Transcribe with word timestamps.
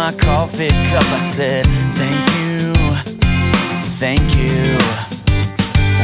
My 0.00 0.16
coffee 0.16 0.72
cup, 0.88 1.04
I 1.04 1.36
said, 1.36 1.68
thank 2.00 2.24
you, 2.32 2.72
thank 4.00 4.32
you. 4.32 4.80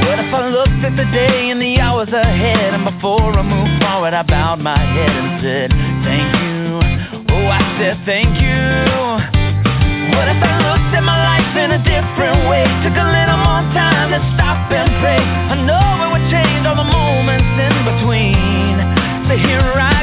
What 0.05 0.21
if 0.21 0.29
I 0.37 0.53
looked 0.53 0.85
at 0.85 1.01
the 1.01 1.09
day 1.17 1.49
and 1.49 1.57
the 1.57 1.81
hours 1.81 2.13
ahead, 2.13 2.77
and 2.77 2.85
before 2.85 3.33
I 3.33 3.41
moved 3.41 3.81
forward, 3.81 4.13
I 4.13 4.21
bowed 4.21 4.61
my 4.61 4.77
head 4.77 5.09
and 5.17 5.41
said, 5.41 5.69
thank 6.05 6.29
you, 6.29 6.77
oh, 7.41 7.49
I 7.49 7.65
said 7.81 7.97
thank 8.05 8.37
you. 8.37 8.69
What 10.13 10.29
if 10.29 10.45
I 10.45 10.61
looked 10.61 10.93
at 10.93 11.01
my 11.01 11.17
life 11.17 11.57
in 11.57 11.73
a 11.73 11.81
different 11.81 12.53
way, 12.53 12.69
took 12.85 13.01
a 13.01 13.09
little 13.17 13.41
more 13.49 13.65
time 13.73 14.13
to 14.13 14.21
stop 14.37 14.69
and 14.77 14.93
pray? 15.01 15.25
I 15.25 15.57
know 15.65 16.05
it 16.05 16.09
would 16.13 16.29
change 16.29 16.69
all 16.69 16.77
the 16.77 16.85
moments 16.85 17.49
in 17.49 17.75
between. 17.97 18.77
So 19.33 19.41
here 19.41 19.65
I 19.65 19.96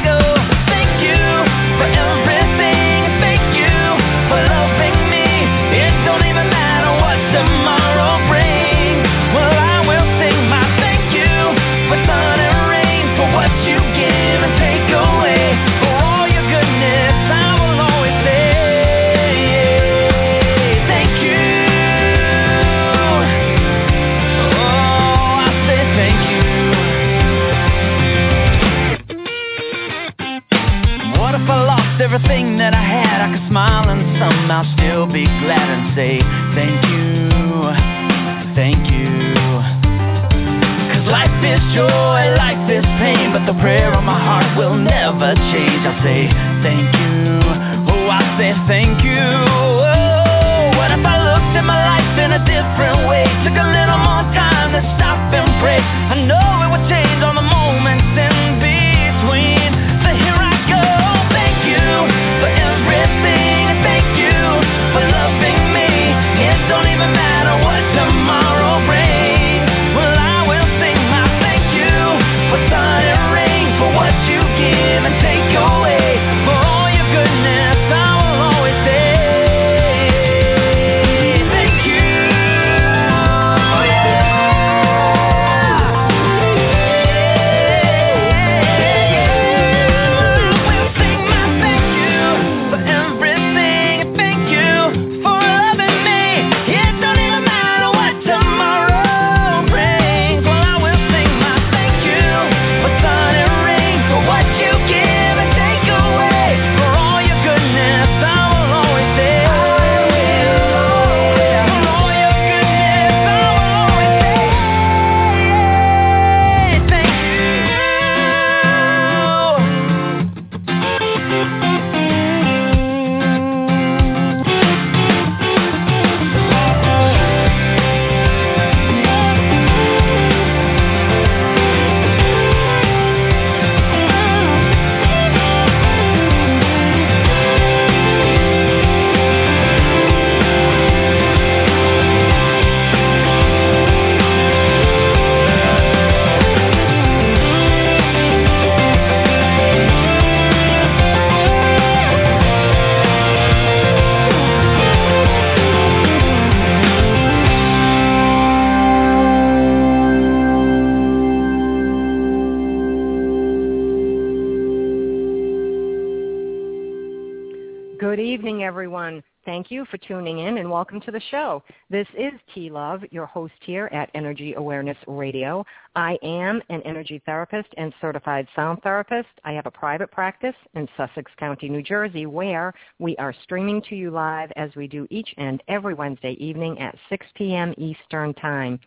Thank 169.63 169.71
you 169.71 169.85
for 169.89 169.97
tuning 169.97 170.39
in 170.39 170.57
and 170.57 170.69
welcome 170.69 170.99
to 170.99 171.11
the 171.11 171.21
show. 171.31 171.63
This 171.89 172.05
is 172.17 172.33
T 172.53 172.69
Love, 172.69 173.01
your 173.11 173.25
host 173.25 173.53
here 173.65 173.85
at 173.93 174.09
Energy 174.13 174.55
Awareness 174.55 174.97
Radio. 175.07 175.65
I 175.95 176.17
am 176.21 176.61
an 176.67 176.81
energy 176.83 177.21
therapist 177.25 177.69
and 177.77 177.93
certified 178.01 178.45
sound 178.57 178.81
therapist. 178.83 179.29
I 179.45 179.53
have 179.53 179.65
a 179.65 179.71
private 179.71 180.11
practice 180.11 180.55
in 180.75 180.85
Sussex 180.97 181.31
County, 181.39 181.69
New 181.69 181.81
Jersey, 181.81 182.25
where 182.25 182.73
we 182.99 183.15
are 183.15 183.33
streaming 183.43 183.81
to 183.83 183.95
you 183.95 184.11
live 184.11 184.51
as 184.57 184.69
we 184.75 184.85
do 184.85 185.07
each 185.09 185.33
and 185.37 185.63
every 185.69 185.93
Wednesday 185.93 186.35
evening 186.41 186.77
at 186.79 186.97
6 187.07 187.25
p.m. 187.35 187.73
Eastern 187.77 188.33
Time. 188.33 188.81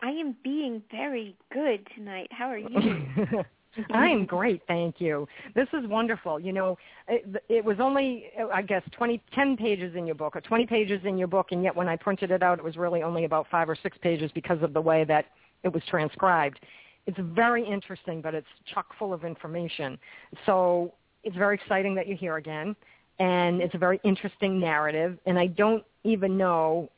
I 0.00 0.10
am 0.10 0.36
being 0.44 0.82
very 0.90 1.36
good 1.52 1.86
tonight. 1.94 2.28
How 2.30 2.46
are 2.46 2.58
you? 2.58 3.44
I 3.92 4.08
am 4.08 4.26
great, 4.26 4.62
thank 4.66 5.00
you. 5.00 5.28
This 5.54 5.68
is 5.72 5.86
wonderful. 5.88 6.40
You 6.40 6.52
know, 6.52 6.78
it, 7.08 7.42
it 7.48 7.64
was 7.64 7.78
only, 7.80 8.26
I 8.52 8.62
guess, 8.62 8.82
20, 8.92 9.22
10 9.34 9.56
pages 9.56 9.94
in 9.94 10.06
your 10.06 10.14
book, 10.14 10.34
or 10.34 10.40
20 10.40 10.66
pages 10.66 11.00
in 11.04 11.18
your 11.18 11.28
book, 11.28 11.48
and 11.52 11.62
yet 11.62 11.74
when 11.74 11.88
I 11.88 11.96
printed 11.96 12.30
it 12.30 12.42
out, 12.42 12.58
it 12.58 12.64
was 12.64 12.76
really 12.76 13.02
only 13.02 13.24
about 13.24 13.46
five 13.50 13.68
or 13.68 13.76
six 13.80 13.96
pages 13.98 14.30
because 14.34 14.62
of 14.62 14.72
the 14.72 14.80
way 14.80 15.04
that 15.04 15.26
it 15.62 15.72
was 15.72 15.82
transcribed. 15.88 16.60
It's 17.06 17.18
very 17.20 17.66
interesting, 17.66 18.20
but 18.20 18.34
it's 18.34 18.46
chock 18.72 18.86
full 18.98 19.12
of 19.12 19.24
information. 19.24 19.98
So 20.46 20.94
it's 21.22 21.36
very 21.36 21.54
exciting 21.54 21.94
that 21.94 22.08
you're 22.08 22.16
here 22.16 22.36
again, 22.36 22.74
and 23.20 23.60
it's 23.60 23.74
a 23.76 23.78
very 23.78 24.00
interesting 24.02 24.58
narrative, 24.58 25.16
and 25.26 25.38
I 25.38 25.46
don't 25.46 25.84
even 26.02 26.36
know 26.36 26.90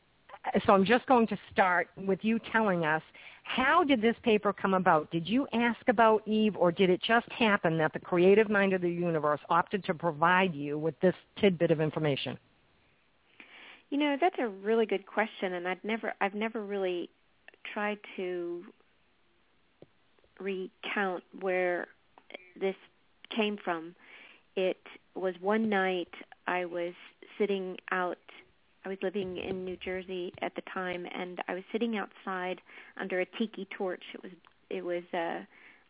so 0.66 0.72
I'm 0.72 0.84
just 0.84 1.06
going 1.06 1.26
to 1.28 1.38
start 1.52 1.88
with 1.96 2.18
you 2.22 2.38
telling 2.50 2.84
us 2.84 3.02
how 3.44 3.84
did 3.84 4.00
this 4.00 4.16
paper 4.22 4.52
come 4.52 4.74
about? 4.74 5.10
Did 5.10 5.28
you 5.28 5.46
ask 5.52 5.80
about 5.88 6.26
Eve 6.26 6.56
or 6.56 6.72
did 6.72 6.90
it 6.90 7.00
just 7.02 7.30
happen 7.30 7.76
that 7.78 7.92
the 7.92 7.98
creative 7.98 8.48
mind 8.48 8.72
of 8.72 8.80
the 8.80 8.90
universe 8.90 9.40
opted 9.50 9.84
to 9.84 9.94
provide 9.94 10.54
you 10.54 10.78
with 10.78 10.98
this 11.00 11.14
tidbit 11.40 11.70
of 11.70 11.80
information? 11.80 12.38
You 13.90 13.98
know, 13.98 14.16
that's 14.20 14.36
a 14.38 14.48
really 14.48 14.86
good 14.86 15.06
question 15.06 15.54
and 15.54 15.68
I've 15.68 15.82
never 15.84 16.14
I've 16.20 16.34
never 16.34 16.64
really 16.64 17.10
tried 17.72 17.98
to 18.16 18.64
recount 20.40 21.22
where 21.40 21.88
this 22.58 22.76
came 23.34 23.58
from. 23.62 23.94
It 24.56 24.78
was 25.14 25.34
one 25.40 25.68
night 25.68 26.12
I 26.46 26.64
was 26.64 26.94
sitting 27.38 27.76
out 27.90 28.18
I 28.84 28.88
was 28.88 28.98
living 29.00 29.36
in 29.36 29.64
New 29.64 29.76
Jersey 29.76 30.32
at 30.42 30.54
the 30.56 30.62
time, 30.62 31.06
and 31.14 31.40
I 31.46 31.54
was 31.54 31.62
sitting 31.70 31.96
outside 31.96 32.60
under 32.96 33.20
a 33.20 33.26
tiki 33.38 33.68
torch. 33.76 34.02
It 34.14 34.22
was 34.22 34.32
it 34.70 34.84
was 34.84 35.04
uh, 35.14 35.44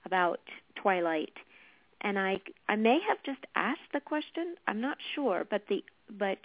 about 0.05 0.41
twilight, 0.75 1.33
and 2.03 2.19
I 2.19 2.41
I 2.69 2.77
may 2.77 2.99
have 3.09 3.23
just 3.25 3.45
asked 3.55 3.93
the 3.93 4.01
question. 4.01 4.57
I'm 4.67 4.81
not 4.81 4.99
sure, 5.15 5.47
but 5.49 5.63
the 5.69 5.83
but 6.11 6.39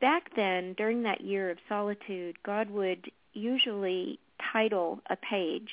back 0.00 0.30
then 0.36 0.74
during 0.74 1.02
that 1.02 1.20
year 1.20 1.50
of 1.50 1.58
solitude, 1.68 2.36
God 2.42 2.70
would 2.70 3.10
usually 3.34 4.18
title 4.52 5.00
a 5.10 5.16
page, 5.16 5.70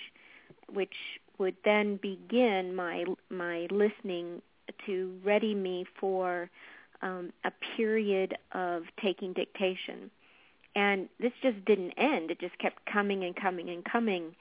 which 0.73 0.95
would 1.37 1.55
then 1.63 1.97
begin 2.01 2.75
my 2.75 3.05
my 3.29 3.67
listening 3.71 4.41
to 4.85 5.19
ready 5.23 5.55
me 5.55 5.85
for 5.99 6.49
um, 7.01 7.31
a 7.43 7.51
period 7.75 8.35
of 8.51 8.83
taking 9.01 9.33
dictation. 9.33 10.11
And 10.75 11.09
this 11.19 11.33
just 11.41 11.63
didn't 11.65 11.91
end. 11.97 12.31
It 12.31 12.39
just 12.39 12.57
kept 12.57 12.85
coming 12.85 13.23
and 13.23 13.35
coming 13.35 13.69
and 13.69 13.83
coming. 13.83 14.35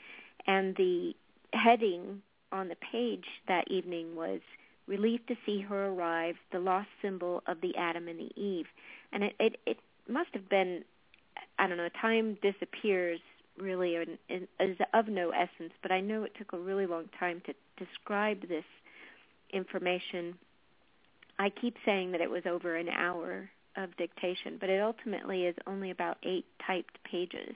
And 0.47 0.77
the 0.77 1.15
heading 1.53 2.23
on 2.53 2.69
the 2.69 2.77
page 2.77 3.27
that 3.49 3.71
evening 3.71 4.15
was 4.15 4.41
Relief 4.87 5.25
to 5.27 5.37
See 5.47 5.61
Her 5.61 5.87
Arrive, 5.87 6.37
the 6.53 6.59
Lost 6.59 6.88
Symbol 7.03 7.43
of 7.47 7.61
the 7.61 7.76
Adam 7.76 8.09
and 8.09 8.19
the 8.19 8.33
Eve. 8.41 8.67
And 9.12 9.25
it, 9.25 9.35
it, 9.38 9.56
it 9.67 9.79
must 10.09 10.31
have 10.33 10.49
been, 10.49 10.85
I 11.59 11.67
don't 11.67 11.76
know, 11.76 11.88
time 12.00 12.38
disappears 12.43 13.21
really 13.59 13.97
in, 13.97 14.49
is 14.59 14.76
of 14.94 15.09
no 15.09 15.31
essence, 15.31 15.73
but 15.83 15.93
I 15.93 16.00
know 16.00 16.25
it 16.25 16.33
took 16.37 16.53
a 16.53 16.59
really 16.59 16.87
long 16.87 17.09
time 17.19 17.43
to 17.47 17.55
describe 17.85 18.49
this 18.49 18.65
information 19.52 20.37
I 21.41 21.49
keep 21.49 21.75
saying 21.87 22.12
that 22.12 22.20
it 22.20 22.29
was 22.29 22.43
over 22.44 22.76
an 22.76 22.91
hour 22.91 23.49
of 23.76 23.97
dictation, 23.97 24.58
but 24.61 24.69
it 24.69 24.82
ultimately 24.82 25.44
is 25.47 25.56
only 25.67 25.91
about 25.91 26.19
eight 26.23 26.44
typed 26.67 26.99
pages 27.11 27.55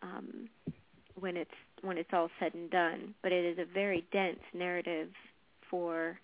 um, 0.00 0.48
when 1.18 1.36
it's 1.36 1.50
when 1.82 1.98
it's 1.98 2.10
all 2.12 2.30
said 2.38 2.54
and 2.54 2.70
done. 2.70 3.14
But 3.20 3.32
it 3.32 3.44
is 3.44 3.58
a 3.58 3.64
very 3.64 4.06
dense 4.12 4.38
narrative 4.54 5.08
for 5.68 6.20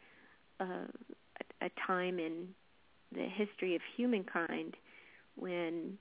uh, 0.61 0.87
a, 1.61 1.67
a 1.67 1.71
time 1.89 2.21
in 2.21 2.47
the 3.13 3.27
history 3.27 3.75
of 3.75 3.83
humankind 3.97 4.77
when 5.37 5.99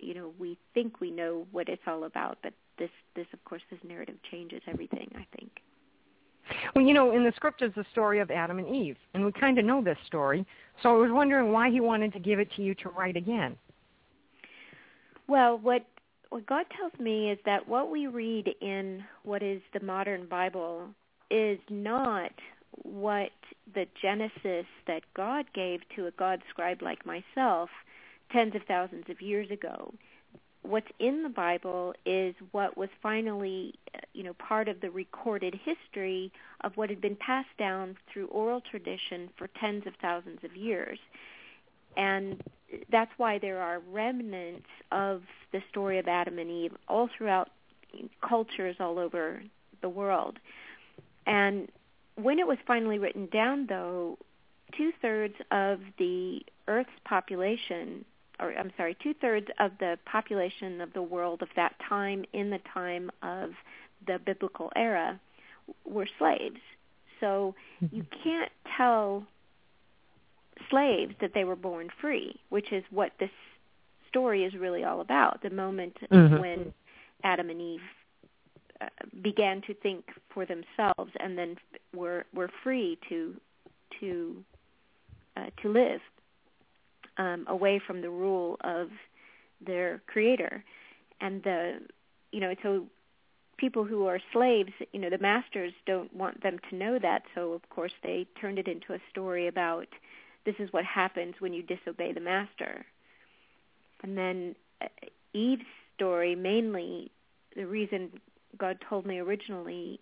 you 0.00 0.14
know 0.14 0.32
we 0.36 0.58
think 0.74 1.00
we 1.00 1.12
know 1.12 1.46
what 1.52 1.68
it's 1.68 1.82
all 1.86 2.02
about, 2.04 2.38
but 2.42 2.54
this 2.76 2.90
this 3.14 3.26
of 3.32 3.44
course 3.44 3.62
this 3.70 3.78
narrative 3.86 4.16
changes 4.32 4.62
everything. 4.66 5.12
I 5.14 5.26
think. 5.38 5.52
Well, 6.74 6.84
you 6.84 6.94
know, 6.94 7.12
in 7.12 7.24
the 7.24 7.32
script 7.36 7.62
is 7.62 7.72
the 7.74 7.84
story 7.92 8.20
of 8.20 8.30
Adam 8.30 8.58
and 8.58 8.68
Eve, 8.68 8.96
and 9.14 9.24
we 9.24 9.32
kind 9.32 9.58
of 9.58 9.64
know 9.64 9.82
this 9.82 9.98
story. 10.06 10.46
So 10.82 10.94
I 10.94 10.98
was 10.98 11.10
wondering 11.10 11.52
why 11.52 11.70
he 11.70 11.80
wanted 11.80 12.12
to 12.12 12.18
give 12.18 12.38
it 12.38 12.48
to 12.56 12.62
you 12.62 12.74
to 12.76 12.88
write 12.90 13.16
again. 13.16 13.56
Well, 15.28 15.58
what 15.58 15.84
what 16.30 16.46
God 16.46 16.66
tells 16.76 16.92
me 16.98 17.30
is 17.30 17.38
that 17.46 17.66
what 17.68 17.90
we 17.90 18.08
read 18.08 18.52
in 18.60 19.04
what 19.22 19.42
is 19.42 19.62
the 19.72 19.80
modern 19.80 20.26
Bible 20.26 20.88
is 21.30 21.58
not 21.70 22.32
what 22.82 23.30
the 23.74 23.86
Genesis 24.02 24.66
that 24.86 25.02
God 25.14 25.46
gave 25.54 25.80
to 25.94 26.06
a 26.06 26.10
God 26.12 26.42
scribe 26.50 26.82
like 26.82 27.06
myself 27.06 27.70
tens 28.32 28.54
of 28.54 28.62
thousands 28.66 29.04
of 29.08 29.22
years 29.22 29.50
ago 29.50 29.94
what's 30.66 30.88
in 30.98 31.22
the 31.22 31.28
Bible 31.28 31.94
is 32.04 32.34
what 32.52 32.76
was 32.76 32.88
finally, 33.02 33.74
uh, 33.94 34.00
you 34.12 34.22
know, 34.22 34.34
part 34.34 34.68
of 34.68 34.80
the 34.80 34.90
recorded 34.90 35.54
history 35.64 36.32
of 36.62 36.76
what 36.76 36.90
had 36.90 37.00
been 37.00 37.16
passed 37.16 37.56
down 37.58 37.96
through 38.12 38.26
oral 38.26 38.60
tradition 38.60 39.30
for 39.36 39.48
tens 39.60 39.86
of 39.86 39.94
thousands 40.00 40.40
of 40.44 40.56
years. 40.56 40.98
And 41.96 42.42
that's 42.90 43.10
why 43.16 43.38
there 43.38 43.60
are 43.60 43.80
remnants 43.90 44.66
of 44.92 45.22
the 45.52 45.62
story 45.70 45.98
of 45.98 46.08
Adam 46.08 46.38
and 46.38 46.50
Eve 46.50 46.72
all 46.88 47.08
throughout 47.16 47.50
cultures 48.26 48.76
all 48.80 48.98
over 48.98 49.42
the 49.80 49.88
world. 49.88 50.38
And 51.26 51.70
when 52.16 52.38
it 52.38 52.46
was 52.46 52.58
finally 52.66 52.98
written 52.98 53.26
down, 53.26 53.66
though, 53.68 54.18
two 54.76 54.92
thirds 55.00 55.34
of 55.50 55.80
the 55.98 56.40
Earth's 56.68 56.90
population 57.04 58.04
or 58.40 58.52
I'm 58.52 58.72
sorry, 58.76 58.96
two 59.02 59.14
thirds 59.14 59.46
of 59.58 59.72
the 59.78 59.98
population 60.04 60.80
of 60.80 60.92
the 60.92 61.02
world 61.02 61.42
of 61.42 61.48
that 61.56 61.74
time 61.88 62.24
in 62.32 62.50
the 62.50 62.60
time 62.72 63.10
of 63.22 63.50
the 64.06 64.18
biblical 64.24 64.70
era 64.76 65.20
were 65.84 66.08
slaves. 66.18 66.60
So 67.20 67.54
you 67.80 68.02
mm-hmm. 68.02 68.22
can't 68.22 68.52
tell 68.76 69.26
slaves 70.70 71.14
that 71.20 71.32
they 71.34 71.44
were 71.44 71.56
born 71.56 71.88
free, 72.00 72.38
which 72.50 72.72
is 72.72 72.84
what 72.90 73.12
this 73.18 73.30
story 74.08 74.44
is 74.44 74.54
really 74.54 74.84
all 74.84 75.00
about. 75.00 75.42
The 75.42 75.50
moment 75.50 75.96
Mhm. 76.10 76.40
when 76.40 76.74
Adam 77.24 77.50
and 77.50 77.60
Eve 77.60 77.82
uh, 78.80 78.88
began 79.22 79.62
to 79.62 79.74
think 79.74 80.04
for 80.28 80.44
themselves 80.44 81.12
and 81.18 81.36
then 81.38 81.58
were 81.94 82.26
were 82.32 82.48
free 82.62 82.98
to 83.08 83.40
to 84.00 84.44
uh, 85.36 85.50
to 85.62 85.68
live 85.68 86.00
um, 87.18 87.44
away 87.48 87.80
from 87.84 88.00
the 88.00 88.10
rule 88.10 88.56
of 88.62 88.88
their 89.64 90.02
creator. 90.06 90.64
And 91.20 91.42
the 91.42 91.80
you 92.32 92.40
know 92.40 92.54
so 92.62 92.86
people 93.56 93.84
who 93.84 94.06
are 94.06 94.20
slaves 94.32 94.72
you 94.92 95.00
know 95.00 95.08
the 95.08 95.18
masters 95.18 95.72
don't 95.86 96.14
want 96.14 96.42
them 96.42 96.58
to 96.70 96.76
know 96.76 96.98
that. 96.98 97.22
So 97.34 97.52
of 97.52 97.68
course 97.70 97.92
they 98.02 98.26
turned 98.40 98.58
it 98.58 98.68
into 98.68 98.92
a 98.92 98.98
story 99.10 99.48
about 99.48 99.88
this 100.44 100.56
is 100.58 100.72
what 100.72 100.84
happens 100.84 101.34
when 101.38 101.52
you 101.52 101.62
disobey 101.62 102.12
the 102.12 102.20
master. 102.20 102.86
And 104.02 104.16
then 104.16 104.54
uh, 104.82 104.86
eve's 105.32 105.64
story 105.94 106.34
mainly 106.34 107.10
the 107.56 107.66
reason 107.66 108.10
god 108.58 108.78
told 108.88 109.06
me 109.06 109.18
originally 109.18 109.98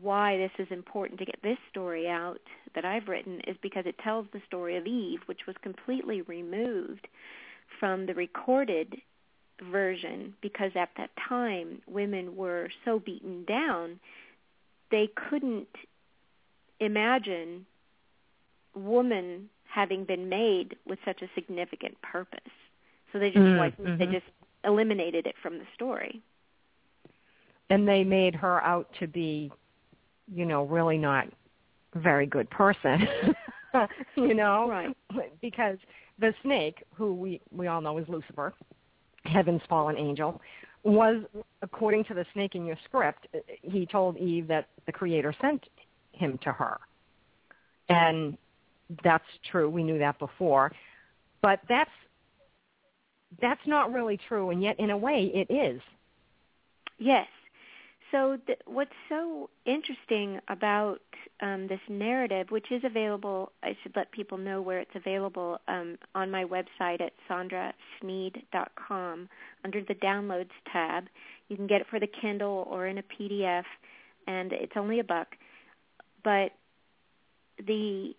why 0.00 0.36
this 0.36 0.52
is 0.58 0.70
important 0.70 1.18
to 1.20 1.24
get 1.26 1.40
this 1.42 1.58
story 1.70 2.08
out 2.08 2.40
that 2.74 2.84
I've 2.84 3.08
written 3.08 3.40
is 3.46 3.56
because 3.62 3.86
it 3.86 3.96
tells 3.98 4.26
the 4.32 4.40
story 4.46 4.76
of 4.76 4.86
Eve, 4.86 5.20
which 5.26 5.46
was 5.46 5.56
completely 5.62 6.22
removed 6.22 7.06
from 7.80 8.06
the 8.06 8.14
recorded 8.14 8.96
version 9.70 10.34
because 10.42 10.72
at 10.74 10.90
that 10.96 11.10
time 11.28 11.80
women 11.86 12.36
were 12.36 12.68
so 12.84 12.98
beaten 12.98 13.44
down 13.44 14.00
they 14.90 15.08
couldn't 15.30 15.68
imagine 16.80 17.66
woman 18.74 19.48
having 19.66 20.04
been 20.04 20.28
made 20.28 20.76
with 20.86 20.98
such 21.04 21.22
a 21.22 21.30
significant 21.34 22.00
purpose. 22.02 22.40
So 23.12 23.18
they 23.18 23.30
just 23.30 23.38
Mm, 23.38 23.58
like 23.58 23.76
they 23.98 24.06
mhm. 24.06 24.12
just 24.12 24.26
eliminated 24.64 25.26
it 25.26 25.34
from 25.42 25.58
the 25.58 25.66
story. 25.74 26.22
and 27.70 27.88
they 27.88 28.04
made 28.04 28.34
her 28.34 28.62
out 28.62 28.88
to 29.00 29.06
be, 29.06 29.50
you 30.32 30.44
know, 30.46 30.64
really 30.64 30.98
not 30.98 31.26
a 31.94 31.98
very 31.98 32.26
good 32.26 32.48
person. 32.50 33.06
you 34.16 34.34
know, 34.34 34.68
Right. 34.68 34.94
because 35.40 35.78
the 36.18 36.34
snake, 36.42 36.82
who 36.94 37.14
we 37.14 37.40
we 37.50 37.66
all 37.66 37.80
know 37.80 37.98
is 37.98 38.08
Lucifer, 38.08 38.54
heaven's 39.24 39.62
fallen 39.68 39.96
angel, 39.96 40.40
was 40.84 41.22
according 41.62 42.04
to 42.04 42.14
the 42.14 42.24
snake 42.32 42.54
in 42.54 42.64
your 42.64 42.76
script, 42.84 43.26
he 43.62 43.86
told 43.86 44.16
Eve 44.18 44.46
that 44.48 44.68
the 44.86 44.92
creator 44.92 45.34
sent 45.40 45.64
him 46.12 46.38
to 46.42 46.52
her. 46.52 46.78
And 47.88 48.36
that's 49.02 49.24
true. 49.50 49.68
We 49.68 49.82
knew 49.82 49.98
that 49.98 50.18
before. 50.18 50.70
But 51.42 51.60
that's 51.68 51.90
that's 53.40 53.60
not 53.66 53.92
really 53.92 54.18
true 54.28 54.50
and 54.50 54.62
yet 54.62 54.78
in 54.78 54.90
a 54.90 54.96
way 54.96 55.30
it 55.34 55.52
is. 55.52 55.80
Yes. 56.98 57.26
So 58.14 58.38
th- 58.46 58.60
what's 58.66 58.92
so 59.08 59.50
interesting 59.66 60.38
about 60.46 61.00
um, 61.40 61.66
this 61.66 61.80
narrative, 61.88 62.46
which 62.50 62.70
is 62.70 62.84
available, 62.84 63.50
I 63.60 63.76
should 63.82 63.96
let 63.96 64.12
people 64.12 64.38
know 64.38 64.62
where 64.62 64.78
it's 64.78 64.94
available 64.94 65.58
um, 65.66 65.98
on 66.14 66.30
my 66.30 66.44
website 66.44 67.00
at 67.00 67.12
sandrasneed.com 67.28 69.28
under 69.64 69.82
the 69.82 69.94
Downloads 69.94 70.50
tab. 70.72 71.06
You 71.48 71.56
can 71.56 71.66
get 71.66 71.80
it 71.80 71.88
for 71.90 71.98
the 71.98 72.06
Kindle 72.06 72.68
or 72.70 72.86
in 72.86 72.98
a 72.98 73.02
PDF, 73.02 73.64
and 74.28 74.52
it's 74.52 74.74
only 74.76 75.00
a 75.00 75.04
buck. 75.04 75.34
But 76.22 76.52
the 77.66 78.14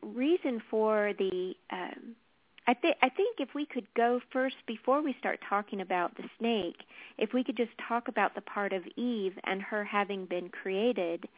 reason 0.00 0.62
for 0.70 1.12
the 1.18 1.52
um, 1.70 2.16
I 2.66 2.74
think 2.74 2.96
I 3.02 3.08
think 3.08 3.38
if 3.40 3.54
we 3.54 3.66
could 3.66 3.86
go 3.94 4.20
first 4.32 4.56
before 4.66 5.02
we 5.02 5.16
start 5.18 5.40
talking 5.48 5.80
about 5.80 6.16
the 6.16 6.24
snake, 6.38 6.76
if 7.18 7.32
we 7.32 7.42
could 7.42 7.56
just 7.56 7.72
talk 7.88 8.08
about 8.08 8.34
the 8.34 8.40
part 8.40 8.72
of 8.72 8.82
Eve 8.96 9.34
and 9.44 9.60
her 9.62 9.84
having 9.84 10.26
been 10.26 10.48
created 10.48 11.28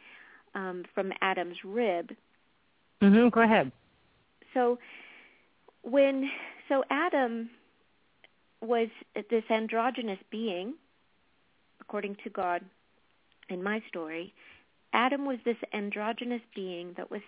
um, 0.53 0.85
from 0.93 1.11
Adam's 1.21 1.57
rib. 1.63 2.11
Mhm, 3.01 3.31
go 3.31 3.41
ahead. 3.41 3.71
So 4.53 4.77
when 5.81 6.29
so 6.69 6.83
Adam 6.89 7.49
was 8.61 8.87
this 9.29 9.43
androgynous 9.49 10.19
being, 10.29 10.75
according 11.81 12.17
to 12.23 12.29
God 12.29 12.63
in 13.49 13.61
my 13.61 13.81
story, 13.87 14.33
Adam 14.93 15.25
was 15.25 15.37
this 15.43 15.57
androgynous 15.73 16.41
being 16.55 16.93
that 16.97 17.11
was 17.11 17.21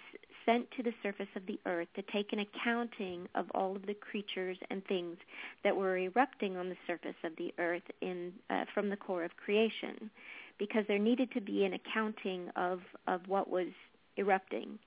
sent 0.47 0.65
to 0.71 0.81
the 0.81 0.93
surface 1.03 1.27
of 1.35 1.45
the 1.45 1.59
earth 1.65 1.89
to 1.95 2.01
take 2.13 2.31
an 2.31 2.39
accounting 2.39 3.27
of 3.35 3.45
all 3.53 3.75
of 3.75 3.85
the 3.85 3.93
creatures 3.93 4.57
and 4.71 4.83
things 4.85 5.17
that 5.63 5.75
were 5.75 5.97
erupting 5.97 6.55
on 6.55 6.69
the 6.69 6.77
surface 6.87 7.15
of 7.23 7.33
the 7.37 7.53
earth 7.59 7.83
in 8.01 8.31
uh, 8.49 8.63
from 8.73 8.89
the 8.89 8.95
core 8.95 9.25
of 9.25 9.31
creation 9.35 10.09
because 10.57 10.85
there 10.87 10.97
needed 10.97 11.31
to 11.33 11.41
be 11.41 11.65
an 11.65 11.73
accounting 11.73 12.49
of 12.55 12.79
of 13.07 13.21
what 13.27 13.49
was 13.49 13.67
erupting. 14.15 14.79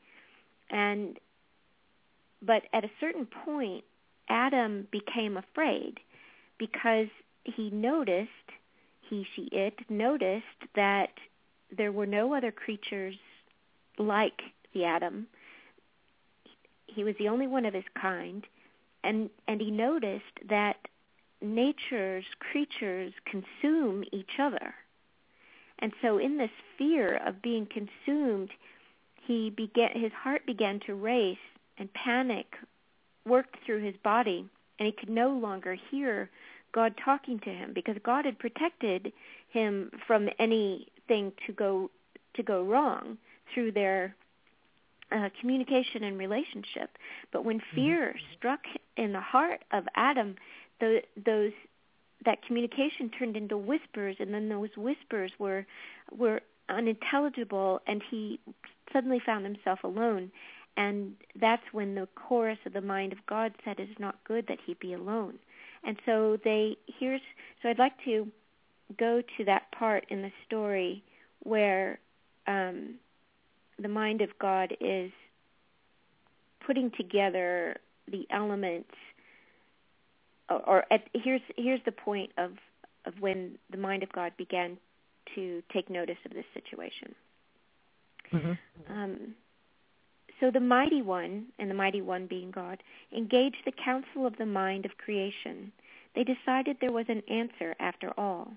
And 0.70 1.18
but 2.42 2.62
at 2.72 2.84
a 2.84 2.90
certain 2.98 3.26
point 3.44 3.84
Adam 4.28 4.88
became 4.90 5.36
afraid 5.36 6.00
because 6.58 7.08
he 7.44 7.70
noticed 7.70 8.30
he 9.08 9.26
she 9.36 9.48
it 9.52 9.74
noticed 9.90 10.44
that 10.74 11.10
there 11.76 11.92
were 11.92 12.06
no 12.06 12.34
other 12.34 12.50
creatures 12.50 13.16
like 13.98 14.40
the 14.72 14.84
Adam 14.84 15.26
he 16.94 17.04
was 17.04 17.14
the 17.18 17.28
only 17.28 17.46
one 17.46 17.64
of 17.64 17.74
his 17.74 17.84
kind 18.00 18.46
and 19.02 19.30
and 19.48 19.60
he 19.60 19.70
noticed 19.70 20.48
that 20.48 20.76
nature's 21.40 22.24
creatures 22.38 23.12
consume 23.24 24.04
each 24.12 24.38
other. 24.38 24.74
And 25.78 25.92
so 26.02 26.18
in 26.18 26.36
this 26.36 26.50
fear 26.76 27.16
of 27.26 27.40
being 27.42 27.66
consumed 27.66 28.50
he 29.26 29.50
began 29.50 29.90
his 29.94 30.12
heart 30.12 30.44
began 30.46 30.80
to 30.86 30.94
race 30.94 31.38
and 31.78 31.92
panic 31.94 32.56
worked 33.24 33.56
through 33.64 33.82
his 33.82 33.96
body 34.02 34.48
and 34.78 34.86
he 34.86 34.92
could 34.92 35.10
no 35.10 35.30
longer 35.30 35.76
hear 35.90 36.30
God 36.72 36.94
talking 37.04 37.38
to 37.40 37.50
him 37.50 37.72
because 37.74 37.96
God 38.02 38.24
had 38.24 38.38
protected 38.38 39.12
him 39.50 39.90
from 40.06 40.28
anything 40.38 41.32
to 41.46 41.52
go 41.52 41.90
to 42.34 42.42
go 42.42 42.62
wrong 42.62 43.18
through 43.52 43.72
their 43.72 44.14
uh, 45.12 45.28
communication 45.40 46.04
and 46.04 46.18
relationship. 46.18 46.96
But 47.32 47.44
when 47.44 47.60
fear 47.74 48.08
mm-hmm. 48.08 48.34
struck 48.36 48.60
in 48.96 49.12
the 49.12 49.20
heart 49.20 49.64
of 49.72 49.84
Adam, 49.96 50.36
the, 50.80 51.02
those 51.24 51.52
that 52.24 52.42
communication 52.46 53.10
turned 53.10 53.36
into 53.36 53.56
whispers, 53.56 54.16
and 54.18 54.32
then 54.32 54.48
those 54.48 54.70
whispers 54.76 55.32
were 55.38 55.66
were 56.10 56.40
unintelligible, 56.68 57.80
and 57.86 58.02
he 58.10 58.38
suddenly 58.92 59.20
found 59.24 59.44
himself 59.44 59.80
alone. 59.84 60.30
And 60.76 61.14
that's 61.40 61.62
when 61.72 61.94
the 61.94 62.08
chorus 62.14 62.58
of 62.64 62.72
the 62.72 62.80
mind 62.80 63.12
of 63.12 63.18
God 63.26 63.52
said, 63.64 63.80
"It 63.80 63.90
is 63.90 63.98
not 63.98 64.22
good 64.24 64.46
that 64.48 64.58
he 64.64 64.74
be 64.74 64.92
alone." 64.92 65.38
And 65.82 65.98
so 66.04 66.38
they 66.44 66.76
here's 66.86 67.22
so 67.62 67.68
I'd 67.68 67.78
like 67.78 68.02
to 68.04 68.30
go 68.98 69.22
to 69.36 69.44
that 69.44 69.70
part 69.72 70.04
in 70.08 70.22
the 70.22 70.32
story 70.46 71.02
where 71.42 71.98
um, 72.46 72.94
the 73.80 73.88
mind 73.88 74.20
of 74.20 74.30
God 74.38 74.76
is 74.80 75.10
putting 76.66 76.90
together 76.96 77.76
the 78.10 78.26
elements 78.30 78.90
or, 80.48 80.68
or 80.68 80.84
at, 80.92 81.02
here's 81.14 81.40
here's 81.56 81.80
the 81.84 81.92
point 81.92 82.32
of 82.36 82.52
of 83.06 83.14
when 83.20 83.56
the 83.70 83.78
mind 83.78 84.02
of 84.02 84.12
God 84.12 84.32
began 84.36 84.76
to 85.34 85.62
take 85.72 85.88
notice 85.88 86.18
of 86.24 86.32
this 86.32 86.44
situation. 86.52 87.14
Mm-hmm. 88.32 88.92
Um, 88.92 89.34
so 90.40 90.50
the 90.50 90.60
mighty 90.60 91.02
one, 91.02 91.46
and 91.58 91.70
the 91.70 91.74
mighty 91.74 92.02
one 92.02 92.26
being 92.26 92.50
God, 92.50 92.82
engaged 93.16 93.58
the 93.64 93.72
council 93.84 94.26
of 94.26 94.36
the 94.38 94.46
mind 94.46 94.84
of 94.84 94.92
creation. 94.98 95.72
They 96.14 96.24
decided 96.24 96.76
there 96.80 96.92
was 96.92 97.06
an 97.08 97.22
answer 97.30 97.74
after 97.78 98.12
all. 98.18 98.52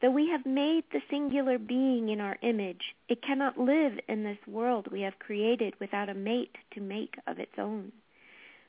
Though 0.00 0.10
we 0.10 0.28
have 0.30 0.46
made 0.46 0.84
the 0.92 1.02
singular 1.10 1.58
being 1.58 2.08
in 2.08 2.20
our 2.20 2.38
image, 2.40 2.94
it 3.08 3.20
cannot 3.20 3.58
live 3.58 3.98
in 4.08 4.22
this 4.22 4.38
world 4.46 4.86
we 4.92 5.00
have 5.00 5.18
created 5.18 5.74
without 5.80 6.08
a 6.08 6.14
mate 6.14 6.56
to 6.72 6.80
make 6.80 7.16
of 7.26 7.40
its 7.40 7.58
own. 7.58 7.90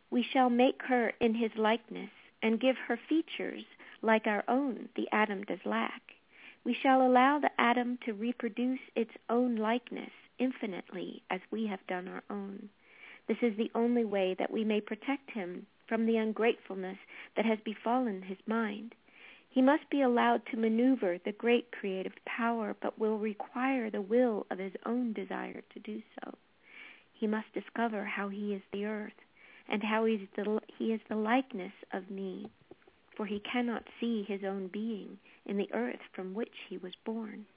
We 0.09 0.23
shall 0.23 0.49
make 0.49 0.81
her 0.83 1.13
in 1.19 1.35
his 1.35 1.51
likeness 1.55 2.09
and 2.41 2.59
give 2.59 2.77
her 2.87 2.97
features 2.97 3.63
like 4.01 4.25
our 4.25 4.43
own 4.47 4.89
the 4.95 5.07
Adam 5.11 5.43
does 5.43 5.59
lack. 5.65 6.01
We 6.63 6.73
shall 6.73 7.05
allow 7.05 7.37
the 7.37 7.51
Adam 7.59 7.99
to 8.05 8.13
reproduce 8.13 8.79
its 8.95 9.13
own 9.29 9.55
likeness 9.55 10.11
infinitely 10.39 11.21
as 11.29 11.41
we 11.51 11.67
have 11.67 11.85
done 11.87 12.07
our 12.07 12.23
own. 12.29 12.69
This 13.27 13.37
is 13.43 13.55
the 13.55 13.71
only 13.75 14.03
way 14.03 14.35
that 14.39 14.51
we 14.51 14.63
may 14.63 14.81
protect 14.81 15.29
him 15.31 15.67
from 15.87 16.07
the 16.07 16.17
ungratefulness 16.17 16.97
that 17.35 17.45
has 17.45 17.59
befallen 17.63 18.23
his 18.23 18.37
mind. 18.47 18.95
He 19.51 19.61
must 19.63 19.89
be 19.89 20.01
allowed 20.01 20.45
to 20.47 20.57
maneuver 20.57 21.17
the 21.17 21.31
great 21.31 21.71
creative 21.71 22.13
power, 22.25 22.75
but 22.79 22.99
will 22.99 23.17
require 23.17 23.89
the 23.89 24.01
will 24.01 24.45
of 24.51 24.59
his 24.59 24.73
own 24.85 25.11
desire 25.13 25.61
to 25.73 25.79
do 25.79 26.03
so. 26.21 26.37
He 27.13 27.25
must 27.25 27.51
discover 27.53 28.05
how 28.05 28.29
he 28.29 28.53
is 28.53 28.61
the 28.71 28.85
earth, 28.85 29.19
and 29.67 29.83
how 29.83 30.05
he's 30.05 30.27
the, 30.35 30.61
he 30.77 30.93
is 30.93 31.01
the 31.09 31.15
likeness 31.15 31.73
of 31.91 32.11
me, 32.11 32.49
for 33.15 33.25
he 33.25 33.39
cannot 33.39 33.87
see 33.99 34.23
his 34.23 34.43
own 34.43 34.67
being 34.67 35.17
in 35.45 35.57
the 35.57 35.73
earth 35.73 35.99
from 36.13 36.33
which 36.35 36.55
he 36.69 36.77
was 36.77 36.93
born. 37.03 37.47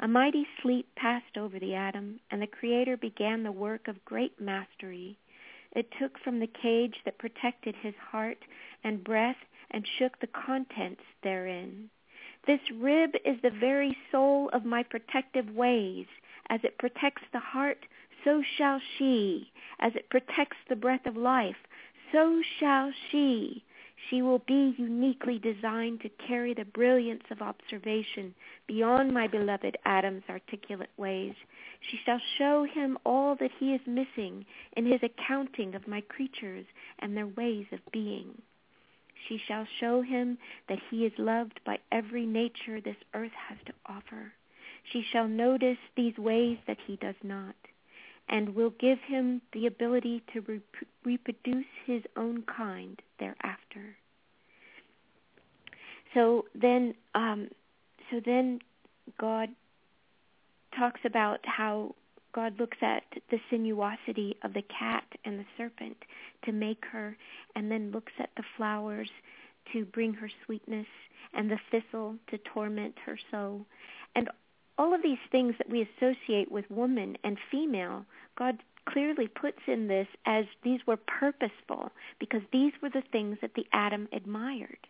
A 0.00 0.08
mighty 0.08 0.46
sleep 0.60 0.88
passed 0.96 1.38
over 1.38 1.60
the 1.60 1.74
Adam, 1.74 2.18
and 2.30 2.42
the 2.42 2.48
Creator 2.48 2.96
began 2.96 3.44
the 3.44 3.52
work 3.52 3.86
of 3.86 4.04
great 4.04 4.40
mastery. 4.40 5.16
It 5.72 5.92
took 5.92 6.18
from 6.18 6.40
the 6.40 6.48
cage 6.48 6.96
that 7.04 7.18
protected 7.18 7.76
his 7.76 7.94
heart 7.94 8.38
and 8.82 9.04
breath 9.04 9.36
and 9.70 9.86
shook 9.98 10.18
the 10.20 10.26
contents 10.26 11.02
therein. 11.22 11.90
This 12.46 12.60
rib 12.70 13.14
is 13.24 13.40
the 13.40 13.50
very 13.50 13.96
soul 14.12 14.50
of 14.52 14.64
my 14.64 14.82
protective 14.82 15.50
ways. 15.50 16.06
As 16.50 16.60
it 16.62 16.78
protects 16.78 17.22
the 17.32 17.40
heart, 17.40 17.86
so 18.22 18.42
shall 18.42 18.80
she. 18.98 19.50
As 19.80 19.94
it 19.94 20.10
protects 20.10 20.58
the 20.68 20.76
breath 20.76 21.06
of 21.06 21.16
life, 21.16 21.56
so 22.12 22.42
shall 22.58 22.92
she. 23.10 23.64
She 24.10 24.20
will 24.20 24.40
be 24.40 24.74
uniquely 24.76 25.38
designed 25.38 26.02
to 26.02 26.10
carry 26.10 26.52
the 26.52 26.66
brilliance 26.66 27.24
of 27.30 27.40
observation 27.40 28.34
beyond 28.66 29.12
my 29.12 29.26
beloved 29.26 29.78
Adam's 29.86 30.28
articulate 30.28 30.90
ways. 30.98 31.34
She 31.80 31.96
shall 31.96 32.20
show 32.36 32.64
him 32.64 32.98
all 33.06 33.34
that 33.36 33.52
he 33.52 33.74
is 33.74 33.86
missing 33.86 34.44
in 34.76 34.84
his 34.84 35.02
accounting 35.02 35.74
of 35.74 35.88
my 35.88 36.02
creatures 36.02 36.66
and 36.98 37.16
their 37.16 37.26
ways 37.26 37.66
of 37.72 37.80
being. 37.90 38.42
She 39.28 39.38
shall 39.38 39.66
show 39.80 40.02
him 40.02 40.38
that 40.68 40.78
he 40.90 41.06
is 41.06 41.12
loved 41.18 41.60
by 41.64 41.78
every 41.90 42.26
nature 42.26 42.80
this 42.80 42.96
earth 43.14 43.32
has 43.48 43.58
to 43.66 43.72
offer. 43.86 44.32
She 44.92 45.02
shall 45.02 45.28
notice 45.28 45.78
these 45.96 46.16
ways 46.18 46.58
that 46.66 46.78
he 46.86 46.96
does 46.96 47.14
not, 47.22 47.54
and 48.28 48.54
will 48.54 48.70
give 48.70 48.98
him 49.00 49.40
the 49.52 49.66
ability 49.66 50.22
to 50.32 50.40
rep- 50.42 50.88
reproduce 51.04 51.66
his 51.86 52.02
own 52.16 52.42
kind 52.42 53.00
thereafter. 53.18 53.96
So 56.12 56.46
then, 56.54 56.94
um, 57.14 57.48
so 58.10 58.20
then, 58.24 58.60
God 59.18 59.48
talks 60.76 61.00
about 61.04 61.40
how 61.44 61.94
God 62.34 62.58
looks 62.58 62.78
at 62.82 63.04
the 63.30 63.38
sinuosity 63.50 64.34
of 64.42 64.52
the 64.54 64.62
cat 64.62 65.04
and 65.24 65.38
the 65.38 65.44
serpent 65.56 65.96
to 66.44 66.52
make 66.52 66.84
her, 66.90 67.16
and 67.54 67.70
then 67.70 67.92
looks 67.92 68.12
at 68.18 68.30
the 68.36 68.42
flowers 68.56 69.10
to 69.72 69.84
bring 69.84 70.12
her 70.14 70.30
sweetness, 70.44 70.86
and 71.32 71.50
the 71.50 71.58
thistle 71.70 72.16
to 72.28 72.38
torment 72.38 72.94
her 73.06 73.18
soul. 73.30 73.66
And 74.14 74.28
all 74.78 74.94
of 74.94 75.02
these 75.02 75.18
things 75.30 75.54
that 75.58 75.70
we 75.70 75.88
associate 75.96 76.50
with 76.50 76.70
woman 76.70 77.16
and 77.24 77.38
female, 77.50 78.04
God 78.36 78.58
clearly 78.88 79.28
puts 79.28 79.58
in 79.66 79.88
this 79.88 80.06
as 80.26 80.44
these 80.62 80.80
were 80.86 80.98
purposeful 80.98 81.90
because 82.18 82.42
these 82.52 82.72
were 82.82 82.90
the 82.90 83.02
things 83.12 83.38
that 83.40 83.54
the 83.54 83.66
Adam 83.72 84.08
admired 84.12 84.86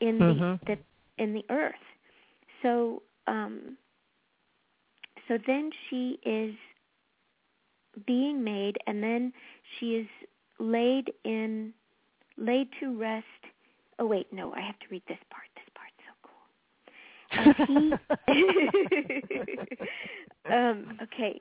in 0.00 0.18
mm-hmm. 0.18 0.66
the, 0.66 0.76
the 0.76 1.22
in 1.22 1.32
the 1.32 1.44
earth. 1.50 1.74
So 2.62 3.02
um, 3.26 3.76
so 5.28 5.38
then 5.46 5.70
she 5.88 6.18
is 6.24 6.54
being 8.06 8.44
made, 8.44 8.76
and 8.86 9.02
then 9.02 9.32
she 9.78 9.96
is 9.96 10.06
laid 10.58 11.12
in 11.24 11.72
laid 12.36 12.68
to 12.80 12.96
rest. 12.98 13.24
Oh 13.98 14.06
wait, 14.06 14.32
no, 14.32 14.52
I 14.54 14.60
have 14.60 14.78
to 14.80 14.86
read 14.90 15.02
this 15.08 15.18
part. 15.30 15.48
This 15.54 15.68
part's 15.74 15.96
so 16.06 16.12
cool. 17.66 17.66
he, 17.66 17.92
um, 20.52 20.98
okay, 21.02 21.40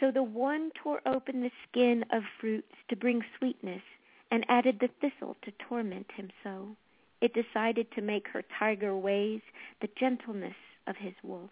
so 0.00 0.10
the 0.10 0.22
one 0.22 0.70
tore 0.82 1.00
open 1.06 1.40
the 1.40 1.50
skin 1.68 2.04
of 2.12 2.22
fruits 2.40 2.72
to 2.88 2.96
bring 2.96 3.22
sweetness, 3.38 3.82
and 4.30 4.44
added 4.48 4.78
the 4.80 4.88
thistle 5.00 5.36
to 5.42 5.52
torment 5.68 6.06
him 6.16 6.30
so. 6.42 6.68
It 7.20 7.32
decided 7.32 7.90
to 7.92 8.02
make 8.02 8.28
her 8.28 8.42
tiger 8.58 8.96
ways 8.96 9.40
the 9.80 9.88
gentleness 9.98 10.56
of 10.86 10.96
his 10.96 11.14
wolf. 11.22 11.50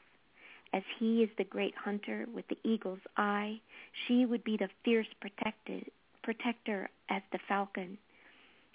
As 0.75 0.83
he 0.99 1.23
is 1.23 1.31
the 1.39 1.45
great 1.45 1.77
hunter 1.77 2.27
with 2.35 2.49
the 2.49 2.59
eagle's 2.65 3.07
eye, 3.17 3.61
she 3.93 4.27
would 4.27 4.43
be 4.43 4.57
the 4.57 4.69
fierce 4.85 5.07
protected, 5.21 5.89
protector 6.25 6.91
as 7.09 7.23
the 7.31 7.39
falcon. 7.47 7.97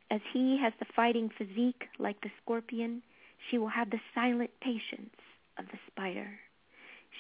As 0.10 0.22
he 0.32 0.58
has 0.62 0.72
the 0.80 0.86
fighting 0.96 1.30
physique 1.38 1.90
like 2.00 2.22
the 2.22 2.32
scorpion, 2.42 3.04
she 3.50 3.58
will 3.58 3.68
have 3.68 3.90
the 3.90 4.00
silent 4.16 4.50
patience 4.62 5.14
of 5.58 5.66
the 5.74 5.80
spider. 5.88 6.40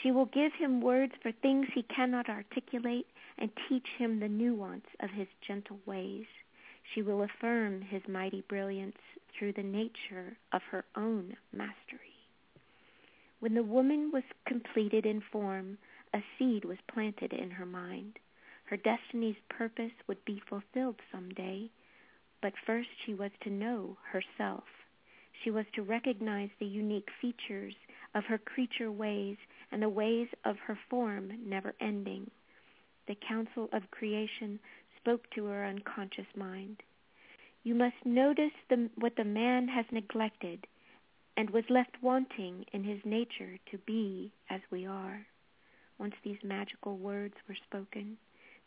She 0.01 0.11
will 0.11 0.27
give 0.27 0.53
him 0.53 0.79
words 0.79 1.11
for 1.21 1.33
things 1.33 1.67
he 1.73 1.83
cannot 1.83 2.29
articulate 2.29 3.07
and 3.37 3.51
teach 3.67 3.87
him 3.97 4.21
the 4.21 4.29
nuance 4.29 4.87
of 5.01 5.09
his 5.09 5.27
gentle 5.45 5.79
ways. 5.85 6.25
She 6.93 7.01
will 7.01 7.23
affirm 7.23 7.81
his 7.81 8.07
mighty 8.07 8.45
brilliance 8.47 8.97
through 9.37 9.53
the 9.53 9.61
nature 9.61 10.37
of 10.53 10.61
her 10.71 10.85
own 10.95 11.35
mastery. 11.51 12.08
When 13.39 13.53
the 13.53 13.63
woman 13.63 14.11
was 14.11 14.23
completed 14.45 15.05
in 15.05 15.21
form, 15.21 15.77
a 16.13 16.21
seed 16.37 16.65
was 16.65 16.77
planted 16.91 17.31
in 17.31 17.51
her 17.51 17.65
mind. 17.65 18.19
Her 18.65 18.75
destiny's 18.75 19.37
purpose 19.49 19.93
would 20.07 20.23
be 20.25 20.41
fulfilled 20.49 20.99
some 21.09 21.29
day, 21.29 21.71
but 22.41 22.53
first 22.65 22.89
she 23.05 23.13
was 23.13 23.31
to 23.41 23.49
know 23.49 23.97
herself. 24.03 24.65
She 25.41 25.51
was 25.51 25.65
to 25.73 25.83
recognize 25.83 26.49
the 26.59 26.65
unique 26.65 27.09
features 27.21 27.75
of 28.13 28.25
her 28.25 28.37
creature 28.37 28.91
ways 28.91 29.37
and 29.71 29.81
the 29.81 29.89
ways 29.89 30.27
of 30.43 30.57
her 30.59 30.77
form 30.89 31.31
never 31.45 31.73
ending. 31.79 32.29
The 33.07 33.15
counsel 33.15 33.69
of 33.71 33.89
creation 33.89 34.59
spoke 34.97 35.29
to 35.31 35.45
her 35.45 35.65
unconscious 35.65 36.27
mind. 36.35 36.83
You 37.63 37.73
must 37.73 38.05
notice 38.05 38.51
the, 38.69 38.89
what 38.95 39.15
the 39.15 39.23
man 39.23 39.69
has 39.69 39.85
neglected 39.91 40.67
and 41.39 41.51
was 41.51 41.63
left 41.69 41.95
wanting 42.01 42.65
in 42.73 42.83
his 42.83 42.99
nature 43.05 43.57
to 43.71 43.77
be 43.87 44.29
as 44.49 44.59
we 44.71 44.85
are. 44.85 45.25
Once 45.97 46.13
these 46.21 46.37
magical 46.43 46.97
words 46.97 47.33
were 47.47 47.55
spoken, 47.65 48.17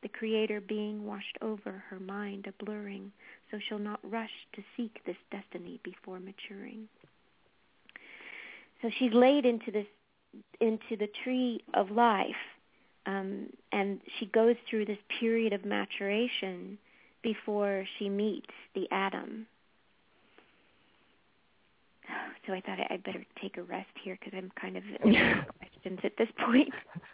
the 0.02 0.08
Creator 0.08 0.62
being 0.62 1.04
washed 1.04 1.36
over 1.42 1.84
her 1.90 2.00
mind 2.00 2.46
a 2.46 2.64
blurring, 2.64 3.12
so 3.50 3.58
she'll 3.58 3.78
not 3.78 4.00
rush 4.02 4.30
to 4.54 4.62
seek 4.74 5.04
this 5.04 5.18
destiny 5.30 5.80
before 5.84 6.18
maturing. 6.18 6.88
So 8.80 8.88
she's 8.98 9.12
laid 9.12 9.44
into 9.44 9.70
this 9.70 9.86
into 10.62 10.96
the 10.98 11.10
tree 11.22 11.62
of 11.74 11.90
life, 11.90 12.42
um, 13.04 13.50
and 13.70 14.00
she 14.18 14.24
goes 14.24 14.56
through 14.70 14.86
this 14.86 14.98
period 15.20 15.52
of 15.52 15.66
maturation 15.66 16.78
before 17.22 17.84
she 17.98 18.08
meets 18.08 18.48
the 18.74 18.88
Adam 18.90 19.46
so 22.46 22.52
I 22.52 22.60
thought 22.60 22.78
I'd 22.90 23.04
better 23.04 23.24
take 23.40 23.56
a 23.56 23.62
rest 23.62 23.90
here 24.02 24.18
because 24.18 24.36
I'm 24.36 24.50
kind 24.60 24.76
of 24.76 24.82
questions 25.58 26.00
at 26.04 26.12
this 26.18 26.28
point. 26.44 26.70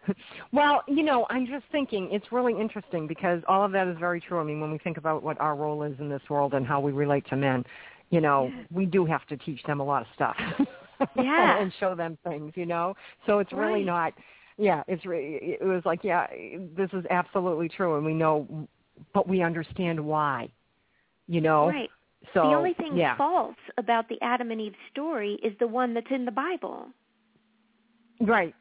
well, 0.52 0.82
you 0.86 1.02
know, 1.02 1.26
I'm 1.30 1.46
just 1.46 1.64
thinking 1.70 2.08
it's 2.10 2.32
really 2.32 2.58
interesting 2.58 3.06
because 3.06 3.42
all 3.48 3.64
of 3.64 3.72
that 3.72 3.88
is 3.88 3.96
very 3.98 4.20
true. 4.20 4.40
I 4.40 4.44
mean, 4.44 4.60
when 4.60 4.70
we 4.70 4.78
think 4.78 4.96
about 4.96 5.22
what 5.22 5.40
our 5.40 5.54
role 5.54 5.82
is 5.82 5.94
in 5.98 6.08
this 6.08 6.22
world 6.30 6.54
and 6.54 6.66
how 6.66 6.80
we 6.80 6.92
relate 6.92 7.26
to 7.28 7.36
men, 7.36 7.64
you 8.10 8.20
know, 8.20 8.50
yeah. 8.52 8.62
we 8.70 8.86
do 8.86 9.04
have 9.04 9.26
to 9.26 9.36
teach 9.36 9.62
them 9.64 9.80
a 9.80 9.84
lot 9.84 10.02
of 10.02 10.08
stuff. 10.14 10.36
yeah. 11.16 11.60
and 11.60 11.72
show 11.78 11.94
them 11.94 12.16
things, 12.24 12.52
you 12.56 12.66
know. 12.66 12.94
So 13.26 13.38
it's 13.38 13.52
really 13.52 13.84
right. 13.84 13.86
not 13.86 14.12
yeah, 14.60 14.82
it's 14.88 15.06
re- 15.06 15.56
it 15.60 15.64
was 15.64 15.82
like, 15.84 16.02
yeah, 16.02 16.26
this 16.76 16.90
is 16.92 17.04
absolutely 17.10 17.68
true 17.68 17.96
and 17.96 18.04
we 18.04 18.12
know 18.12 18.68
but 19.14 19.28
we 19.28 19.42
understand 19.42 20.04
why. 20.04 20.48
You 21.26 21.40
know. 21.40 21.68
Right. 21.68 21.90
So 22.34 22.42
the 22.42 22.54
only 22.54 22.74
thing 22.74 22.96
yeah. 22.96 23.16
false 23.16 23.56
about 23.76 24.08
the 24.08 24.18
Adam 24.22 24.50
and 24.50 24.60
Eve 24.60 24.74
story 24.90 25.38
is 25.42 25.52
the 25.58 25.68
one 25.68 25.94
that's 25.94 26.10
in 26.10 26.24
the 26.24 26.32
Bible. 26.32 26.88
Right. 28.20 28.54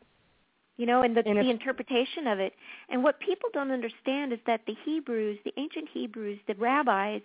You 0.78 0.86
know, 0.86 1.02
and 1.02 1.18
the, 1.18 1.28
and 1.28 1.40
the 1.40 1.50
interpretation 1.50 2.28
of 2.28 2.40
it. 2.40 2.54
And 2.90 3.04
what 3.04 3.20
people 3.20 3.50
don't 3.52 3.72
understand 3.72 4.32
is 4.32 4.40
that 4.46 4.62
the 4.68 4.76
Hebrews, 4.86 5.40
the 5.44 5.54
ancient 5.58 5.90
Hebrews, 5.92 6.40
the 6.48 6.54
rabbis, 6.54 7.22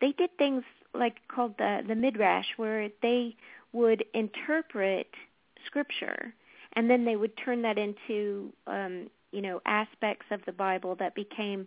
they 0.00 0.12
did 0.12 0.30
things 0.38 0.64
like 0.94 1.16
called 1.28 1.54
the 1.58 1.82
the 1.86 1.94
midrash, 1.94 2.46
where 2.56 2.88
they 3.02 3.36
would 3.72 4.04
interpret 4.14 5.08
scripture, 5.66 6.32
and 6.72 6.88
then 6.88 7.04
they 7.04 7.16
would 7.16 7.32
turn 7.36 7.60
that 7.62 7.76
into 7.76 8.50
um, 8.66 9.10
you 9.34 9.42
know 9.42 9.60
aspects 9.66 10.26
of 10.30 10.40
the 10.46 10.52
Bible 10.52 10.94
that 10.96 11.14
became 11.14 11.66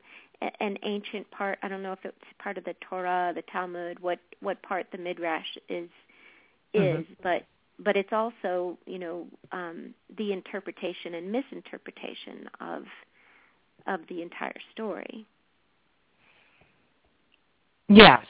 an 0.60 0.78
ancient 0.84 1.30
part. 1.32 1.60
I 1.62 1.68
don't 1.68 1.84
know 1.84 1.92
if 1.92 2.00
it's 2.04 2.16
part 2.40 2.58
of 2.58 2.64
the 2.64 2.76
Torah, 2.90 3.34
the 3.36 3.44
Talmud, 3.52 4.00
what 4.00 4.20
what 4.40 4.62
part 4.62 4.88
the 4.92 4.98
midrash 4.98 5.58
is 5.68 5.90
is, 6.74 6.82
mm-hmm. 6.82 7.14
but 7.22 7.44
but 7.80 7.98
it's 7.98 8.14
also 8.14 8.78
you 8.86 9.00
know 9.00 9.28
um, 9.52 9.94
the 10.18 10.32
interpretation 10.32 11.16
and 11.16 11.32
misinterpretation 11.32 12.50
of 12.62 12.84
of 13.88 14.02
the 14.10 14.22
entire 14.22 14.56
story. 14.74 15.26
Yes. 17.90 18.26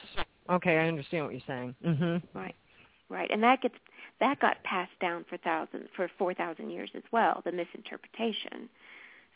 Okay, 0.50 0.78
I 0.78 0.86
understand 0.86 1.24
what 1.24 1.32
you're 1.34 1.42
saying. 1.46 1.74
Mm-hmm. 1.84 2.38
Right, 2.38 2.54
right, 3.08 3.30
and 3.30 3.42
that 3.42 3.60
gets 3.60 3.74
that 4.20 4.40
got 4.40 4.62
passed 4.64 4.98
down 5.00 5.24
for 5.28 5.36
thousand 5.38 5.88
for 5.94 6.10
four 6.16 6.32
thousand 6.32 6.70
years 6.70 6.90
as 6.94 7.02
well. 7.12 7.42
The 7.44 7.52
misinterpretation. 7.52 8.68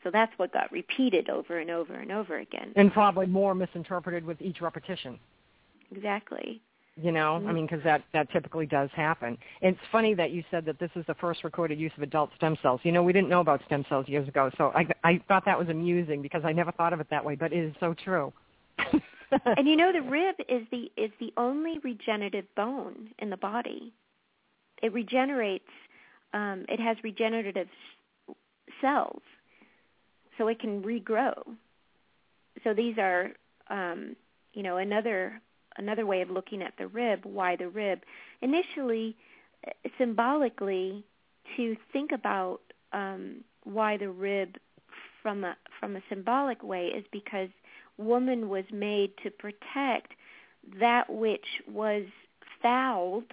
So 0.02 0.10
that's 0.10 0.32
what 0.36 0.52
got 0.52 0.70
repeated 0.72 1.30
over 1.30 1.58
and 1.58 1.70
over 1.70 1.94
and 1.94 2.10
over 2.10 2.38
again. 2.38 2.72
And 2.76 2.92
probably 2.92 3.26
more 3.26 3.54
misinterpreted 3.54 4.24
with 4.24 4.40
each 4.40 4.60
repetition. 4.60 5.18
Exactly. 5.94 6.60
You 7.00 7.10
know, 7.10 7.38
Mm-hmm. 7.38 7.48
I 7.48 7.52
mean, 7.52 7.66
because 7.66 7.82
that 7.84 8.02
that 8.12 8.30
typically 8.32 8.66
does 8.66 8.90
happen. 8.94 9.38
It's 9.62 9.78
funny 9.90 10.12
that 10.14 10.30
you 10.30 10.44
said 10.50 10.66
that 10.66 10.78
this 10.78 10.90
is 10.94 11.06
the 11.06 11.14
first 11.14 11.42
recorded 11.42 11.80
use 11.80 11.92
of 11.96 12.02
adult 12.02 12.30
stem 12.36 12.56
cells. 12.60 12.80
You 12.82 12.92
know, 12.92 13.02
we 13.02 13.14
didn't 13.14 13.30
know 13.30 13.40
about 13.40 13.62
stem 13.64 13.84
cells 13.88 14.06
years 14.08 14.28
ago, 14.28 14.50
so 14.58 14.72
I 14.74 14.86
I 15.02 15.20
thought 15.26 15.46
that 15.46 15.58
was 15.58 15.70
amusing 15.70 16.20
because 16.20 16.42
I 16.44 16.52
never 16.52 16.70
thought 16.72 16.92
of 16.92 17.00
it 17.00 17.06
that 17.08 17.24
way, 17.24 17.34
but 17.34 17.52
it 17.52 17.64
is 17.64 17.74
so 17.80 17.94
true. 17.94 18.30
and 19.56 19.66
you 19.66 19.76
know 19.76 19.90
the 19.90 20.02
rib 20.02 20.36
is 20.48 20.66
the 20.70 20.92
is 20.98 21.10
the 21.18 21.32
only 21.38 21.78
regenerative 21.78 22.44
bone 22.56 23.08
in 23.20 23.30
the 23.30 23.38
body. 23.38 23.92
It 24.82 24.92
regenerates. 24.92 25.64
Um, 26.34 26.66
it 26.68 26.80
has 26.80 26.96
regenerative 27.02 27.68
cells, 28.80 29.22
so 30.38 30.48
it 30.48 30.60
can 30.60 30.82
regrow. 30.82 31.34
So 32.64 32.74
these 32.74 32.96
are, 32.98 33.30
um, 33.70 34.16
you 34.52 34.62
know, 34.62 34.76
another 34.76 35.40
another 35.78 36.04
way 36.04 36.20
of 36.20 36.30
looking 36.30 36.62
at 36.62 36.74
the 36.78 36.86
rib. 36.86 37.20
Why 37.24 37.56
the 37.56 37.68
rib? 37.68 38.00
Initially, 38.42 39.16
uh, 39.66 39.70
symbolically, 39.98 41.04
to 41.56 41.76
think 41.92 42.12
about 42.12 42.60
um, 42.92 43.42
why 43.64 43.96
the 43.96 44.10
rib 44.10 44.56
from 45.22 45.44
a 45.44 45.56
from 45.80 45.96
a 45.96 46.00
symbolic 46.08 46.62
way 46.62 46.86
is 46.86 47.04
because 47.12 47.48
woman 47.96 48.48
was 48.48 48.64
made 48.72 49.12
to 49.22 49.30
protect 49.30 50.12
that 50.78 51.10
which 51.10 51.46
was 51.70 52.04
fouled 52.62 53.30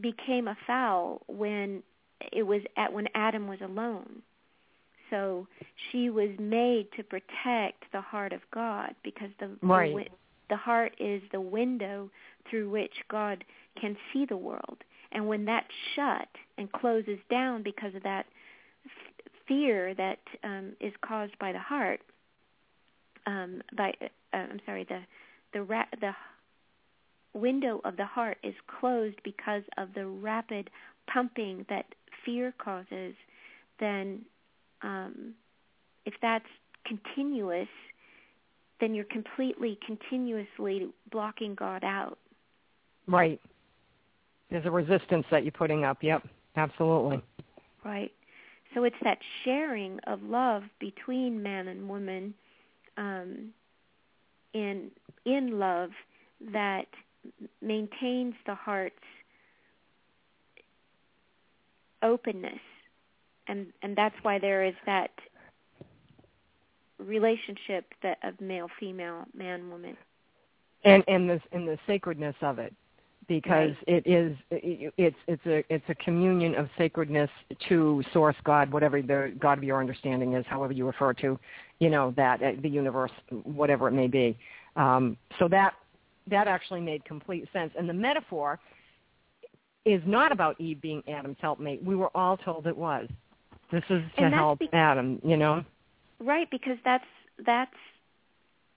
became 0.00 0.48
a 0.48 0.56
foul 0.66 1.22
when 1.26 1.82
it 2.32 2.42
was 2.42 2.62
at 2.76 2.92
when 2.92 3.08
Adam 3.14 3.46
was 3.46 3.58
alone. 3.62 4.22
So 5.12 5.46
she 5.90 6.08
was 6.08 6.30
made 6.38 6.88
to 6.96 7.04
protect 7.04 7.84
the 7.92 8.00
heart 8.00 8.32
of 8.32 8.40
God 8.50 8.94
because 9.04 9.28
the 9.38 9.50
Right. 9.60 9.94
the, 9.94 10.16
the 10.48 10.56
heart 10.56 10.94
is 10.98 11.22
the 11.32 11.40
window 11.40 12.10
through 12.48 12.70
which 12.70 12.94
God 13.08 13.44
can 13.80 13.96
see 14.12 14.24
the 14.24 14.36
world. 14.36 14.78
And 15.12 15.28
when 15.28 15.44
that's 15.44 15.72
shut 15.94 16.28
and 16.56 16.72
closes 16.72 17.18
down 17.30 17.62
because 17.62 17.94
of 17.94 18.02
that 18.04 18.26
f- 18.86 19.32
fear 19.46 19.94
that 19.94 20.20
um, 20.42 20.72
is 20.80 20.94
caused 21.02 21.38
by 21.38 21.52
the 21.52 21.58
heart, 21.58 22.00
um, 23.26 23.62
by 23.76 23.92
uh, 24.00 24.36
I'm 24.36 24.60
sorry, 24.64 24.84
the 24.84 25.00
the 25.52 25.62
ra- 25.62 25.94
the 26.00 26.14
window 27.34 27.82
of 27.84 27.96
the 27.98 28.06
heart 28.06 28.38
is 28.42 28.54
closed 28.80 29.16
because 29.24 29.62
of 29.76 29.92
the 29.94 30.06
rapid 30.06 30.70
pumping 31.06 31.66
that 31.68 31.86
fear 32.24 32.54
causes, 32.58 33.14
then 33.78 34.24
um, 34.82 35.34
if 36.04 36.14
that's 36.20 36.46
continuous, 36.86 37.68
then 38.80 38.94
you're 38.94 39.04
completely 39.04 39.78
continuously 39.86 40.88
blocking 41.10 41.54
God 41.54 41.84
out. 41.84 42.18
right. 43.06 43.40
There's 44.50 44.66
a 44.66 44.70
resistance 44.70 45.24
that 45.30 45.44
you're 45.44 45.52
putting 45.52 45.84
up. 45.84 46.02
Yep, 46.02 46.24
absolutely. 46.56 47.22
Right. 47.84 48.12
So 48.74 48.84
it's 48.84 48.96
that 49.02 49.18
sharing 49.44 49.98
of 50.06 50.22
love 50.22 50.64
between 50.78 51.42
man 51.42 51.68
and 51.68 51.88
woman 51.88 52.34
um, 52.96 53.50
in 54.52 54.90
in 55.24 55.58
love 55.58 55.90
that 56.52 56.86
maintains 57.60 58.34
the 58.46 58.54
heart's 58.54 58.96
openness, 62.02 62.60
and 63.48 63.66
and 63.82 63.96
that's 63.96 64.14
why 64.22 64.38
there 64.38 64.64
is 64.64 64.74
that 64.86 65.10
relationship 66.98 67.86
that 68.02 68.18
of 68.22 68.40
male 68.40 68.68
female 68.78 69.24
man 69.34 69.68
woman. 69.70 69.96
and 70.84 71.02
and 71.08 71.28
the 71.28 71.40
and 71.52 71.66
the 71.66 71.78
sacredness 71.86 72.36
of 72.42 72.58
it 72.58 72.72
because 73.28 73.70
Right. 73.86 74.04
it 74.04 74.06
is 74.06 74.36
it, 74.50 74.92
it's 74.96 75.16
it's 75.26 75.46
a 75.46 75.64
it's 75.72 75.84
a 75.88 75.94
communion 75.96 76.54
of 76.54 76.68
sacredness 76.76 77.30
to 77.68 78.02
source 78.12 78.36
god 78.44 78.72
whatever 78.72 79.00
the 79.00 79.34
god 79.38 79.58
of 79.58 79.64
your 79.64 79.80
understanding 79.80 80.34
is 80.34 80.44
however 80.46 80.72
you 80.72 80.86
refer 80.86 81.12
to 81.14 81.38
you 81.78 81.90
know 81.90 82.12
that 82.16 82.42
uh, 82.42 82.52
the 82.62 82.68
universe 82.68 83.12
whatever 83.44 83.88
it 83.88 83.92
may 83.92 84.06
be 84.08 84.36
um 84.76 85.16
so 85.38 85.48
that 85.48 85.74
that 86.28 86.46
actually 86.48 86.80
made 86.80 87.04
complete 87.04 87.48
sense 87.52 87.72
and 87.78 87.88
the 87.88 87.94
metaphor 87.94 88.58
is 89.84 90.02
not 90.06 90.32
about 90.32 90.60
eve 90.60 90.80
being 90.80 91.02
adam's 91.08 91.36
helpmate 91.40 91.82
we 91.84 91.94
were 91.96 92.10
all 92.16 92.36
told 92.36 92.66
it 92.66 92.76
was 92.76 93.08
this 93.72 93.82
is 93.90 94.02
to 94.18 94.28
help 94.30 94.58
be- 94.60 94.68
adam 94.72 95.20
you 95.24 95.36
know 95.36 95.64
Right, 96.20 96.48
because 96.50 96.78
that's 96.84 97.04
that's 97.44 97.74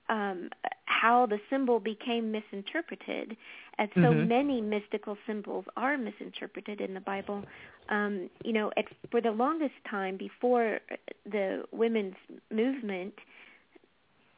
um, 0.09 0.49
how 0.85 1.25
the 1.25 1.39
symbol 1.49 1.79
became 1.79 2.31
misinterpreted, 2.31 3.37
as 3.77 3.89
so 3.95 4.13
Mhm. 4.13 4.27
many 4.27 4.61
mystical 4.61 5.17
symbols 5.27 5.65
are 5.77 5.97
misinterpreted 5.97 6.81
in 6.81 6.93
the 6.93 6.99
Bible. 7.01 7.43
Um, 7.89 8.29
you 8.43 8.53
know, 8.53 8.71
at, 8.77 8.85
for 9.11 9.21
the 9.21 9.31
longest 9.31 9.75
time 9.85 10.17
before 10.17 10.79
the 11.25 11.65
women's 11.71 12.15
movement, 12.51 13.13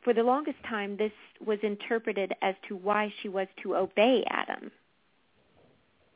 for 0.01 0.13
the 0.13 0.23
longest 0.23 0.61
time, 0.63 0.97
this 0.97 1.11
was 1.45 1.59
interpreted 1.63 2.33
as 2.41 2.55
to 2.67 2.75
why 2.75 3.13
she 3.21 3.29
was 3.29 3.47
to 3.63 3.75
obey 3.75 4.23
Adam. 4.29 4.71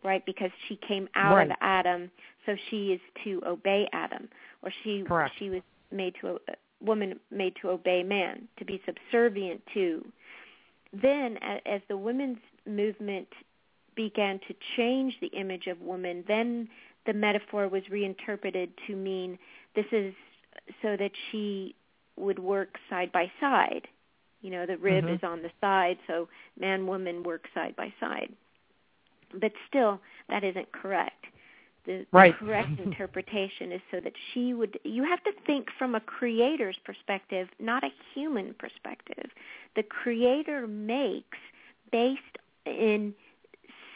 Right, 0.04 0.26
because 0.26 0.52
she 0.68 0.76
came 0.78 1.08
out 1.16 1.36
Right. 1.36 1.52
of 1.52 1.58
Adam, 1.62 2.12
so 2.46 2.56
she 2.70 2.94
is 2.94 3.02
to 3.24 3.42
obey 3.46 3.88
Adam, 3.94 4.30
or 4.62 4.72
she 4.84 5.04
Correct. 5.04 5.34
she 5.38 5.50
was 5.50 5.62
made 5.92 6.16
to 6.22 6.36
a 6.36 6.38
woman 6.84 7.20
made 7.30 7.56
to 7.62 7.70
obey 7.70 8.04
man, 8.04 8.48
to 8.58 8.66
be 8.66 8.82
subservient 8.86 9.62
to. 9.74 10.06
Then, 10.94 11.38
as 11.66 11.82
the 11.88 11.98
women's 11.98 12.40
movement 12.66 13.28
began 13.96 14.40
to 14.48 14.56
change 14.76 15.16
the 15.22 15.28
image 15.28 15.68
of 15.68 15.82
woman, 15.82 16.24
then 16.28 16.68
the 17.06 17.14
metaphor 17.14 17.68
was 17.68 17.84
reinterpreted 17.90 18.72
to 18.88 18.96
mean 18.96 19.38
this 19.76 19.86
is 19.92 20.14
so 20.82 20.98
that 20.98 21.12
she 21.32 21.76
would 22.18 22.40
work 22.40 22.78
side 22.90 23.12
by 23.12 23.32
side. 23.40 23.88
You 24.42 24.50
know, 24.52 24.66
the 24.66 24.78
rib 24.78 25.06
Mhm. 25.06 25.16
is 25.16 25.24
on 25.24 25.42
the 25.42 25.52
side, 25.62 25.98
so 26.08 26.28
man 26.58 26.88
woman 26.88 27.24
work 27.24 27.48
side 27.54 27.76
by 27.76 27.94
side. 28.00 28.34
But 29.34 29.54
still, 29.68 30.02
that 30.28 30.44
isn't 30.44 30.72
correct. 30.72 31.26
The, 31.86 32.06
Right. 32.12 32.38
the 32.40 32.46
correct 32.46 32.80
interpretation 32.84 33.72
is 33.72 33.82
so 33.92 34.00
that 34.00 34.14
she 34.34 34.54
would 34.54 34.80
you 34.84 35.04
have 35.04 35.24
to 35.24 35.32
think 35.46 35.70
from 35.78 35.96
a 35.96 36.00
creator's 36.00 36.78
perspective, 36.84 37.50
not 37.60 37.84
a 37.84 37.90
human 38.14 38.54
perspective. 38.56 39.30
The 39.76 39.84
creator 39.84 40.68
makes 40.68 41.38
based 41.92 42.38
in 42.66 43.14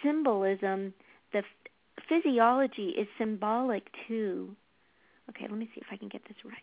symbolism 0.04 0.94
the 1.34 1.44
physiology 2.08 2.90
is 2.90 3.08
symbolic 3.18 3.88
to 4.08 4.56
okay 5.30 5.48
let 5.50 5.58
me 5.58 5.70
see 5.74 5.82
if 5.82 5.88
i 5.92 5.98
can 5.98 6.08
get 6.08 6.22
this 6.28 6.38
right 6.46 6.54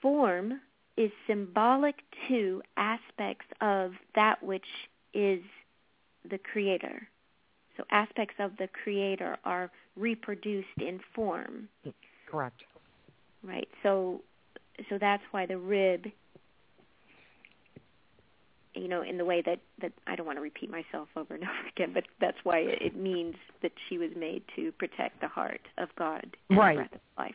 form 0.00 0.60
is 0.96 1.10
symbolic 1.26 1.96
to 2.28 2.62
aspects 2.76 3.46
of 3.60 3.92
that 4.14 4.42
which 4.42 4.66
is 5.14 5.40
the 6.30 6.38
creator 6.38 7.08
so 7.76 7.84
aspects 7.90 8.34
of 8.38 8.52
the 8.58 8.68
creator 8.82 9.36
are 9.44 9.70
reproduced 9.96 10.78
in 10.78 11.00
form 11.14 11.68
correct 12.30 12.62
right 13.42 13.68
so 13.82 14.20
so 14.88 14.98
that's 14.98 15.22
why 15.32 15.46
the 15.46 15.58
rib 15.58 16.06
you 18.74 18.88
know 18.88 19.02
in 19.02 19.18
the 19.18 19.24
way 19.24 19.42
that 19.42 19.60
that 19.80 19.92
I 20.06 20.16
don't 20.16 20.26
want 20.26 20.38
to 20.38 20.42
repeat 20.42 20.70
myself 20.70 21.08
over 21.16 21.34
and 21.34 21.44
over 21.44 21.68
again 21.76 21.92
but 21.92 22.04
that's 22.20 22.38
why 22.44 22.58
it, 22.58 22.80
it 22.80 22.96
means 22.96 23.34
that 23.62 23.72
she 23.88 23.98
was 23.98 24.10
made 24.16 24.42
to 24.56 24.72
protect 24.72 25.20
the 25.20 25.28
heart 25.28 25.60
of 25.78 25.88
God 25.96 26.36
and 26.48 26.58
Right. 26.58 26.78
of 26.78 27.00
life 27.18 27.34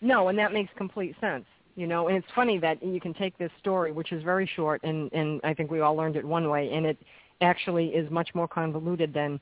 No, 0.00 0.28
and 0.28 0.38
that 0.38 0.52
makes 0.52 0.70
complete 0.76 1.16
sense. 1.20 1.46
You 1.76 1.88
know, 1.88 2.06
and 2.08 2.16
it's 2.16 2.26
funny 2.34 2.58
that 2.58 2.82
you 2.84 3.00
can 3.00 3.14
take 3.14 3.36
this 3.36 3.50
story, 3.58 3.90
which 3.90 4.12
is 4.12 4.22
very 4.22 4.48
short, 4.54 4.80
and 4.84 5.10
and 5.12 5.40
I 5.42 5.54
think 5.54 5.70
we 5.70 5.80
all 5.80 5.96
learned 5.96 6.16
it 6.16 6.24
one 6.24 6.48
way, 6.48 6.70
and 6.72 6.86
it 6.86 6.98
actually 7.40 7.88
is 7.88 8.08
much 8.10 8.28
more 8.34 8.46
convoluted 8.46 9.12
than 9.12 9.40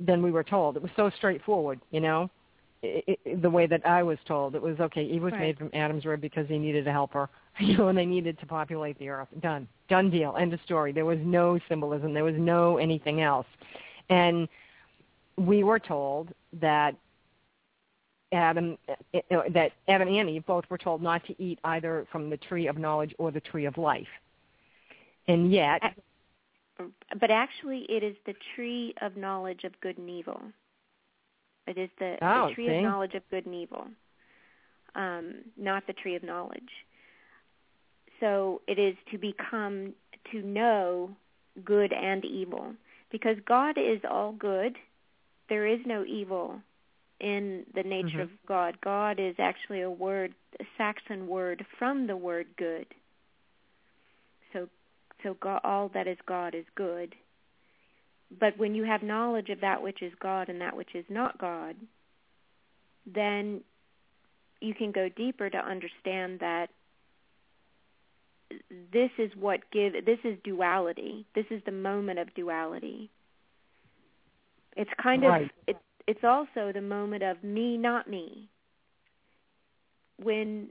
than 0.00 0.22
we 0.22 0.30
were 0.30 0.44
told. 0.44 0.76
It 0.76 0.82
was 0.82 0.92
so 0.96 1.10
straightforward, 1.16 1.80
you 1.90 2.00
know, 2.00 2.30
i 2.84 3.02
i 3.08 3.16
the 3.42 3.50
way 3.50 3.66
that 3.66 3.84
I 3.86 4.02
was 4.02 4.18
told. 4.26 4.54
It 4.54 4.62
was 4.62 4.78
okay. 4.80 5.04
Eve 5.04 5.22
was 5.22 5.32
Right. 5.32 5.40
made 5.40 5.58
from 5.58 5.70
Adam's 5.72 6.04
rib 6.04 6.20
because 6.20 6.46
he 6.48 6.58
needed 6.58 6.86
a 6.86 6.92
helper, 6.92 7.28
you 7.58 7.76
know, 7.76 7.88
and 7.88 7.98
they 7.98 8.06
needed 8.06 8.38
to 8.40 8.46
populate 8.46 8.98
the 8.98 9.08
earth. 9.08 9.28
Done, 9.40 9.66
done 9.88 10.10
deal. 10.10 10.36
End 10.36 10.52
of 10.54 10.60
story. 10.62 10.92
There 10.92 11.04
was 11.04 11.18
no 11.22 11.58
symbolism. 11.68 12.14
There 12.14 12.24
was 12.24 12.36
no 12.36 12.76
anything 12.78 13.20
else, 13.20 13.46
and 14.08 14.48
we 15.36 15.64
were 15.64 15.78
told 15.78 16.32
that 16.60 16.94
Adam 18.32 18.76
uh, 18.88 19.18
uh, 19.30 19.42
that 19.50 19.72
Adam 19.88 20.08
and 20.08 20.30
Eve 20.30 20.46
both 20.46 20.64
were 20.70 20.78
told 20.78 21.02
not 21.02 21.24
to 21.26 21.42
eat 21.42 21.58
either 21.64 22.06
from 22.12 22.30
the 22.30 22.36
tree 22.36 22.66
of 22.66 22.78
knowledge 22.78 23.14
or 23.18 23.30
the 23.30 23.40
tree 23.40 23.64
of 23.64 23.78
life. 23.78 24.06
And 25.26 25.52
yet, 25.52 25.82
but 27.20 27.30
actually 27.30 27.86
it 27.88 28.02
is 28.02 28.16
the 28.26 28.34
tree 28.54 28.94
of 29.02 29.16
knowledge 29.16 29.64
of 29.64 29.72
good 29.80 29.98
and 29.98 30.08
evil 30.10 30.40
it 31.66 31.76
is 31.76 31.90
the, 31.98 32.16
Oh, 32.22 32.48
the 32.48 32.54
tree 32.54 32.66
see? 32.66 32.78
of 32.78 32.82
knowledge 32.82 33.14
of 33.14 33.22
good 33.30 33.46
and 33.46 33.54
evil 33.54 33.88
um, 34.94 35.36
not 35.56 35.86
the 35.86 35.92
tree 35.92 36.16
of 36.16 36.22
knowledge. 36.22 36.70
So 38.20 38.62
it 38.66 38.78
is 38.78 38.96
to 39.12 39.18
become, 39.18 39.94
to 40.32 40.42
know 40.42 41.10
good 41.64 41.92
and 41.92 42.24
evil. 42.24 42.74
Because 43.10 43.36
God 43.46 43.78
is 43.78 44.00
all 44.08 44.32
good. 44.32 44.76
There 45.48 45.66
is 45.66 45.80
no 45.86 46.04
evil 46.04 46.60
in 47.20 47.64
the 47.74 47.82
nature 47.82 48.08
Mm-hmm. 48.08 48.20
of 48.22 48.30
God. 48.46 48.76
God 48.82 49.18
is 49.18 49.34
actually 49.38 49.82
a 49.82 49.90
word, 49.90 50.34
a 50.60 50.64
Saxon 50.76 51.26
word 51.26 51.64
from 51.78 52.06
the 52.06 52.16
word 52.16 52.46
good. 52.56 52.86
So, 54.52 54.68
so 55.22 55.36
God, 55.40 55.60
all 55.64 55.90
that 55.94 56.06
is 56.06 56.18
God 56.26 56.54
is 56.54 56.64
good. 56.74 57.14
But 58.38 58.58
when 58.58 58.74
you 58.74 58.84
have 58.84 59.02
knowledge 59.02 59.48
of 59.48 59.60
that 59.60 59.82
which 59.82 60.02
is 60.02 60.12
God 60.20 60.48
and 60.48 60.60
that 60.60 60.76
which 60.76 60.94
is 60.94 61.04
not 61.08 61.38
God, 61.38 61.76
then 63.06 63.62
you 64.60 64.74
can 64.74 64.92
go 64.92 65.08
deeper 65.08 65.48
to 65.48 65.58
understand 65.58 66.40
that 66.40 66.68
this 68.92 69.10
is 69.18 69.30
what 69.38 69.60
give 69.72 69.92
this 70.04 70.18
is 70.24 70.38
duality. 70.44 71.26
This 71.34 71.46
is 71.50 71.62
the 71.64 71.72
moment 71.72 72.18
of 72.18 72.34
duality. 72.34 73.10
It's 74.76 74.90
kind 75.02 75.22
Right. 75.22 75.44
of 75.44 75.50
it, 75.66 75.76
it's 76.06 76.24
also 76.24 76.72
the 76.72 76.80
moment 76.80 77.22
of 77.22 77.42
me 77.42 77.76
not 77.76 78.08
me. 78.08 78.48
When 80.22 80.68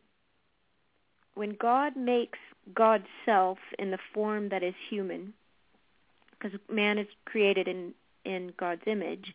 when 1.36 1.56
God 1.60 1.96
makes 1.96 2.40
God's 2.74 3.08
self 3.26 3.58
in 3.80 3.92
the 3.92 4.00
form 4.14 4.50
that 4.50 4.64
is 4.64 4.74
human, 4.90 5.34
because 6.32 6.60
man 6.70 6.98
is 6.98 7.08
created 7.26 7.68
in 7.68 7.94
in 8.26 8.54
God's 8.58 8.82
image, 8.86 9.34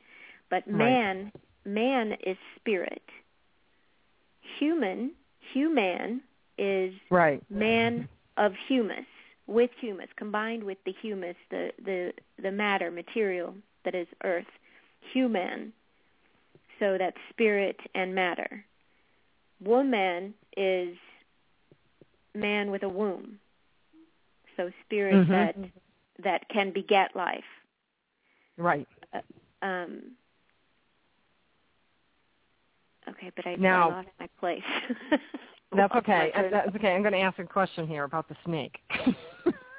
but 0.51 0.65
Right. 0.67 0.79
man 0.79 1.33
man 1.65 2.13
is 2.25 2.37
spirit. 2.57 3.03
Human 4.59 5.13
human 5.53 6.23
is 6.59 6.95
Right. 7.11 7.43
man 7.51 8.09
of 8.37 8.55
humus 8.69 9.07
with 9.47 9.71
humus 9.81 10.09
combined 10.17 10.63
with 10.65 10.79
the 10.85 10.93
humus 10.93 11.37
the 11.51 11.73
the 11.85 12.13
the 12.41 12.51
matter 12.53 12.91
material 12.91 13.55
that 13.85 13.95
is 13.95 14.07
earth 14.25 14.47
human 15.13 15.73
so 16.79 16.97
that's 16.97 17.17
spirit 17.31 17.79
and 17.95 18.15
matter 18.15 18.65
woman 19.61 20.33
is 20.57 20.97
man 22.35 22.71
with 22.71 22.83
a 22.83 22.89
womb 22.89 23.39
so 24.57 24.71
spirit 24.85 25.27
Mhm. 25.27 25.31
that 25.31 25.57
that 26.23 26.49
can 26.49 26.71
beget 26.73 27.15
life 27.17 27.45
Right. 28.57 28.87
um 29.63 30.13
okay 33.09 33.31
but 33.37 33.47
i, 33.47 33.55
Now- 33.57 33.91
I 33.91 33.95
lost 33.95 34.09
my 34.21 34.29
place 34.39 34.63
That's 35.75 35.93
my 35.95 36.01
okay. 36.01 36.33
place. 36.35 36.47
Uh, 36.47 36.51
That's 36.51 36.77
okay. 36.77 36.95
I'm 36.95 37.01
going 37.03 37.15
to 37.15 37.21
ask 37.21 37.39
a 37.39 37.45
question 37.45 37.87
here 37.89 38.05
about 38.05 38.29
the 38.29 38.37
snake. 38.45 38.79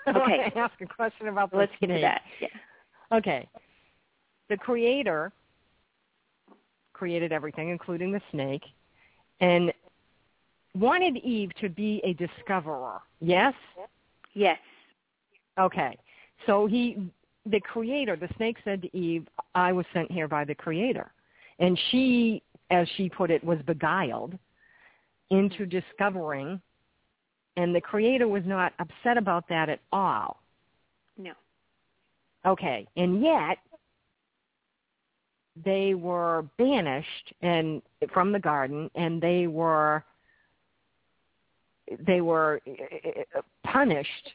Okay. 0.06 0.52
ask 0.58 0.74
a 0.82 0.86
question 0.86 1.30
about 1.30 1.50
the 1.52 1.56
let's 1.58 1.72
snake. 1.78 1.90
get 1.92 1.96
to 1.96 2.02
that 2.02 2.22
yeah 2.42 2.48
Okay. 3.18 3.48
The 4.50 4.58
creator 4.58 5.32
created 6.92 7.32
everything, 7.32 7.70
including 7.70 8.12
the 8.12 8.20
snake, 8.32 8.64
and 9.40 9.72
wanted 10.78 11.18
Eve 11.18 11.52
to 11.62 11.70
be 11.70 12.02
a 12.04 12.14
discoverer. 12.14 13.00
Yes? 13.20 13.54
yes 14.34 14.58
Okay. 15.60 15.98
So 16.46 16.66
he 16.66 16.98
the 17.46 17.60
creator, 17.60 18.16
the 18.16 18.30
snake 18.38 18.58
said 18.64 18.82
to 18.82 18.98
Eve, 18.98 19.28
I 19.54 19.74
was 19.74 19.86
sent 19.94 20.12
here 20.12 20.28
by 20.28 20.46
the 20.46 20.56
creator. 20.56 21.12
And 21.60 21.80
she, 21.92 22.42
as 22.72 22.88
she 22.96 23.10
put 23.10 23.30
it, 23.30 23.44
was 23.44 23.60
beguiled 23.68 24.38
into 25.30 25.66
mm-hmm. 25.66 25.78
discovering 25.78 26.62
and 27.56 27.76
the 27.76 27.82
creator 27.82 28.28
was 28.28 28.44
not 28.46 28.74
upset 28.80 29.18
about 29.18 29.48
that 29.50 29.70
at 29.70 29.80
all. 29.92 30.42
no 31.18 31.34
Okay. 32.46 32.88
And 32.98 33.22
yet 33.22 33.58
they 35.64 35.94
were 35.94 36.46
banished 36.58 37.34
and 37.42 37.82
from 38.12 38.32
the 38.32 38.40
garden 38.40 38.90
and 38.96 39.22
they 39.22 39.48
were 39.48 40.04
they 42.06 42.22
were 42.22 42.62
uh, 43.36 43.42
punished 43.66 44.32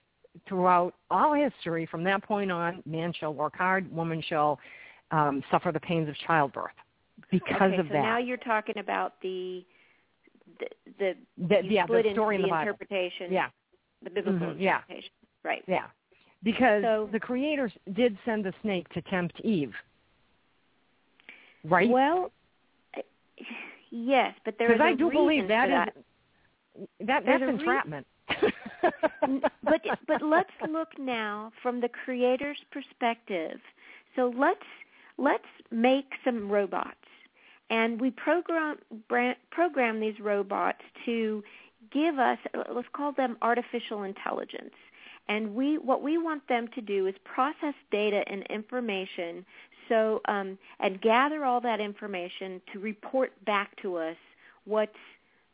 throughout 0.48 0.94
all 1.10 1.34
history. 1.34 1.86
From 1.86 2.04
that 2.04 2.22
point 2.22 2.50
on 2.52 2.82
man 2.86 3.12
shall 3.18 3.34
work 3.34 3.56
hard 3.56 3.90
woman 3.94 4.22
shall 4.28 4.58
um, 5.10 5.42
suffer 5.50 5.72
the 5.72 5.80
pains 5.80 6.08
of 6.08 6.14
childbirth 6.26 6.70
because 7.30 7.72
okay, 7.72 7.76
of 7.78 7.86
so 7.88 7.92
that. 7.94 8.02
now 8.02 8.18
you're 8.18 8.36
talking 8.36 8.78
about 8.78 9.14
the 9.22 9.64
the, 10.60 10.66
the 10.98 11.14
The- 11.48 11.64
yeah 11.68 11.86
the 11.86 12.10
story 12.12 12.36
in 12.36 12.42
the 12.42 12.48
bible. 12.48 12.60
interpretation, 12.68 13.32
yeah. 13.32 13.48
the 14.02 14.10
biblical 14.10 14.48
Mhm, 14.48 14.56
yeah. 14.60 14.76
interpretation, 14.76 15.10
right? 15.44 15.64
yeah. 15.66 15.86
Because 16.42 16.82
So- 16.82 17.08
the 17.12 17.20
creators 17.20 17.72
did 17.94 18.16
send 18.24 18.44
the 18.44 18.52
snake 18.62 18.88
to 18.90 19.02
tempt 19.02 19.40
eve. 19.40 19.74
Right? 21.64 21.88
Well, 21.90 22.30
yes, 23.90 24.34
but 24.44 24.54
there 24.58 24.72
is 24.72 24.80
I 24.80 24.94
do 24.94 25.10
believe 25.10 25.48
that 25.48 25.68
that. 25.68 25.94
That 27.00 27.24
that's 27.26 27.42
entrapment. 27.42 28.06
But 29.62 29.82
but 30.06 30.22
let's 30.22 30.50
look 30.70 30.88
now 30.98 31.52
from 31.62 31.80
the 31.80 31.88
creator's 31.88 32.58
perspective. 32.70 33.58
So 34.16 34.32
let's 34.36 34.64
let's 35.18 35.44
make 35.70 36.12
some 36.24 36.50
robots, 36.50 36.94
and 37.68 38.00
we 38.00 38.10
program 38.10 38.78
program 39.50 40.00
these 40.00 40.18
robots 40.20 40.80
to 41.04 41.42
give 41.92 42.18
us 42.18 42.38
let's 42.72 42.88
call 42.92 43.12
them 43.12 43.36
artificial 43.42 44.04
intelligence. 44.04 44.74
And 45.28 45.54
we 45.54 45.76
what 45.76 46.02
we 46.02 46.16
want 46.16 46.48
them 46.48 46.68
to 46.74 46.80
do 46.80 47.06
is 47.06 47.14
process 47.24 47.74
data 47.90 48.24
and 48.28 48.44
information 48.44 49.44
so 49.88 50.20
um, 50.26 50.58
and 50.80 51.00
gather 51.00 51.44
all 51.44 51.60
that 51.62 51.80
information 51.80 52.60
to 52.72 52.78
report 52.78 53.32
back 53.44 53.70
to 53.82 53.96
us 53.96 54.16
what's 54.64 54.92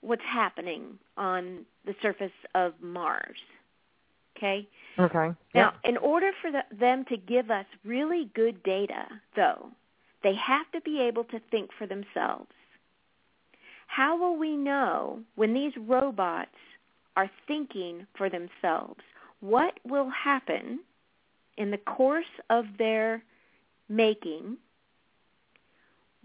what's 0.04 0.22
happening 0.22 0.98
on 1.16 1.64
the 1.86 1.94
surface 2.02 2.32
of 2.54 2.74
Mars. 2.80 3.38
Okay? 4.36 4.68
okay. 4.98 5.30
Now, 5.54 5.74
in 5.84 5.96
order 5.96 6.30
for 6.42 6.50
the, 6.50 6.62
them 6.76 7.04
to 7.08 7.16
give 7.16 7.50
us 7.50 7.66
really 7.84 8.30
good 8.34 8.62
data, 8.62 9.06
though, 9.36 9.68
they 10.22 10.34
have 10.34 10.70
to 10.72 10.80
be 10.80 11.00
able 11.00 11.24
to 11.24 11.40
think 11.50 11.70
for 11.78 11.86
themselves. 11.86 12.50
How 13.86 14.18
will 14.18 14.36
we 14.36 14.56
know 14.56 15.20
when 15.36 15.54
these 15.54 15.72
robots 15.76 16.56
are 17.16 17.30
thinking 17.46 18.06
for 18.16 18.28
themselves? 18.28 19.00
What 19.40 19.78
will 19.84 20.10
happen 20.10 20.80
in 21.56 21.70
the 21.70 21.78
course 21.78 22.24
of 22.50 22.64
their 22.78 23.22
making 23.88 24.56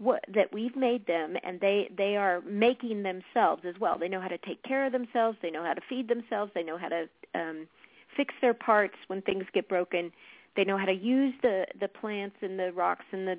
what, 0.00 0.24
that 0.34 0.52
we've 0.52 0.74
made 0.76 1.06
them 1.06 1.36
and 1.44 1.60
they 1.60 1.90
they 1.96 2.16
are 2.16 2.40
making 2.40 3.02
themselves 3.02 3.62
as 3.68 3.74
well. 3.78 3.98
They 3.98 4.08
know 4.08 4.20
how 4.20 4.28
to 4.28 4.38
take 4.38 4.62
care 4.62 4.86
of 4.86 4.92
themselves. 4.92 5.36
They 5.42 5.50
know 5.50 5.62
how 5.62 5.74
to 5.74 5.80
feed 5.88 6.08
themselves. 6.08 6.50
They 6.54 6.62
know 6.62 6.78
how 6.78 6.88
to 6.88 7.08
um 7.34 7.68
fix 8.16 8.34
their 8.40 8.54
parts 8.54 8.94
when 9.08 9.20
things 9.22 9.44
get 9.52 9.68
broken. 9.68 10.10
They 10.56 10.64
know 10.64 10.78
how 10.78 10.86
to 10.86 10.94
use 10.94 11.34
the 11.42 11.66
the 11.78 11.88
plants 11.88 12.36
and 12.40 12.58
the 12.58 12.72
rocks 12.72 13.04
and 13.12 13.28
the 13.28 13.38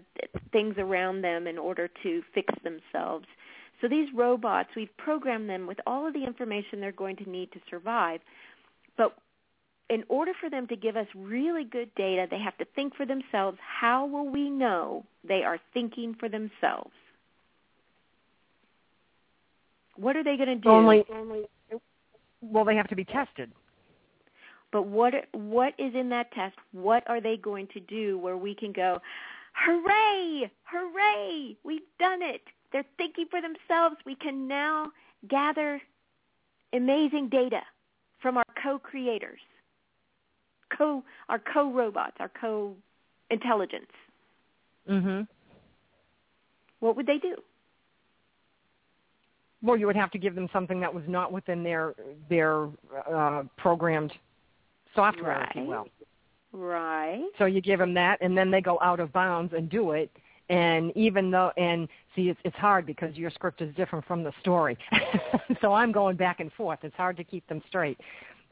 things 0.52 0.76
around 0.78 1.24
them 1.24 1.48
in 1.48 1.58
order 1.58 1.90
to 2.04 2.22
fix 2.34 2.54
themselves. 2.64 3.26
So 3.82 3.88
these 3.88 4.10
robots 4.16 4.70
we've 4.76 4.96
programmed 4.98 5.50
them 5.50 5.66
with 5.66 5.80
all 5.88 6.08
of 6.08 6.14
the 6.14 6.24
information 6.24 6.80
they're 6.80 6.92
going 6.92 7.16
to 7.18 7.30
need 7.30 7.52
to 7.54 7.60
survive. 7.72 8.20
But 8.98 9.16
in 9.92 10.06
order 10.08 10.32
for 10.40 10.50
them 10.50 10.68
to 10.68 10.76
give 10.78 10.96
us 10.96 11.06
really 11.14 11.66
good 11.66 11.94
data, 11.96 12.26
they 12.32 12.40
have 12.40 12.58
to 12.60 12.66
think 12.76 12.96
for 12.96 13.06
themselves. 13.06 13.58
How 13.62 14.06
will 14.06 14.30
we 14.30 14.50
know 14.50 15.06
they 15.28 15.44
are 15.44 15.60
thinking 15.74 16.16
for 16.18 16.30
themselves? 16.30 16.92
What 19.98 20.16
are 20.16 20.24
they 20.24 20.38
going 20.38 20.48
to 20.48 20.56
do? 20.56 20.70
Only, 20.70 21.04
well, 22.42 22.64
they 22.64 22.76
have 22.78 22.88
to 22.88 22.96
be 22.96 23.04
tested. 23.04 23.52
But 24.72 24.84
what 24.84 25.14
what 25.34 25.74
is 25.78 25.94
in 25.94 26.08
that 26.10 26.32
test? 26.32 26.56
What 26.72 27.04
are 27.10 27.20
they 27.20 27.36
going 27.36 27.68
to 27.74 27.82
do 27.82 28.18
where 28.18 28.38
we 28.38 28.56
can 28.56 28.72
go, 28.72 29.02
hooray, 29.54 30.50
hooray, 30.64 31.58
we've 31.66 31.82
done 32.00 32.22
it. 32.22 32.42
They're 32.72 32.86
thinking 32.96 33.26
for 33.30 33.42
themselves. 33.42 33.98
We 34.06 34.16
can 34.16 34.48
now 34.48 34.92
gather 35.30 35.82
amazing 36.72 37.28
data 37.28 37.60
from 38.22 38.38
our 38.38 38.46
co-creators, 38.64 39.42
co 40.82 41.04
our 41.30 41.40
co-robots, 41.40 42.18
our 42.20 42.30
co-intelligence. 42.30 43.92
Mhm. 44.90 45.28
What 46.80 46.96
would 46.96 47.06
they 47.06 47.18
do? 47.20 47.36
Well, 49.62 49.78
you 49.78 49.86
would 49.86 49.96
have 49.96 50.10
to 50.12 50.18
give 50.18 50.34
them 50.34 50.50
something 50.52 50.80
that 50.80 50.92
was 50.94 51.08
not 51.08 51.32
within 51.32 51.64
their 51.64 51.94
their 52.30 52.68
uh, 53.08 53.44
programmed 53.58 54.12
software, 54.96 55.44
if 55.44 55.56
you 55.56 55.62
Right. 55.62 55.68
will. 55.68 55.88
Right. 56.54 57.30
So 57.38 57.46
you 57.46 57.62
give 57.62 57.80
them 57.80 57.94
that, 57.94 58.20
and 58.22 58.38
then 58.38 58.52
they 58.52 58.60
go 58.62 58.80
out 58.82 59.00
of 59.00 59.14
bounds 59.14 59.54
and 59.54 59.70
do 59.70 59.92
it, 59.92 60.12
And 60.50 60.92
even 60.98 61.32
though, 61.32 61.54
and 61.56 61.88
see, 62.14 62.28
it's, 62.28 62.40
it's 62.44 62.58
hard 62.58 62.86
because 62.86 63.16
your 63.16 63.30
script 63.30 63.62
is 63.62 63.74
different 63.76 64.04
from 64.06 64.22
the 64.22 64.34
story. 64.42 64.78
so 65.62 65.72
I'm 65.72 65.94
going 65.94 66.18
back 66.18 66.42
and 66.42 66.52
forth. 66.54 66.80
It's 66.84 66.96
hard 66.96 67.16
to 67.18 67.24
keep 67.24 67.48
them 67.48 67.62
straight. 67.70 67.98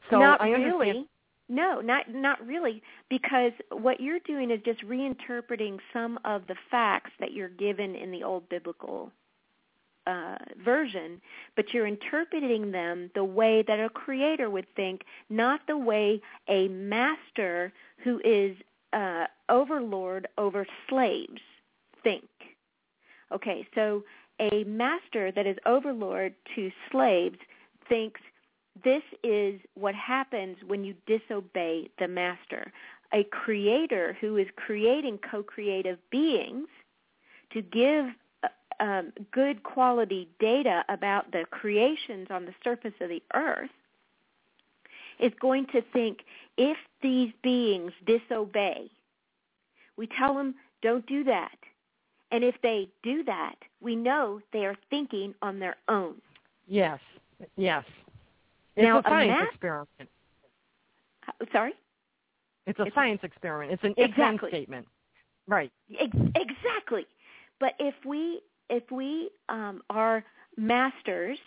So 0.08 0.18
not 0.18 0.40
I 0.40 0.52
understand. 0.54 0.80
really. 0.80 1.06
No, 1.50 1.80
not 1.80 2.08
not 2.08 2.46
really, 2.46 2.80
because 3.08 3.50
what 3.72 4.00
you're 4.00 4.20
doing 4.20 4.52
is 4.52 4.60
just 4.64 4.86
reinterpreting 4.86 5.80
some 5.92 6.16
of 6.24 6.46
the 6.46 6.54
facts 6.70 7.10
that 7.18 7.32
you're 7.32 7.48
given 7.48 7.96
in 7.96 8.12
the 8.12 8.22
old 8.22 8.48
biblical 8.48 9.10
uh, 10.06 10.36
version, 10.64 11.20
but 11.56 11.74
you're 11.74 11.88
interpreting 11.88 12.70
them 12.70 13.10
the 13.16 13.24
way 13.24 13.64
that 13.66 13.80
a 13.80 13.88
creator 13.88 14.48
would 14.48 14.66
think, 14.76 15.02
not 15.28 15.60
the 15.66 15.76
way 15.76 16.22
a 16.48 16.68
master 16.68 17.72
who 18.04 18.20
is 18.24 18.56
uh, 18.92 19.24
overlord 19.48 20.28
over 20.38 20.64
slaves 20.88 21.40
think. 22.04 22.28
Okay, 23.32 23.66
so 23.74 24.04
a 24.40 24.62
master 24.64 25.32
that 25.32 25.48
is 25.48 25.56
overlord 25.66 26.32
to 26.54 26.70
slaves 26.92 27.38
thinks 27.88 28.20
this 28.82 29.02
is 29.22 29.60
what 29.74 29.94
happens 29.94 30.56
when 30.66 30.84
you 30.84 30.94
disobey 31.06 31.90
the 31.98 32.08
master. 32.08 32.72
A 33.12 33.24
creator 33.24 34.16
who 34.20 34.36
is 34.36 34.46
creating 34.56 35.18
co-creative 35.18 35.98
beings 36.10 36.68
to 37.52 37.62
give 37.62 38.06
uh, 38.44 38.48
um, 38.78 39.12
good 39.32 39.62
quality 39.62 40.28
data 40.38 40.84
about 40.88 41.32
the 41.32 41.44
creations 41.50 42.28
on 42.30 42.46
the 42.46 42.54
surface 42.62 42.94
of 43.00 43.08
the 43.08 43.22
earth 43.34 43.70
is 45.18 45.32
going 45.40 45.66
to 45.66 45.82
think 45.92 46.20
if 46.56 46.78
these 47.02 47.32
beings 47.42 47.92
disobey, 48.06 48.90
we 49.96 50.06
tell 50.06 50.34
them 50.34 50.54
don't 50.82 51.06
do 51.06 51.24
that. 51.24 51.56
And 52.30 52.44
if 52.44 52.54
they 52.62 52.88
do 53.02 53.24
that, 53.24 53.56
we 53.80 53.96
know 53.96 54.40
they 54.52 54.64
are 54.64 54.76
thinking 54.88 55.34
on 55.42 55.58
their 55.58 55.76
own. 55.88 56.14
Yes, 56.68 57.00
yes. 57.56 57.84
It's 58.80 58.86
Now, 58.86 58.98
a 58.98 59.02
science 59.02 59.30
a 59.30 59.34
math- 59.40 59.48
experiment. 59.50 60.10
Sorry? 61.52 61.72
It's 62.66 62.78
a 62.78 62.82
It's- 62.82 62.94
science 62.94 63.20
experiment. 63.22 63.72
It's 63.72 63.84
an 63.84 63.94
Exactly. 63.96 64.50
statement. 64.50 64.88
Right. 65.46 65.70
Ex- 65.98 66.16
exactly. 66.34 67.06
But 67.58 67.74
if 67.78 67.94
we 68.04 68.40
if 68.70 68.88
we 68.90 69.30
um, 69.48 69.82
are 69.90 70.24
masters, 70.56 71.38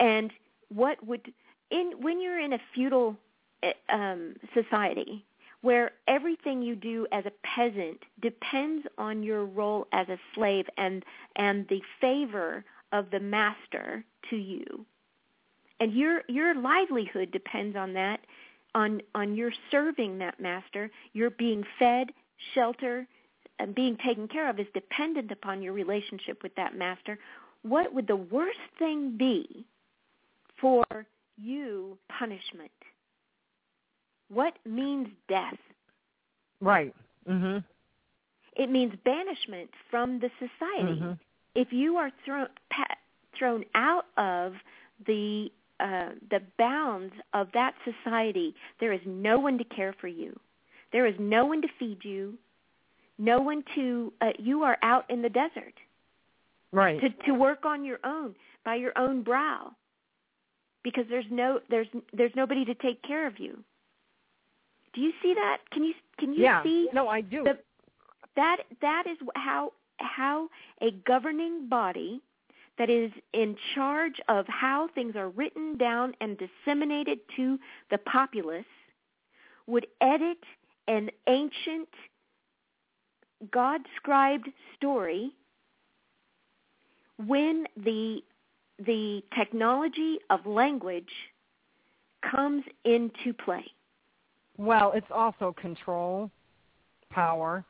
and 0.00 0.32
what 0.68 1.04
would 1.04 1.32
in 1.70 2.00
when 2.00 2.20
you're 2.20 2.38
in 2.38 2.52
a 2.54 2.58
feudal 2.74 3.16
eh, 3.62 3.72
um, 3.88 4.36
society 4.54 5.24
where 5.62 5.92
everything 6.08 6.62
you 6.62 6.74
do 6.76 7.06
as 7.12 7.26
a 7.26 7.32
peasant 7.44 8.02
depends 8.20 8.86
on 8.98 9.22
your 9.22 9.44
role 9.44 9.86
as 9.92 10.08
a 10.08 10.18
slave 10.34 10.66
and 10.78 11.04
and 11.36 11.66
the 11.68 11.82
favor 12.00 12.64
of 12.92 13.10
the 13.10 13.20
master 13.20 14.04
to 14.30 14.36
you, 14.36 14.86
and 15.82 15.92
your 15.94 16.22
your 16.28 16.54
livelihood 16.54 17.32
depends 17.32 17.76
on 17.76 17.92
that 17.92 18.20
on 18.74 19.02
on 19.16 19.34
your 19.34 19.50
serving 19.70 20.18
that 20.18 20.38
master 20.38 20.90
you're 21.12 21.30
being 21.30 21.64
fed 21.78 22.06
shelter 22.54 23.06
and 23.58 23.74
being 23.74 23.96
taken 24.06 24.28
care 24.28 24.48
of 24.48 24.58
is 24.60 24.66
dependent 24.74 25.30
upon 25.32 25.60
your 25.60 25.72
relationship 25.72 26.42
with 26.42 26.54
that 26.54 26.76
master 26.76 27.18
what 27.62 27.92
would 27.92 28.06
the 28.06 28.16
worst 28.16 28.58
thing 28.78 29.16
be 29.18 29.66
for 30.60 30.84
you 31.36 31.98
punishment 32.18 32.70
what 34.28 34.54
means 34.64 35.08
death 35.28 35.58
Right. 36.60 36.94
Mhm. 37.28 37.64
it 38.56 38.70
means 38.70 38.94
banishment 39.04 39.68
from 39.90 40.20
the 40.20 40.30
society 40.38 41.00
Mhm. 41.00 41.18
if 41.56 41.72
you 41.72 41.96
are 41.96 42.10
thrown 42.24 42.48
thrown 43.34 43.64
out 43.74 44.06
of 44.16 44.54
the 45.06 45.50
uh, 45.80 46.10
the 46.30 46.40
bounds 46.58 47.14
of 47.32 47.48
that 47.54 47.74
society, 47.84 48.54
there 48.80 48.92
is 48.92 49.00
no 49.06 49.38
one 49.38 49.58
to 49.58 49.64
care 49.64 49.94
for 50.00 50.08
you. 50.08 50.38
There 50.92 51.06
is 51.06 51.14
no 51.18 51.46
one 51.46 51.62
to 51.62 51.68
feed 51.78 52.04
you. 52.04 52.38
No 53.18 53.40
one 53.40 53.64
to. 53.74 54.12
Uh, 54.20 54.32
you 54.38 54.62
are 54.62 54.78
out 54.82 55.08
in 55.10 55.22
the 55.22 55.28
desert 55.28 55.74
Right. 56.72 57.00
to 57.00 57.08
to 57.26 57.32
work 57.32 57.64
on 57.64 57.84
your 57.84 57.98
own 58.04 58.34
by 58.64 58.76
your 58.76 58.92
own 58.96 59.22
brow, 59.22 59.72
because 60.82 61.04
there's 61.08 61.26
no 61.30 61.60
there's 61.68 61.88
there's 62.12 62.32
nobody 62.34 62.64
to 62.64 62.74
take 62.74 63.02
care 63.02 63.26
of 63.26 63.38
you. 63.38 63.62
Do 64.94 65.00
you 65.00 65.12
see 65.22 65.34
that? 65.34 65.58
Can 65.70 65.84
you 65.84 65.94
can 66.18 66.32
you 66.32 66.42
yeah. 66.42 66.62
see 66.62 66.88
No, 66.92 67.08
I 67.08 67.20
do. 67.20 67.44
the, 67.44 67.58
that 68.36 68.58
that 68.80 69.04
is 69.06 69.18
how 69.34 69.72
how 69.98 70.48
a 70.80 70.90
governing 71.06 71.68
body 71.68 72.22
that 72.78 72.88
is 72.90 73.10
in 73.32 73.56
charge 73.74 74.20
of 74.28 74.46
how 74.48 74.88
things 74.94 75.14
are 75.16 75.28
written 75.28 75.76
down 75.76 76.14
and 76.20 76.38
disseminated 76.38 77.18
to 77.36 77.58
the 77.90 77.98
populace 77.98 78.64
would 79.66 79.86
edit 80.00 80.38
an 80.88 81.10
ancient 81.28 81.88
God 83.50 83.80
scribed 83.96 84.48
story 84.76 85.32
when 87.26 87.66
the 87.76 88.22
the 88.78 89.22
technology 89.36 90.18
of 90.30 90.44
language 90.46 91.12
comes 92.28 92.64
into 92.84 93.32
play. 93.32 93.64
well, 94.56 94.92
it's 94.92 95.10
also 95.10 95.52
control, 95.52 96.30
power, 97.10 97.64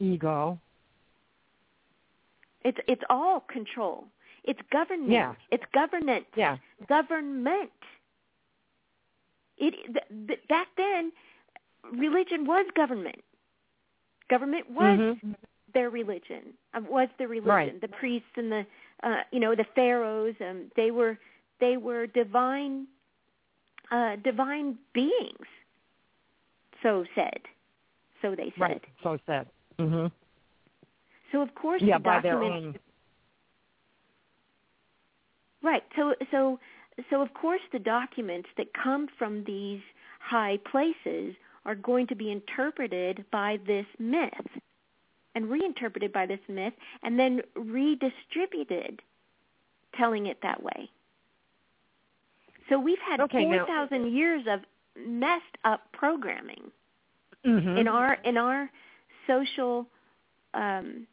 ego. 0.00 0.58
It's 2.64 2.78
it's 2.86 3.02
all 3.10 3.40
control. 3.40 4.04
It's 4.44 4.60
government. 4.70 5.10
Yeah. 5.10 5.34
It's 5.50 5.64
government. 5.72 6.26
Yeah. 6.36 6.56
Government. 6.88 7.70
It 9.58 9.74
th- 9.86 10.26
th- 10.26 10.48
back 10.48 10.68
then, 10.76 11.12
religion 11.92 12.44
was 12.44 12.66
government. 12.74 13.22
Government 14.28 14.68
was 14.70 14.98
Mhm. 14.98 15.34
their 15.72 15.90
religion. 15.90 16.54
Uh, 16.74 16.80
was 16.80 17.08
the 17.18 17.28
religion. 17.28 17.48
Right. 17.48 17.80
The 17.80 17.88
priests 17.88 18.36
and 18.36 18.50
the 18.50 18.66
uh, 19.02 19.22
you 19.30 19.40
know 19.40 19.54
the 19.54 19.64
pharaohs. 19.74 20.34
Um, 20.40 20.70
they 20.76 20.90
were 20.90 21.18
they 21.60 21.76
were 21.76 22.06
divine 22.06 22.86
uh, 23.90 24.16
divine 24.16 24.78
beings. 24.92 25.46
So 26.82 27.04
said. 27.14 27.40
So 28.22 28.34
they 28.34 28.50
said. 28.50 28.60
Right. 28.60 28.84
So 29.02 29.18
said. 29.26 29.46
Mhm. 29.78 30.10
So 31.32 31.40
of 31.42 31.54
course 31.54 31.82
Yeah, 31.82 31.98
the 31.98 32.04
by 32.04 32.20
their 32.20 32.34
documents 32.34 32.66
own. 32.66 32.78
Right. 35.62 35.82
So 35.96 36.14
so 36.30 36.58
so 37.10 37.22
of 37.22 37.32
course 37.34 37.60
the 37.72 37.78
documents 37.78 38.48
that 38.56 38.66
come 38.74 39.08
from 39.18 39.44
these 39.44 39.80
high 40.20 40.58
places 40.70 41.34
are 41.64 41.74
going 41.74 42.06
to 42.08 42.14
be 42.16 42.30
interpreted 42.30 43.24
by 43.30 43.58
this 43.66 43.86
myth 43.98 44.48
and 45.34 45.48
reinterpreted 45.48 46.12
by 46.12 46.26
this 46.26 46.40
myth 46.48 46.74
and 47.02 47.18
then 47.18 47.40
redistributed 47.54 49.00
telling 49.96 50.26
it 50.26 50.38
that 50.42 50.62
way. 50.62 50.90
So 52.68 52.78
we've 52.78 52.98
had 52.98 53.20
Okay, 53.20 53.44
now- 53.46 53.64
4,000 53.66 54.12
years 54.12 54.46
of 54.48 54.60
messed 54.96 55.56
up 55.64 55.90
programming 55.92 56.70
Mhm. 57.44 57.78
in 57.78 57.88
our 57.88 58.14
in 58.24 58.36
our 58.36 58.70
social 59.26 59.86
um, 60.54 61.06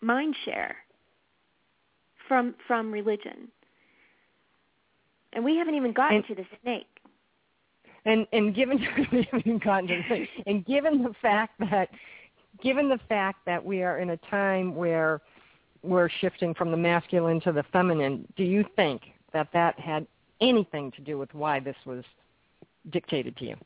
mind 0.00 0.34
share 0.44 0.76
from 2.26 2.54
from 2.66 2.92
religion, 2.92 3.48
and 5.32 5.44
we 5.44 5.56
haven't 5.56 5.74
even 5.74 5.92
gotten 5.92 6.18
And- 6.18 6.26
to 6.26 6.34
the 6.34 6.46
snake. 6.62 6.86
and 8.04 8.26
and 8.32 8.54
given 8.54 8.78
we 9.12 9.22
haven't 9.22 9.46
even 9.46 9.58
gotten 9.58 9.88
to 9.88 9.96
the 9.96 10.02
thing. 10.08 10.28
and 10.46 10.64
given 10.66 11.02
the 11.02 11.14
fact 11.20 11.58
that 11.70 11.90
given 12.62 12.88
the 12.88 12.98
fact 13.08 13.44
that 13.46 13.64
we 13.64 13.82
are 13.82 13.98
in 13.98 14.10
a 14.10 14.16
time 14.16 14.74
where 14.74 15.20
we're 15.82 16.08
shifting 16.20 16.54
from 16.54 16.70
the 16.70 16.76
masculine 16.76 17.40
to 17.40 17.52
the 17.52 17.62
feminine, 17.72 18.26
do 18.36 18.42
you 18.42 18.64
think 18.74 19.02
that 19.32 19.48
that 19.52 19.78
had 19.78 20.06
anything 20.40 20.90
to 20.92 21.00
do 21.00 21.16
with 21.18 21.32
why 21.34 21.60
this 21.60 21.76
was 21.86 22.04
dictated 22.90 23.36
to 23.36 23.44
you 23.44 23.56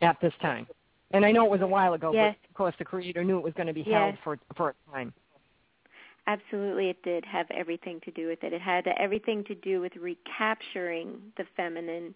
at 0.00 0.18
this 0.20 0.32
time? 0.40 0.66
And 1.10 1.24
I 1.26 1.32
know 1.32 1.44
it 1.44 1.50
was 1.50 1.60
a 1.62 1.66
while 1.66 1.92
ago, 1.94 2.12
Yes. 2.12 2.34
but 2.42 2.48
of 2.50 2.54
course 2.54 2.74
the 2.78 2.84
creator 2.84 3.22
knew 3.24 3.36
it 3.38 3.44
was 3.44 3.52
going 3.54 3.66
to 3.66 3.72
be 3.74 3.82
Yes. 3.82 3.92
held 3.92 4.18
for 4.24 4.38
for 4.56 4.70
a 4.70 4.90
time. 4.92 5.12
Absolutely, 6.28 6.90
it 6.90 7.02
did 7.02 7.24
have 7.24 7.50
everything 7.50 8.00
to 8.04 8.10
do 8.10 8.28
with 8.28 8.44
it. 8.44 8.52
It 8.52 8.60
had 8.60 8.86
everything 8.86 9.42
to 9.44 9.54
do 9.54 9.80
with 9.80 9.96
recapturing 9.96 11.32
the 11.38 11.46
feminine 11.56 12.14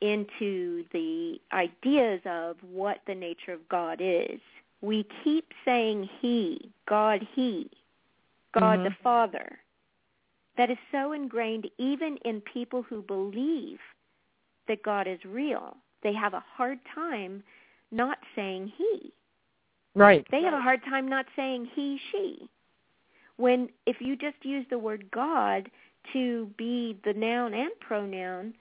into 0.00 0.84
the 0.92 1.40
ideas 1.52 2.20
of 2.26 2.56
what 2.62 3.00
the 3.08 3.14
nature 3.14 3.52
of 3.52 3.68
God 3.68 3.98
is. 4.00 4.40
We 4.82 5.04
keep 5.24 5.52
saying 5.64 6.08
He, 6.20 6.70
God 6.86 7.26
He, 7.34 7.68
God 8.52 8.78
Mhm. 8.78 8.84
the 8.84 8.94
Father. 9.02 9.58
That 10.56 10.70
is 10.70 10.78
so 10.92 11.10
ingrained 11.10 11.68
even 11.76 12.18
in 12.18 12.40
people 12.42 12.82
who 12.82 13.02
believe 13.02 13.80
that 14.68 14.82
God 14.84 15.08
is 15.08 15.24
real. 15.24 15.76
They 16.02 16.12
have 16.12 16.34
a 16.34 16.40
hard 16.56 16.78
time 16.84 17.42
not 17.90 18.20
saying 18.36 18.68
He. 18.68 19.12
Right. 19.94 20.24
They 20.30 20.42
have 20.42 20.54
a 20.54 20.60
hard 20.60 20.84
time 20.84 21.08
not 21.08 21.26
saying 21.34 21.66
he, 21.74 21.98
she. 22.12 22.48
When 23.40 23.70
if 23.86 23.96
you 24.00 24.16
just 24.16 24.36
use 24.42 24.66
the 24.68 24.78
word 24.78 25.10
God 25.10 25.70
to 26.12 26.50
be 26.58 26.98
the 27.04 27.14
noun 27.14 27.54
and 27.54 27.70
pronoun 27.80 28.52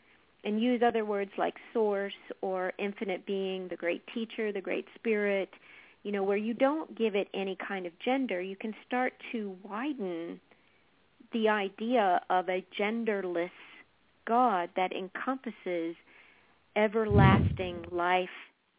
and 0.46 0.62
use 0.62 0.82
other 0.82 1.04
words 1.04 1.32
like 1.38 1.56
source 1.74 2.14
or 2.40 2.72
infinite 2.80 3.26
being, 3.26 3.68
the 3.68 3.76
great 3.76 4.04
teacher, 4.14 4.54
the 4.54 4.62
great 4.62 4.86
spirit, 4.96 5.50
you 6.04 6.14
know, 6.14 6.24
where 6.24 6.38
you 6.38 6.54
don't 6.54 6.98
give 6.98 7.14
it 7.14 7.28
any 7.34 7.58
kind 7.68 7.86
of 7.86 7.92
gender, 8.00 8.40
you 8.40 8.56
can 8.56 8.74
start 8.88 9.12
to 9.34 9.54
widen 9.64 10.40
the 11.34 11.50
idea 11.50 12.22
of 12.30 12.48
a 12.48 12.66
genderless 12.80 13.52
God 14.26 14.70
that 14.78 14.94
encompasses 14.94 15.98
everlasting 16.78 17.84
life 17.92 18.30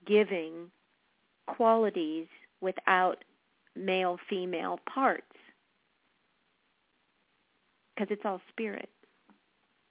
giving 0.06 0.70
qualities 1.46 2.26
without 2.62 3.18
male 3.76 4.18
female 4.30 4.80
parts 4.92 5.24
because 7.94 8.08
it's 8.10 8.22
all 8.24 8.40
spirit. 8.50 8.88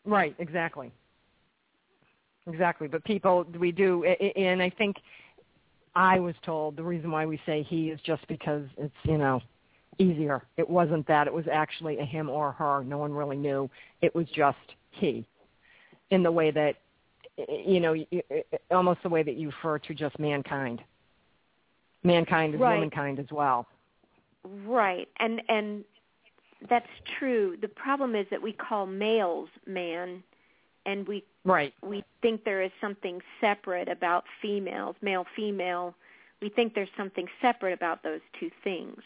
Right 0.05 0.35
exactly. 0.39 0.91
Exactly 2.47 2.87
but 2.87 3.03
people 3.03 3.45
we 3.59 3.71
do 3.71 4.03
and 4.03 4.59
i 4.61 4.69
think 4.71 4.95
i 5.93 6.19
was 6.19 6.33
told 6.43 6.75
the 6.75 6.83
reason 6.83 7.11
why 7.11 7.25
we 7.25 7.39
say 7.45 7.61
he 7.69 7.89
is 7.89 7.99
just 8.03 8.27
because 8.27 8.63
it's 8.77 8.93
you 9.03 9.19
know 9.19 9.39
easier. 9.99 10.41
It 10.57 10.67
wasn't 10.67 11.05
that. 11.07 11.27
It 11.27 11.33
was 11.33 11.45
actually 11.51 11.99
a 11.99 12.05
him 12.05 12.29
or 12.29 12.53
her. 12.53 12.83
No 12.83 12.97
one 12.97 13.13
really 13.13 13.37
knew. 13.37 13.69
It 14.01 14.15
was 14.15 14.25
just 14.35 14.57
he. 14.91 15.27
In 16.09 16.23
the 16.23 16.31
way 16.31 16.49
that 16.51 16.75
you 17.47 17.79
know 17.79 17.95
almost 18.71 19.03
the 19.03 19.09
way 19.09 19.21
that 19.21 19.35
you 19.35 19.47
refer 19.47 19.77
to 19.79 19.93
just 19.93 20.17
mankind. 20.17 20.81
Mankind 22.03 22.55
is 22.55 22.61
right. 22.61 22.75
womankind 22.75 23.19
as 23.19 23.27
well. 23.31 23.67
Right, 24.65 25.07
and 25.19 25.41
and 25.49 25.83
that's 26.67 26.89
true. 27.19 27.57
The 27.61 27.67
problem 27.67 28.15
is 28.15 28.25
that 28.31 28.41
we 28.41 28.51
call 28.51 28.85
males 28.85 29.49
man, 29.65 30.23
and 30.85 31.07
we 31.07 31.23
right 31.45 31.73
we 31.81 32.03
think 32.21 32.43
there 32.43 32.61
is 32.61 32.71
something 32.81 33.21
separate 33.39 33.87
about 33.87 34.25
females, 34.41 34.95
male 35.01 35.25
female. 35.35 35.95
We 36.41 36.49
think 36.49 36.73
there's 36.73 36.89
something 36.97 37.27
separate 37.41 37.73
about 37.73 38.03
those 38.03 38.21
two 38.39 38.49
things. 38.63 39.01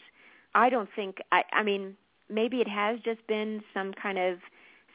I 0.55 0.69
don't 0.69 0.89
think. 0.95 1.17
I 1.31 1.43
I 1.51 1.63
mean, 1.63 1.95
maybe 2.29 2.61
it 2.61 2.67
has 2.67 2.99
just 3.01 3.25
been 3.27 3.63
some 3.73 3.93
kind 3.93 4.17
of 4.17 4.39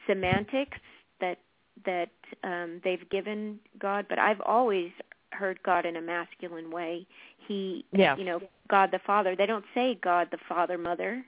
semantics 0.07 0.77
that 1.21 1.39
that 1.85 2.09
um, 2.43 2.81
they've 2.83 3.09
given 3.09 3.59
God, 3.79 4.05
but 4.09 4.19
I've 4.19 4.41
always 4.41 4.91
heard 5.31 5.61
God 5.63 5.85
in 5.85 5.95
a 5.95 6.01
masculine 6.01 6.71
way. 6.71 7.07
He, 7.47 7.85
yeah. 7.91 8.17
you 8.17 8.25
know, 8.25 8.41
God 8.67 8.91
the 8.91 8.99
Father. 8.99 9.35
They 9.35 9.45
don't 9.45 9.65
say 9.73 9.97
God 10.01 10.27
the 10.31 10.37
Father, 10.47 10.77
Mother. 10.77 11.23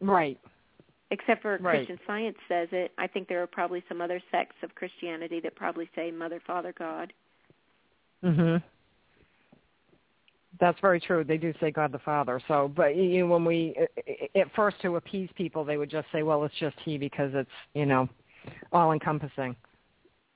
Right. 0.00 0.38
Except 1.10 1.42
for 1.42 1.58
right. 1.58 1.78
Christian 1.78 1.98
Science 2.06 2.36
says 2.48 2.68
it. 2.72 2.92
I 2.96 3.06
think 3.06 3.28
there 3.28 3.42
are 3.42 3.46
probably 3.46 3.82
some 3.88 4.00
other 4.00 4.22
sects 4.30 4.56
of 4.62 4.74
Christianity 4.74 5.40
that 5.40 5.56
probably 5.56 5.90
say 5.94 6.10
Mother, 6.10 6.40
Father, 6.46 6.72
God. 6.78 7.12
Mhm. 8.22 8.62
That's 10.58 10.78
very 10.80 11.00
true. 11.00 11.24
They 11.24 11.38
do 11.38 11.52
say 11.60 11.70
God 11.70 11.90
the 11.90 11.98
Father. 11.98 12.40
So, 12.46 12.68
but 12.68 12.94
you 12.96 13.20
know, 13.20 13.26
when 13.26 13.44
we 13.44 13.74
at 14.34 14.52
first 14.54 14.80
to 14.82 14.96
appease 14.96 15.30
people, 15.34 15.64
they 15.64 15.78
would 15.78 15.90
just 15.90 16.10
say, 16.12 16.22
"Well, 16.22 16.44
it's 16.44 16.54
just 16.56 16.78
He 16.80 16.98
because 16.98 17.34
it's 17.34 17.50
you 17.74 17.86
know 17.86 18.08
all 18.72 18.92
encompassing." 18.92 19.56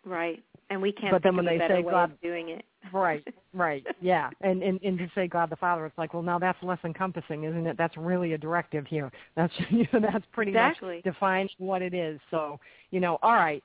Right 0.04 0.42
and 0.70 0.80
we 0.80 0.92
can't 0.92 1.12
but 1.12 1.22
then 1.22 1.36
when 1.36 1.44
they 1.44 1.58
say 1.58 1.82
God, 1.82 2.12
doing 2.22 2.50
it. 2.50 2.64
right, 2.92 3.26
right, 3.52 3.84
yeah, 4.00 4.30
and, 4.40 4.62
and 4.62 4.80
and 4.82 4.98
to 4.98 5.10
say 5.14 5.26
God 5.28 5.50
the 5.50 5.56
Father, 5.56 5.86
it's 5.86 5.96
like, 5.98 6.14
well, 6.14 6.22
now 6.22 6.38
that's 6.38 6.58
less 6.62 6.78
encompassing, 6.84 7.44
isn't 7.44 7.66
it? 7.66 7.76
That's 7.76 7.96
really 7.96 8.32
a 8.32 8.38
directive 8.38 8.86
here. 8.86 9.10
That's 9.36 9.52
you 9.70 9.86
know, 9.92 10.00
that's 10.00 10.24
pretty 10.32 10.52
exactly. 10.52 10.96
much 10.96 11.04
defines 11.04 11.50
what 11.58 11.82
it 11.82 11.94
is. 11.94 12.20
So 12.30 12.58
you 12.90 13.00
know, 13.00 13.18
all 13.22 13.34
right, 13.34 13.62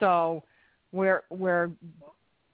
so 0.00 0.42
we're 0.92 1.22
we're 1.30 1.70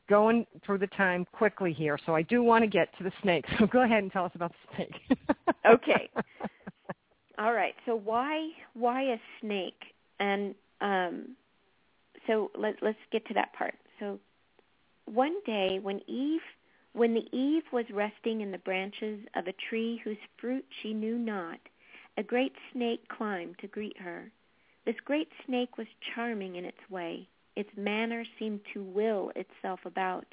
going 0.09 0.47
through 0.65 0.79
the 0.79 0.87
time 0.89 1.27
quickly 1.33 1.73
here, 1.73 1.99
so 2.07 2.15
I 2.15 2.23
do 2.23 2.43
want 2.43 2.63
to 2.63 2.69
get 2.69 2.97
to 2.99 3.05
the 3.05 3.13
snake. 3.23 3.45
So 3.59 3.67
go 3.67 3.83
ahead 3.83 4.03
and 4.03 4.13
tell 4.13 4.25
us 4.25 4.33
about 4.35 4.53
the 4.53 4.77
snake. 4.77 5.19
okay. 5.67 6.11
All 7.39 7.53
right. 7.53 7.75
So 7.87 7.97
why 7.97 8.51
why 8.75 9.03
a 9.03 9.17
snake? 9.41 9.83
And 10.21 10.55
um, 10.81 11.37
so 12.27 12.51
let, 12.59 12.77
let's 12.83 12.99
get 13.11 13.27
to 13.27 13.35
that 13.35 13.53
part. 13.55 13.75
So 13.99 14.19
one 15.07 15.41
day 15.45 15.79
when 15.81 16.01
Eve 16.09 16.41
when 16.93 17.15
the 17.15 17.37
Eve 17.37 17.65
was 17.73 17.91
resting 17.91 18.41
in 18.41 18.53
the 18.53 18.59
branches 18.59 19.21
of 19.35 19.49
a 19.49 19.55
tree 19.69 20.01
whose 20.05 20.17
fruit 20.37 20.65
she 20.81 20.95
knew 20.95 21.19
not, 21.19 21.59
a 22.17 22.23
great 22.23 22.55
snake 22.73 23.09
climbed 23.09 23.59
to 23.59 23.67
greet 23.67 23.99
her. 23.99 24.31
This 24.87 25.01
great 25.05 25.29
snake 25.45 25.77
was 25.77 25.89
charming 26.15 26.55
in 26.55 26.65
its 26.65 26.89
way. 26.89 27.29
Its 27.57 27.77
manner 27.77 28.25
seemed 28.39 28.61
to 28.75 28.85
will 28.85 29.33
itself 29.35 29.81
about. 29.85 30.27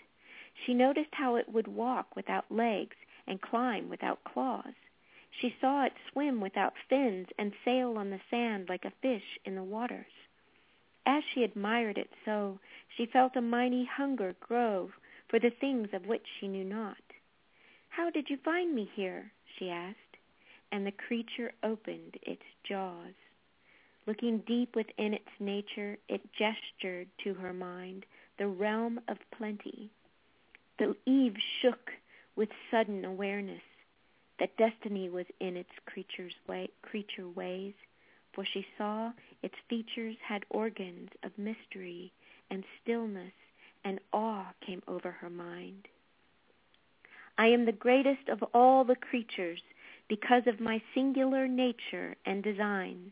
She 0.66 0.76
noticed 0.76 1.14
how 1.14 1.36
it 1.36 1.50
would 1.50 1.68
walk 1.68 2.16
without 2.16 2.52
legs 2.52 2.96
and 3.26 3.42
climb 3.42 3.90
without 3.90 4.24
claws. 4.24 4.76
She 5.40 5.56
saw 5.60 5.86
it 5.86 5.94
swim 6.12 6.42
without 6.42 6.74
fins 6.90 7.28
and 7.40 7.54
sail 7.66 7.98
on 7.98 8.12
the 8.12 8.22
sand 8.30 8.70
like 8.70 8.86
a 8.86 8.92
fish 9.02 9.40
in 9.46 9.56
the 9.56 9.64
waters. 9.64 10.14
As 11.06 11.24
she 11.34 11.44
admired 11.44 11.98
it 11.98 12.12
so, 12.26 12.60
she 12.96 13.06
felt 13.06 13.36
a 13.36 13.42
mighty 13.42 13.86
hunger 13.86 14.36
grow 14.40 14.92
for 15.28 15.40
the 15.40 15.50
things 15.50 15.90
of 15.94 16.06
which 16.06 16.26
she 16.40 16.48
knew 16.48 16.64
not. 16.64 16.98
How 17.90 18.10
did 18.10 18.30
you 18.30 18.38
find 18.38 18.74
me 18.74 18.90
here? 18.96 19.32
she 19.58 19.70
asked, 19.70 20.18
and 20.72 20.86
the 20.86 20.92
creature 20.92 21.54
opened 21.64 22.18
its 22.22 22.44
jaws. 22.64 23.14
Looking 24.08 24.40
deep 24.40 24.76
within 24.76 25.14
its 25.14 25.30
nature, 25.40 25.98
it 26.08 26.22
gestured 26.34 27.08
to 27.24 27.34
her 27.36 27.54
mind 27.54 28.06
the 28.38 28.48
realm 28.48 29.00
of 29.08 29.18
plenty. 29.38 29.92
The 30.80 30.96
Eve 31.06 31.36
shook 31.62 31.92
with 32.36 32.50
sudden 32.72 33.06
awareness 33.06 33.62
that 34.40 34.58
destiny 34.58 35.10
was 35.10 35.28
in 35.40 35.56
its 35.56 35.70
creature's 35.86 36.34
way, 36.48 36.70
creature 36.82 37.30
ways, 37.30 37.74
for 38.34 38.46
she 38.46 38.66
saw 38.78 39.12
its 39.42 39.56
features 39.70 40.16
had 40.28 40.46
organs 40.50 41.10
of 41.24 41.38
mystery 41.38 42.12
and 42.50 42.64
stillness, 42.82 43.34
and 43.84 44.00
awe 44.14 44.54
came 44.66 44.84
over 44.88 45.12
her 45.12 45.30
mind. 45.30 45.88
I 47.38 47.48
am 47.48 47.66
the 47.66 47.72
greatest 47.72 48.30
of 48.30 48.44
all 48.54 48.84
the 48.84 48.96
creatures 48.96 49.62
because 50.08 50.44
of 50.46 50.60
my 50.60 50.82
singular 50.94 51.48
nature 51.48 52.16
and 52.26 52.44
design. 52.44 53.12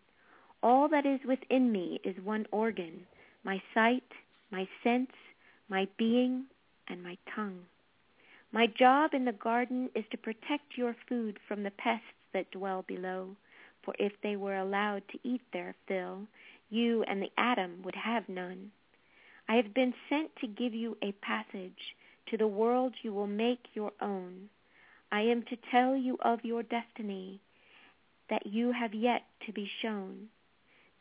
All 0.61 0.89
that 0.89 1.05
is 1.05 1.21
within 1.25 1.71
me 1.71 1.99
is 2.03 2.15
one 2.23 2.45
organ, 2.51 3.07
my 3.43 3.61
sight, 3.73 4.03
my 4.51 4.67
sense, 4.83 5.11
my 5.69 5.87
being, 5.97 6.45
and 6.87 7.01
my 7.01 7.17
tongue. 7.33 7.61
My 8.51 8.67
job 8.67 9.13
in 9.13 9.25
the 9.25 9.31
garden 9.31 9.89
is 9.95 10.05
to 10.11 10.17
protect 10.17 10.75
your 10.75 10.95
food 11.07 11.39
from 11.47 11.63
the 11.63 11.71
pests 11.71 12.05
that 12.33 12.51
dwell 12.51 12.83
below, 12.87 13.35
for 13.83 13.93
if 13.99 14.13
they 14.21 14.35
were 14.35 14.57
allowed 14.57 15.03
to 15.09 15.19
eat 15.23 15.41
their 15.51 15.75
fill, 15.87 16.27
you 16.69 17.03
and 17.03 17.21
the 17.21 17.31
Adam 17.37 17.81
would 17.83 17.95
have 17.95 18.27
none. 18.27 18.71
I 19.47 19.55
have 19.55 19.73
been 19.73 19.93
sent 20.09 20.35
to 20.37 20.47
give 20.47 20.73
you 20.73 20.97
a 21.01 21.11
passage 21.13 21.95
to 22.29 22.37
the 22.37 22.47
world 22.47 22.93
you 23.01 23.13
will 23.13 23.27
make 23.27 23.65
your 23.73 23.91
own. 24.01 24.49
I 25.11 25.21
am 25.21 25.43
to 25.43 25.57
tell 25.71 25.95
you 25.95 26.17
of 26.21 26.45
your 26.45 26.61
destiny 26.61 27.41
that 28.29 28.45
you 28.45 28.71
have 28.71 28.93
yet 28.93 29.23
to 29.47 29.53
be 29.53 29.69
shown. 29.81 30.29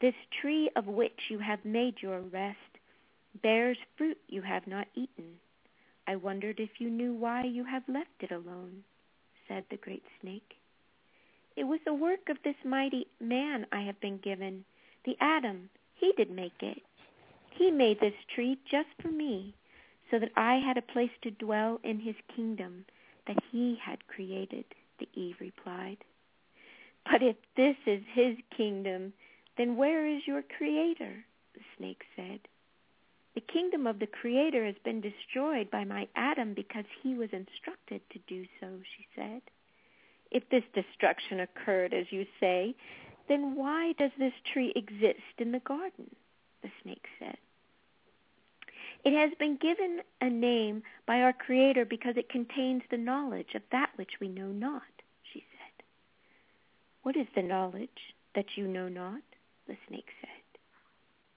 This 0.00 0.14
tree 0.40 0.70
of 0.76 0.86
which 0.86 1.20
you 1.28 1.38
have 1.40 1.64
made 1.64 1.96
your 2.00 2.20
rest 2.20 2.58
bears 3.42 3.76
fruit 3.96 4.18
you 4.28 4.42
have 4.42 4.66
not 4.66 4.86
eaten. 4.94 5.34
I 6.06 6.16
wondered 6.16 6.58
if 6.58 6.70
you 6.78 6.88
knew 6.88 7.12
why 7.12 7.44
you 7.44 7.64
have 7.64 7.82
left 7.86 8.08
it 8.20 8.30
alone, 8.30 8.84
said 9.46 9.64
the 9.68 9.76
great 9.76 10.04
snake. 10.20 10.57
It 11.58 11.66
was 11.66 11.80
the 11.84 11.92
work 11.92 12.28
of 12.28 12.36
this 12.44 12.54
mighty 12.64 13.08
man 13.18 13.66
I 13.72 13.80
have 13.80 13.98
been 13.98 14.18
given, 14.18 14.64
the 15.04 15.16
Adam. 15.20 15.70
He 15.92 16.12
did 16.16 16.30
make 16.30 16.62
it. 16.62 16.80
He 17.50 17.72
made 17.72 17.98
this 17.98 18.14
tree 18.32 18.60
just 18.70 18.90
for 19.02 19.08
me, 19.08 19.56
so 20.08 20.20
that 20.20 20.30
I 20.36 20.60
had 20.64 20.78
a 20.78 20.92
place 20.92 21.10
to 21.22 21.32
dwell 21.32 21.80
in 21.82 21.98
his 21.98 22.14
kingdom 22.36 22.84
that 23.26 23.42
he 23.50 23.76
had 23.82 24.06
created, 24.06 24.66
the 25.00 25.08
Eve 25.14 25.34
replied. 25.40 25.96
But 27.10 27.24
if 27.24 27.34
this 27.56 27.76
is 27.86 28.04
his 28.14 28.36
kingdom, 28.56 29.12
then 29.56 29.76
where 29.76 30.06
is 30.06 30.28
your 30.28 30.42
creator? 30.42 31.24
the 31.54 31.60
snake 31.76 32.04
said. 32.14 32.38
The 33.34 33.40
kingdom 33.40 33.88
of 33.88 33.98
the 33.98 34.06
creator 34.06 34.64
has 34.64 34.78
been 34.84 35.00
destroyed 35.00 35.72
by 35.72 35.82
my 35.82 36.06
Adam 36.14 36.54
because 36.54 36.84
he 37.02 37.14
was 37.14 37.30
instructed 37.32 38.00
to 38.10 38.20
do 38.28 38.46
so, 38.60 38.80
she 38.96 39.08
said. 39.16 39.42
If 40.30 40.48
this 40.50 40.64
destruction 40.74 41.40
occurred, 41.40 41.94
as 41.94 42.06
you 42.10 42.26
say, 42.38 42.74
then 43.28 43.54
why 43.56 43.92
does 43.98 44.10
this 44.18 44.32
tree 44.52 44.72
exist 44.74 45.38
in 45.38 45.52
the 45.52 45.60
garden? 45.60 46.14
The 46.62 46.70
snake 46.82 47.06
said. 47.18 47.36
It 49.04 49.12
has 49.12 49.30
been 49.38 49.56
given 49.56 50.00
a 50.20 50.28
name 50.28 50.82
by 51.06 51.22
our 51.22 51.32
Creator 51.32 51.84
because 51.84 52.16
it 52.16 52.28
contains 52.28 52.82
the 52.90 52.96
knowledge 52.96 53.54
of 53.54 53.62
that 53.70 53.90
which 53.96 54.20
we 54.20 54.28
know 54.28 54.48
not. 54.48 54.82
She 55.32 55.40
said. 55.40 55.84
What 57.02 57.16
is 57.16 57.26
the 57.34 57.42
knowledge 57.42 58.14
that 58.34 58.56
you 58.56 58.66
know 58.66 58.88
not? 58.88 59.22
The 59.66 59.76
snake 59.86 60.08
said. 60.20 60.28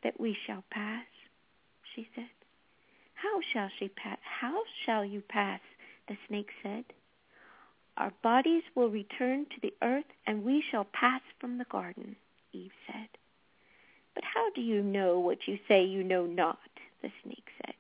That 0.04 0.20
we 0.20 0.36
shall 0.48 0.64
pass, 0.72 1.06
she 1.96 2.08
said. 2.16 2.30
How 3.14 3.40
shall 3.54 3.70
she 3.78 3.90
pass? 3.90 4.18
How 4.24 4.64
shall 4.86 5.06
you 5.06 5.22
pass? 5.22 5.60
The 6.08 6.18
snake 6.28 6.50
said. 6.64 6.86
Our 7.98 8.12
bodies 8.24 8.64
will 8.76 8.90
return 8.90 9.46
to 9.46 9.62
the 9.62 9.74
earth, 9.82 10.06
and 10.26 10.44
we 10.44 10.64
shall 10.72 10.86
pass 10.86 11.22
from 11.40 11.58
the 11.58 11.66
garden, 11.66 12.16
Eve 12.54 12.72
said. 12.88 13.10
But 14.16 14.24
how 14.24 14.50
do 14.56 14.62
you 14.62 14.82
know 14.82 15.20
what 15.20 15.48
you 15.48 15.60
say 15.68 15.84
you 15.84 16.04
know 16.04 16.26
not? 16.26 16.58
The 17.02 17.12
snake 17.24 17.48
said. 17.64 17.76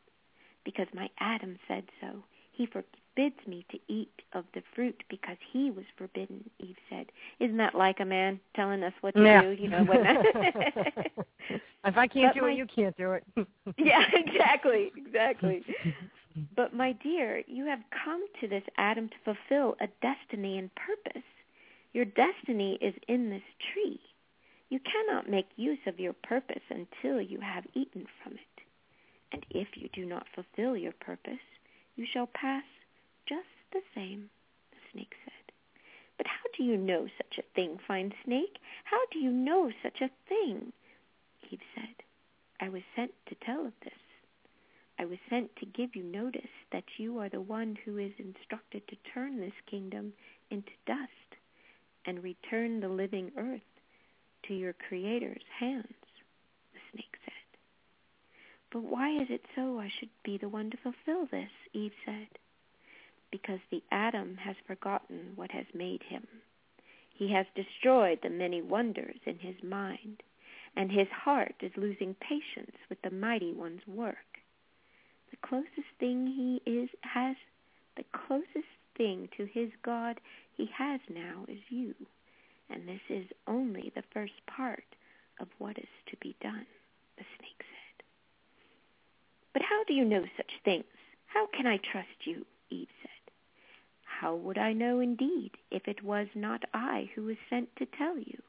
Because 0.64 0.88
my 0.93 1.09
Adam 1.20 1.57
said 1.68 1.86
so. 1.99 2.24
He 2.51 2.68
forbids 3.16 3.36
me 3.47 3.66
to 3.72 3.80
eat 3.88 4.12
of 4.34 4.45
the 4.53 4.62
fruit 4.76 5.03
because 5.09 5.38
he 5.51 5.72
was 5.72 5.86
forbidden, 5.97 6.49
Eve 6.59 6.76
said. 6.89 7.07
Isn't 7.39 7.57
that 7.57 7.76
like 7.76 7.99
a 7.99 8.05
man 8.05 8.39
telling 8.55 8.84
us 8.84 8.93
what 9.01 9.16
to 9.16 9.24
yeah. 9.24 9.41
do? 9.41 9.51
You 9.51 9.70
know, 9.70 9.84
when 9.84 10.05
if 11.86 11.97
I 11.97 12.07
can't 12.07 12.34
But 12.34 12.36
do 12.36 12.41
my- 12.41 12.51
it, 12.51 12.57
you 12.57 12.66
can't 12.66 12.95
do 12.97 13.12
it. 13.14 13.24
yeah, 13.78 14.03
exactly, 14.14 14.91
exactly. 14.95 15.64
But 16.55 16.74
my 16.74 16.93
dear, 16.93 17.43
you 17.47 17.66
have 17.66 17.80
come 18.03 18.26
to 18.39 18.47
this 18.47 18.64
Adam 18.78 19.09
to 19.09 19.16
fulfill 19.24 19.76
a 19.82 19.88
destiny 20.01 20.57
and 20.57 20.70
purpose. 20.76 21.24
Your 21.93 22.05
destiny 22.05 22.78
is 22.82 22.93
in 23.07 23.30
this 23.30 23.43
tree. 23.74 23.99
You 24.70 24.80
cannot 24.80 25.30
make 25.30 25.47
use 25.57 25.80
of 25.88 25.99
your 25.99 26.14
purpose 26.14 26.62
until 26.70 27.22
you 27.22 27.39
have 27.41 27.66
eaten 27.74 28.05
from 28.24 28.34
it. 28.34 28.39
And 29.34 29.45
if 29.49 29.68
you 29.76 29.89
do 29.93 30.05
not 30.05 30.26
fulfill 30.34 30.78
your 30.78 30.93
purpose, 30.93 31.39
you 31.95 32.05
shall 32.14 32.28
pass 32.28 32.64
just 33.28 33.48
the 33.72 33.82
same, 33.96 34.30
the 34.72 34.78
snake 34.92 35.16
said. 35.26 35.54
But 36.18 36.28
how 36.28 36.44
do 36.56 36.64
you 36.64 36.78
know 36.78 37.08
such 37.18 37.40
a 37.40 37.56
thing, 37.56 37.80
fine 37.88 38.14
snake? 38.26 38.58
How 38.84 39.00
do 39.12 39.20
you 39.20 39.32
know 39.32 39.72
such 39.82 40.02
a 40.02 40.12
thing? 40.28 40.74
Eve 41.50 41.62
said, 41.76 42.04
I 42.60 42.70
was 42.70 42.84
sent 42.96 43.12
to 43.28 43.36
tell 43.36 43.66
of 43.66 43.74
this. 43.84 43.94
I 45.00 45.06
was 45.06 45.18
sent 45.30 45.56
to 45.56 45.66
give 45.66 45.96
you 45.96 46.04
notice 46.04 46.52
that 46.72 46.84
you 46.98 47.18
are 47.18 47.30
the 47.30 47.42
one 47.42 47.78
who 47.84 47.98
is 47.98 48.12
instructed 48.20 48.88
to 48.88 48.96
turn 49.14 49.40
this 49.40 49.54
kingdom 49.66 50.14
into 50.52 50.72
dust 50.86 51.10
and 52.06 52.24
return 52.24 52.80
the 52.80 52.90
living 52.90 53.32
earth 53.38 53.62
to 54.44 54.54
your 54.54 54.74
Creator's 54.74 55.44
hands, 55.60 55.96
the 56.74 56.80
snake 56.92 57.18
said. 57.26 57.32
But 58.72 58.84
why 58.84 59.10
is 59.10 59.30
it 59.30 59.46
so 59.56 59.80
I 59.80 59.90
should 59.90 60.10
be 60.24 60.38
the 60.38 60.50
one 60.50 60.70
to 60.70 60.78
fulfill 60.78 61.26
this? 61.26 61.50
Eve 61.74 61.94
said. 62.06 62.28
Because 63.32 63.60
the 63.70 63.84
Adam 63.92 64.38
has 64.38 64.56
forgotten 64.68 65.34
what 65.36 65.52
has 65.52 65.66
made 65.74 66.04
him. 66.04 66.28
He 67.14 67.32
has 67.32 67.46
destroyed 67.56 68.20
the 68.22 68.30
many 68.30 68.62
wonders 68.62 69.20
in 69.26 69.38
his 69.40 69.56
mind, 69.64 70.22
and 70.76 70.92
his 70.92 71.08
heart 71.10 71.56
is 71.62 71.72
losing 71.78 72.16
patience 72.16 72.76
with 72.90 73.02
the 73.02 73.12
mighty 73.12 73.54
one's 73.54 73.86
work. 73.88 74.16
The 75.30 75.38
closest 75.48 75.88
thing 76.00 76.28
he 76.28 76.70
is 76.70 76.90
has 77.02 77.36
the 77.96 78.04
closest 78.28 78.68
thing 78.98 79.30
to 79.38 79.46
his 79.46 79.70
God 79.84 80.20
he 80.58 80.70
has 80.78 81.00
now 81.10 81.46
is 81.48 81.60
you, 81.70 81.96
and 82.70 82.88
this 82.88 83.02
is 83.10 83.26
only 83.48 83.92
the 83.96 84.04
first 84.14 84.34
part 84.48 84.84
of 85.40 85.48
what 85.58 85.78
is 85.78 85.90
to 86.10 86.18
be 86.18 86.36
done, 86.42 86.66
the 87.18 87.24
snake 87.38 87.60
said. 87.60 88.04
But 89.54 89.62
how 89.62 89.84
do 89.86 89.94
you 89.94 90.06
know 90.06 90.26
such 90.38 90.52
things? 90.64 90.86
How 91.28 91.48
can 91.48 91.68
I 91.68 91.78
trust 91.78 92.26
you? 92.26 92.46
Eve 92.70 92.88
said. 93.02 93.21
How 94.22 94.36
would 94.36 94.60
I 94.60 94.74
know 94.74 95.00
indeed 95.00 95.50
if 95.72 95.88
it 95.88 96.04
was 96.04 96.28
not 96.36 96.62
I 96.76 97.10
who 97.16 97.24
was 97.24 97.38
sent 97.50 97.76
to 97.78 97.88
tell 97.88 98.20
you? 98.20 98.44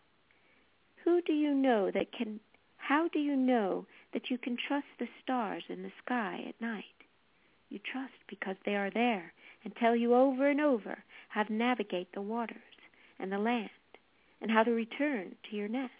Who 1.02 1.22
do 1.22 1.32
you 1.32 1.54
know 1.54 1.90
that 1.90 2.12
can 2.12 2.40
how 2.76 3.08
do 3.08 3.18
you 3.18 3.34
know 3.34 3.86
that 4.12 4.28
you 4.28 4.36
can 4.36 4.58
trust 4.68 4.88
the 4.98 5.08
stars 5.22 5.62
in 5.70 5.82
the 5.82 5.92
sky 6.04 6.44
at 6.46 6.60
night? 6.60 6.84
You 7.70 7.78
trust 7.78 8.12
because 8.28 8.56
they 8.66 8.76
are 8.76 8.90
there 8.90 9.32
and 9.64 9.74
tell 9.74 9.96
you 9.96 10.14
over 10.14 10.46
and 10.46 10.60
over 10.60 11.04
how 11.30 11.44
to 11.44 11.52
navigate 11.54 12.12
the 12.12 12.20
waters 12.20 12.58
and 13.18 13.32
the 13.32 13.38
land 13.38 13.70
and 14.42 14.50
how 14.50 14.64
to 14.64 14.72
return 14.72 15.36
to 15.48 15.56
your 15.56 15.68
nest. 15.68 15.92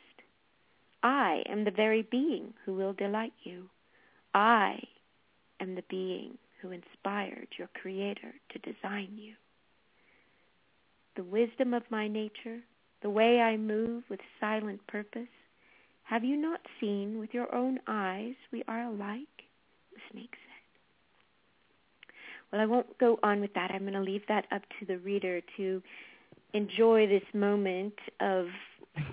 I 1.02 1.44
am 1.48 1.64
the 1.64 1.70
very 1.70 2.02
being 2.02 2.52
who 2.66 2.74
will 2.74 2.92
delight 2.92 3.32
you. 3.42 3.70
I 4.34 4.82
am 5.60 5.76
the 5.76 5.84
being 5.88 6.36
who 6.60 6.72
inspired 6.72 7.48
your 7.58 7.70
Creator 7.80 8.34
to 8.50 8.58
design 8.58 9.16
you. 9.16 9.32
The 11.16 11.24
wisdom 11.24 11.74
of 11.74 11.82
my 11.90 12.08
nature, 12.08 12.60
the 13.02 13.10
way 13.10 13.40
I 13.40 13.56
move 13.56 14.04
with 14.08 14.20
silent 14.40 14.86
purpose, 14.86 15.28
have 16.04 16.24
you 16.24 16.36
not 16.36 16.60
seen 16.80 17.18
with 17.18 17.30
your 17.32 17.54
own 17.54 17.78
eyes 17.86 18.34
we 18.52 18.62
are 18.68 18.84
alike? 18.84 19.28
The 19.92 20.00
snake 20.10 20.30
said. 20.32 20.52
Well, 22.50 22.60
I 22.60 22.66
won't 22.66 22.98
go 22.98 23.18
on 23.22 23.40
with 23.40 23.54
that. 23.54 23.70
I'm 23.70 23.80
going 23.80 23.92
to 23.94 24.00
leave 24.00 24.26
that 24.28 24.46
up 24.52 24.62
to 24.78 24.86
the 24.86 24.98
reader 24.98 25.40
to 25.56 25.82
enjoy 26.52 27.06
this 27.06 27.22
moment 27.32 27.94
of 28.20 28.46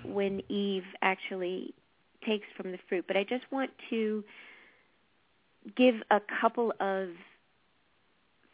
when 0.04 0.42
Eve 0.50 0.84
actually 1.02 1.74
takes 2.26 2.48
from 2.58 2.72
the 2.72 2.80
fruit. 2.90 3.06
But 3.08 3.18
I 3.18 3.24
just 3.24 3.50
want 3.52 3.72
to 3.90 4.24
give 5.78 5.96
a 6.12 6.20
couple 6.42 6.74
of 6.80 7.10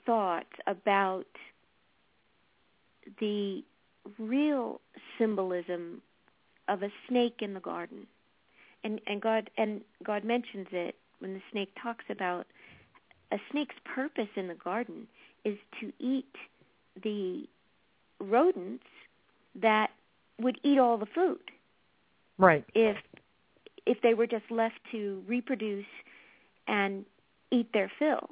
thoughts 0.06 0.54
about 0.68 1.26
the 3.20 3.64
real 4.20 4.82
symbolism 5.18 6.02
of 6.68 6.84
a 6.84 6.90
snake 7.08 7.38
in 7.40 7.54
the 7.54 7.60
garden. 7.60 8.08
And 8.84 9.02
and 9.08 9.22
God 9.22 9.50
and 9.58 9.82
God 10.04 10.24
mentions 10.24 10.68
it 10.72 10.96
when 11.20 11.34
the 11.34 11.42
snake 11.52 11.72
talks 11.82 12.06
about 12.10 12.46
a 13.32 13.38
snake's 13.52 13.76
purpose 13.84 14.30
in 14.36 14.48
the 14.48 14.56
garden 14.56 15.08
is 15.44 15.58
to 15.80 15.92
eat 16.00 16.36
the 17.02 17.48
rodents 18.20 18.86
that 19.56 19.92
would 20.40 20.60
eat 20.64 20.78
all 20.78 20.98
the 20.98 21.06
food 21.08 21.40
right. 22.38 22.66
if 22.74 22.98
if 23.86 24.02
they 24.02 24.14
were 24.14 24.28
just 24.28 24.50
left 24.50 24.80
to 24.92 25.24
reproduce 25.28 25.86
and 26.68 27.06
eat 27.52 27.72
their 27.74 27.92
fill. 28.00 28.28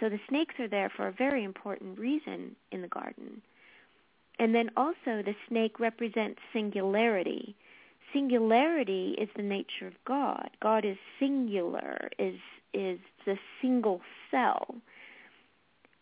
So 0.00 0.08
the 0.08 0.20
snakes 0.28 0.54
are 0.58 0.68
there 0.68 0.90
for 0.94 1.06
a 1.06 1.12
very 1.12 1.44
important 1.44 1.98
reason 1.98 2.56
in 2.72 2.82
the 2.82 2.88
garden. 2.88 3.42
And 4.38 4.54
then 4.54 4.70
also 4.76 5.22
the 5.22 5.34
snake 5.48 5.78
represents 5.78 6.40
singularity. 6.52 7.54
Singularity 8.12 9.16
is 9.18 9.28
the 9.36 9.42
nature 9.42 9.86
of 9.86 9.94
God. 10.06 10.50
God 10.60 10.84
is 10.84 10.96
singular, 11.18 12.10
is 12.18 12.38
is 12.72 12.98
the 13.24 13.36
single 13.60 14.00
cell. 14.30 14.74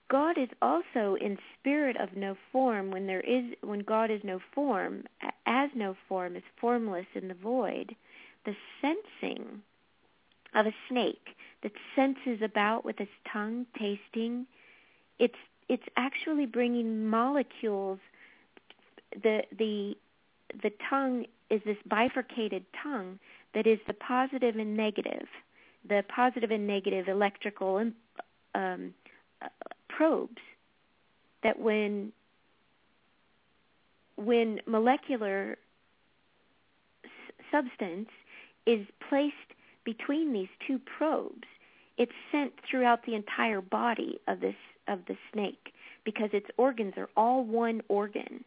God 0.08 0.36
is 0.36 0.48
also 0.60 1.16
in 1.20 1.38
spirit 1.58 1.96
of 1.98 2.16
no 2.16 2.36
form 2.50 2.90
when 2.90 3.06
there 3.06 3.20
is 3.20 3.44
when 3.62 3.80
God 3.80 4.10
is 4.10 4.20
no 4.24 4.40
form, 4.54 5.04
as 5.46 5.70
no 5.74 5.96
form 6.08 6.36
is 6.36 6.42
formless 6.60 7.06
in 7.14 7.28
the 7.28 7.34
void. 7.34 7.96
The 8.44 8.54
sensing 8.80 9.62
of 10.54 10.66
a 10.66 10.74
snake 10.88 11.28
that 11.62 11.72
senses 11.96 12.42
about 12.42 12.84
with 12.84 13.00
its 13.00 13.10
tongue, 13.32 13.66
tasting, 13.78 14.46
it's 15.18 15.38
it's 15.68 15.86
actually 15.96 16.46
bringing 16.46 17.06
molecules. 17.06 18.00
The 19.22 19.42
the 19.56 19.96
the 20.62 20.70
tongue 20.88 21.26
is 21.50 21.60
this 21.64 21.76
bifurcated 21.86 22.64
tongue 22.82 23.18
that 23.54 23.66
is 23.66 23.78
the 23.86 23.94
positive 23.94 24.56
and 24.56 24.76
negative, 24.76 25.26
the 25.88 26.02
positive 26.14 26.50
and 26.50 26.66
negative 26.66 27.08
electrical 27.08 27.90
um, 28.54 28.94
probes 29.88 30.40
that 31.42 31.58
when 31.58 32.12
when 34.16 34.60
molecular 34.66 35.58
substance 37.50 38.08
is 38.66 38.86
placed 39.08 39.34
between 39.84 40.32
these 40.32 40.48
two 40.66 40.80
probes, 40.96 41.46
it's 41.98 42.12
sent 42.30 42.52
throughout 42.68 43.04
the 43.04 43.14
entire 43.14 43.60
body 43.60 44.18
of 44.28 44.40
this 44.40 44.54
of 44.88 45.00
the 45.06 45.16
snake 45.32 45.72
because 46.04 46.30
its 46.32 46.46
organs 46.56 46.94
are 46.96 47.08
all 47.16 47.44
one 47.44 47.82
organ. 47.88 48.44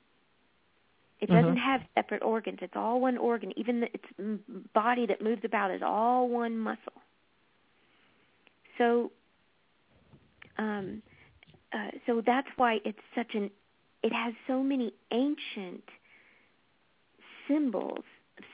It 1.22 1.28
doesn't 1.28 1.58
have 1.58 1.82
separate 1.96 2.22
organs. 2.22 2.60
It's 2.62 2.74
all 2.76 3.00
one 3.00 3.18
organ. 3.18 3.54
Even 3.58 3.80
the, 3.80 3.88
its 3.94 4.42
body 4.74 5.06
that 5.06 5.22
moves 5.22 5.42
about 5.46 5.72
is 5.72 5.82
all 5.84 6.28
one 6.28 6.58
muscle. 6.58 6.94
So, 8.78 9.12
um, 10.58 11.02
uh, 11.74 11.92
so 12.06 12.22
that's 12.26 12.48
why 12.58 12.80
it's 12.84 13.00
such 13.16 13.34
an. 13.34 13.50
It 14.04 14.14
has 14.14 14.34
so 14.46 14.62
many 14.62 14.94
ancient 15.12 15.84
symbols, 17.48 18.04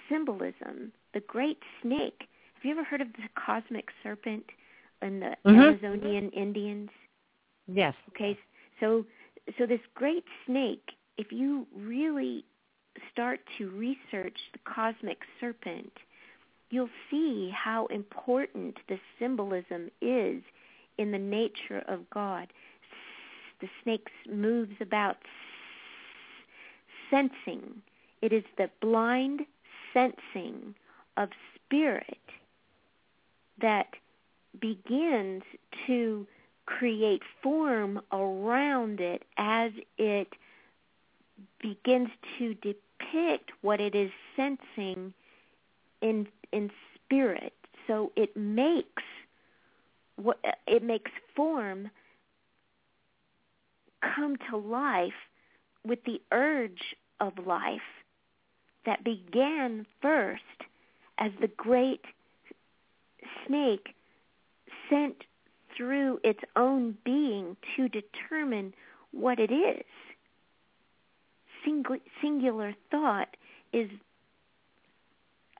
symbolism. 0.07 0.91
The 1.13 1.21
great 1.21 1.57
snake. 1.81 2.27
Have 2.53 2.63
you 2.63 2.71
ever 2.71 2.83
heard 2.83 3.01
of 3.01 3.07
the 3.13 3.23
cosmic 3.35 3.89
serpent 4.03 4.45
in 5.01 5.19
the 5.19 5.35
Mhm. 5.45 5.81
Amazonian 5.81 6.29
Indians? 6.29 6.89
Yes. 7.67 7.95
Okay, 8.09 8.37
so 8.79 9.05
so 9.57 9.65
this 9.65 9.81
great 9.95 10.25
snake, 10.45 10.91
if 11.17 11.31
you 11.31 11.67
really 11.73 12.45
start 13.11 13.39
to 13.57 13.69
research 13.69 14.37
the 14.53 14.59
cosmic 14.65 15.19
serpent, 15.39 15.91
you'll 16.69 16.89
see 17.09 17.51
how 17.53 17.85
important 17.87 18.77
the 18.87 18.99
symbolism 19.19 19.89
is 20.01 20.41
in 20.97 21.11
the 21.11 21.19
nature 21.19 21.83
of 21.87 22.09
God. 22.09 22.47
The 23.59 23.69
snake 23.83 24.07
moves 24.29 24.75
about 24.79 25.17
sensing. 27.09 27.81
It 28.21 28.33
is 28.33 28.43
the 28.57 28.69
blind 28.81 29.41
sensing 29.93 30.75
of 31.17 31.29
spirit 31.55 32.17
that 33.61 33.87
begins 34.59 35.43
to 35.87 36.25
create 36.65 37.21
form 37.41 38.01
around 38.11 38.99
it 38.99 39.23
as 39.37 39.71
it 39.97 40.27
begins 41.59 42.09
to 42.37 42.53
depict 42.55 42.90
what 43.61 43.79
it 43.79 43.95
is 43.95 44.11
sensing 44.35 45.13
in 46.01 46.27
in 46.51 46.71
spirit 47.05 47.53
so 47.87 48.11
it 48.15 48.35
makes 48.35 49.03
what 50.15 50.39
it 50.67 50.83
makes 50.83 51.11
form 51.35 51.89
come 54.15 54.35
to 54.49 54.57
life 54.57 55.13
with 55.85 55.99
the 56.05 56.21
urge 56.31 56.95
of 57.19 57.33
life 57.45 57.81
that 58.85 59.03
began 59.03 59.85
first 60.01 60.41
as 61.17 61.31
the 61.39 61.47
great 61.47 62.01
snake 63.45 63.93
sent 64.89 65.23
through 65.75 66.19
its 66.23 66.39
own 66.55 66.97
being 67.05 67.55
to 67.75 67.87
determine 67.87 68.73
what 69.11 69.39
it 69.39 69.51
is. 69.51 69.85
Singu- 71.65 72.01
singular 72.21 72.75
thought 72.89 73.35
is 73.73 73.89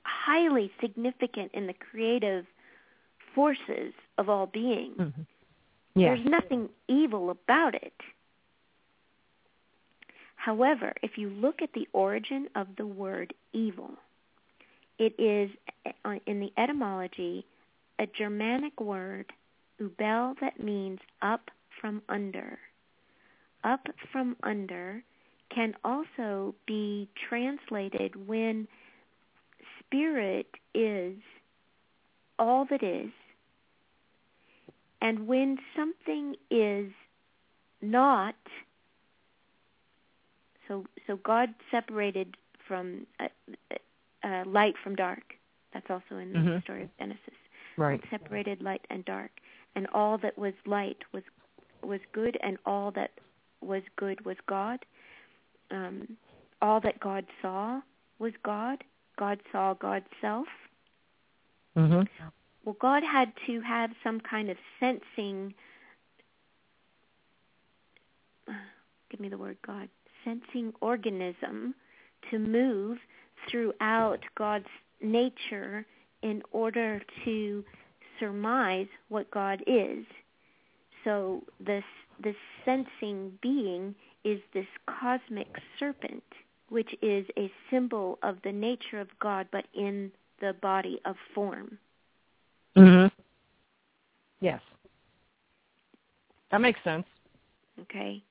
highly 0.04 0.72
significant 0.82 1.52
in 1.54 1.68
the 1.68 1.74
creative 1.74 2.46
forces 3.36 3.94
of 4.18 4.30
all 4.30 4.48
being. 4.48 4.94
Mm-hmm. 4.98 5.22
There's 5.96 6.26
nothing 6.26 6.70
evil 6.88 7.30
about 7.30 7.76
it. 7.76 7.94
However, 10.36 10.94
if 11.04 11.18
you 11.18 11.30
look 11.30 11.62
at 11.62 11.74
the 11.74 11.88
origin 11.94 12.48
of 12.56 12.68
the 12.78 12.86
word 12.86 13.34
evil, 13.54 13.92
it 14.98 15.14
is 15.20 15.52
uh, 16.06 16.16
in 16.26 16.40
the 16.40 16.52
etymology 16.58 17.46
a 18.00 18.08
Germanic 18.18 18.80
word, 18.82 19.32
ubel, 19.80 20.36
that 20.42 20.60
means 20.60 21.00
up 21.22 21.52
from 21.80 22.02
under. 22.10 22.58
Up 23.64 23.86
from 24.12 24.36
under 24.42 25.04
can 25.54 25.76
also 25.84 26.56
be 26.66 27.10
translated 27.30 28.28
when 28.28 28.68
spirit 29.80 30.48
is 30.74 31.16
all 32.40 32.66
that 32.70 32.82
is, 32.82 33.12
and 35.02 35.28
when 35.28 35.58
something 35.76 36.36
is 36.50 36.92
not 37.82 38.36
so 40.68 40.86
so 41.08 41.18
God 41.18 41.54
separated 41.70 42.38
from 42.68 43.06
uh, 43.20 43.28
uh, 44.24 44.44
light 44.46 44.76
from 44.82 44.96
dark. 44.96 45.36
That's 45.74 45.90
also 45.90 46.18
in 46.18 46.34
mm-hmm. 46.34 46.50
the 46.50 46.62
story 46.62 46.84
of 46.84 46.90
Genesis. 47.00 47.20
Right. 47.78 48.02
separated 48.12 48.62
light 48.62 48.86
and 48.90 49.04
dark, 49.06 49.32
and 49.76 49.88
all 49.94 50.18
that 50.20 50.38
was 50.38 50.54
light 50.66 50.98
was 51.14 51.24
was 51.82 52.00
good, 52.14 52.38
and 52.44 52.58
all 52.66 52.92
that 52.92 53.12
was 53.62 53.82
good 53.96 54.26
was 54.26 54.38
God. 54.48 54.80
Um, 55.72 56.18
all 56.62 56.80
that 56.82 57.00
God 57.00 57.26
saw 57.42 57.82
was 58.20 58.34
God. 58.44 58.84
God 59.18 59.40
saw 59.52 59.74
God's 59.74 60.06
self. 60.20 60.48
Mm-hmm. 61.78 62.02
Well, 62.66 62.76
God 62.80 63.04
had 63.04 63.32
to 63.48 63.62
have 63.62 63.92
some 64.04 64.20
kind 64.20 64.50
of 64.50 64.58
sensing. 64.80 65.54
Give 69.10 69.20
me 69.20 69.30
the 69.30 69.38
word 69.38 69.58
God 69.66 69.90
sensing 70.24 70.74
organism 70.82 71.74
to 72.30 72.40
move 72.40 72.98
throughout 73.50 74.20
God's 74.38 74.68
nature 75.02 75.86
in 76.22 76.44
order 76.52 77.02
to 77.26 77.64
surmise 78.20 78.88
what 79.10 79.32
God 79.32 79.64
is. 79.66 80.06
So 81.04 81.42
this 81.60 81.84
this 82.24 82.36
sensing 82.64 83.32
being 83.42 83.96
is 84.24 84.40
this 84.54 84.66
cosmic 84.88 85.48
serpent, 85.80 86.24
which 86.70 86.94
is 87.02 87.26
a 87.38 87.52
symbol 87.70 88.20
of 88.24 88.38
the 88.44 88.52
nature 88.52 89.00
of 89.00 89.08
God, 89.20 89.48
but 89.52 89.66
in 89.74 90.12
the 90.40 90.54
body 90.62 91.00
of 91.06 91.16
form. 91.34 91.78
Mhm. 92.76 93.12
Yes. 94.40 94.62
That 96.52 96.62
makes 96.62 96.82
sense. 96.84 97.06
Okay. 97.82 98.22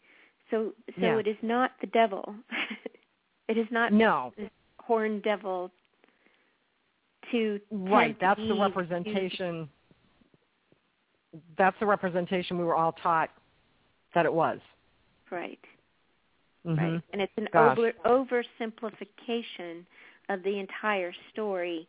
So 0.50 0.74
so 0.98 1.00
Yeah. 1.00 1.18
it 1.18 1.26
is 1.26 1.36
not 1.42 1.72
the 1.80 1.86
devil. 1.86 2.34
it 3.48 3.56
is 3.56 3.70
not 3.70 3.92
No. 3.92 4.32
this 4.36 4.50
horned 4.80 5.22
devil 5.22 5.70
to 7.30 7.60
Right. 7.70 8.18
That's 8.18 8.38
the 8.38 8.44
Eve 8.46 8.54
to- 8.56 8.60
representation. 8.62 9.68
That's 11.56 11.78
the 11.78 11.86
representation 11.86 12.58
we 12.58 12.64
were 12.64 12.74
all 12.74 12.92
taught 12.92 13.30
that 14.14 14.26
it 14.26 14.32
was. 14.32 14.60
right. 15.30 15.64
Mhm. 16.66 16.78
Right. 16.78 17.02
And 17.12 17.22
it's 17.22 17.32
an 17.36 17.48
Gosh. 17.52 17.78
over 17.78 17.92
oversimplification 18.04 19.84
of 20.28 20.42
the 20.42 20.58
entire 20.58 21.12
story. 21.32 21.88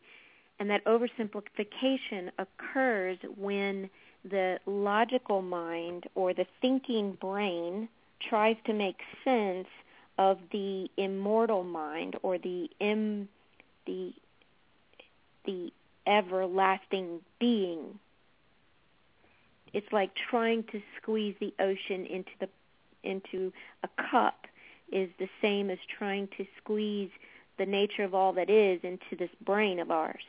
And 0.60 0.70
that 0.70 0.84
oversimplification 0.86 2.32
occurs 2.38 3.18
when 3.36 3.90
the 4.24 4.60
logical 4.66 5.42
mind 5.42 6.08
or 6.16 6.34
the 6.34 6.46
thinking 6.62 7.14
brain 7.14 7.90
tries 8.20 8.56
to 8.66 8.74
make 8.74 9.02
sense 9.24 9.68
of 10.20 10.38
the 10.52 10.90
immortal 10.98 11.64
mind 11.64 12.16
or 12.22 12.38
the 12.38 12.70
im 12.80 13.28
the 13.86 14.14
the 15.46 15.74
everlasting 16.06 17.20
being. 17.40 18.00
It's 19.74 19.92
like 19.92 20.14
trying 20.14 20.64
to 20.66 20.82
squeeze 21.02 21.36
the 21.40 21.54
ocean 21.60 22.06
into 22.06 22.32
the 22.40 22.50
into 23.04 23.52
a 23.84 23.88
cup 24.12 24.46
is 24.92 25.10
the 25.20 25.30
same 25.42 25.70
as 25.70 25.80
trying 25.98 26.28
to 26.38 26.46
squeeze 26.58 27.10
the 27.58 27.66
nature 27.66 28.04
of 28.04 28.14
all 28.14 28.34
that 28.34 28.50
is 28.50 28.80
into 28.84 29.16
this 29.18 29.30
brain 29.46 29.80
of 29.80 29.92
ours. 29.92 30.24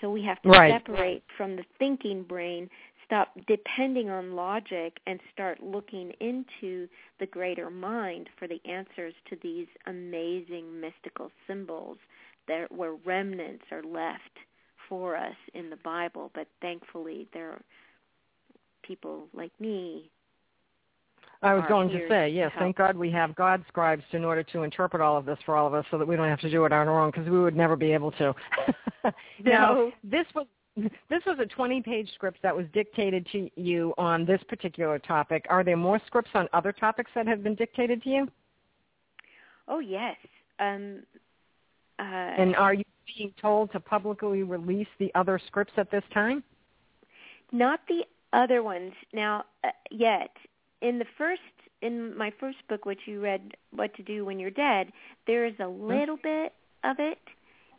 So 0.00 0.10
we 0.10 0.22
have 0.22 0.42
to 0.42 0.48
Right. 0.48 0.72
separate 0.72 1.22
from 1.36 1.56
the 1.56 1.64
thinking 1.78 2.24
brain, 2.24 2.68
stop 3.04 3.30
depending 3.46 4.10
on 4.10 4.34
logic, 4.34 4.98
and 5.06 5.20
start 5.32 5.62
looking 5.62 6.10
into 6.20 6.88
the 7.18 7.26
greater 7.26 7.70
mind 7.70 8.28
for 8.36 8.48
the 8.48 8.60
answers 8.64 9.14
to 9.26 9.36
these 9.36 9.68
amazing 9.86 10.80
mystical 10.80 11.30
symbols 11.46 11.98
that 12.48 12.72
where 12.72 12.94
remnants 12.94 13.64
are 13.70 13.82
left 13.82 14.38
for 14.88 15.14
us 15.16 15.36
in 15.54 15.70
the 15.70 15.76
Bible. 15.76 16.30
But 16.34 16.48
thankfully, 16.60 17.28
there 17.32 17.50
are 17.50 17.62
people 18.82 19.28
like 19.32 19.52
me 19.60 20.10
I 21.42 21.54
was 21.54 21.64
going 21.68 21.88
to 21.88 22.08
say, 22.08 22.28
yes, 22.28 22.52
help. 22.52 22.62
thank 22.62 22.76
God 22.76 22.96
we 22.96 23.10
have 23.10 23.34
God 23.34 23.64
scribes 23.66 24.04
in 24.12 24.24
order 24.24 24.44
to 24.44 24.62
interpret 24.62 25.02
all 25.02 25.16
of 25.16 25.24
this 25.24 25.38
for 25.44 25.56
all 25.56 25.66
of 25.66 25.74
us 25.74 25.84
so 25.90 25.98
that 25.98 26.06
we 26.06 26.14
don't 26.14 26.28
have 26.28 26.40
to 26.40 26.50
do 26.50 26.64
it 26.64 26.72
on 26.72 26.86
our 26.86 27.00
own 27.00 27.10
because 27.10 27.28
we 27.28 27.40
would 27.40 27.56
never 27.56 27.74
be 27.74 27.92
able 27.92 28.12
to. 28.12 28.34
now, 29.42 29.74
No. 29.74 29.92
this 30.04 30.26
was 30.34 30.46
this 31.10 31.20
was 31.26 31.36
a 31.38 31.44
20-page 31.44 32.10
script 32.14 32.38
that 32.42 32.56
was 32.56 32.64
dictated 32.72 33.26
to 33.30 33.50
you 33.56 33.92
on 33.98 34.24
this 34.24 34.40
particular 34.48 34.98
topic. 34.98 35.44
Are 35.50 35.62
there 35.62 35.76
more 35.76 36.00
scripts 36.06 36.30
on 36.32 36.48
other 36.54 36.72
topics 36.72 37.10
that 37.14 37.26
have 37.26 37.42
been 37.42 37.54
dictated 37.54 38.02
to 38.04 38.08
you? 38.08 38.28
Oh 39.68 39.80
yes. 39.80 40.16
Um, 40.60 41.02
uh, 41.98 42.02
And 42.02 42.56
are 42.56 42.72
you 42.72 42.84
being 43.18 43.34
told 43.40 43.70
to 43.72 43.80
publicly 43.80 44.44
release 44.44 44.88
the 44.98 45.12
other 45.14 45.38
scripts 45.46 45.74
at 45.76 45.90
this 45.90 46.04
time? 46.14 46.42
not 47.52 47.80
the 47.86 48.02
other 48.32 48.62
ones 48.62 48.92
now 49.12 49.44
uh, 49.62 49.68
yet. 49.90 50.30
In 50.82 50.98
the 50.98 51.06
first, 51.16 51.40
in 51.80 52.16
my 52.16 52.30
first 52.38 52.58
book, 52.68 52.84
which 52.84 53.06
you 53.06 53.20
read, 53.20 53.56
"What 53.70 53.94
to 53.94 54.02
Do 54.02 54.24
When 54.24 54.38
You're 54.38 54.50
Dead," 54.50 54.92
there 55.26 55.46
is 55.46 55.58
a 55.60 55.68
little 55.68 56.18
bit 56.18 56.52
of 56.84 56.98
it. 56.98 57.20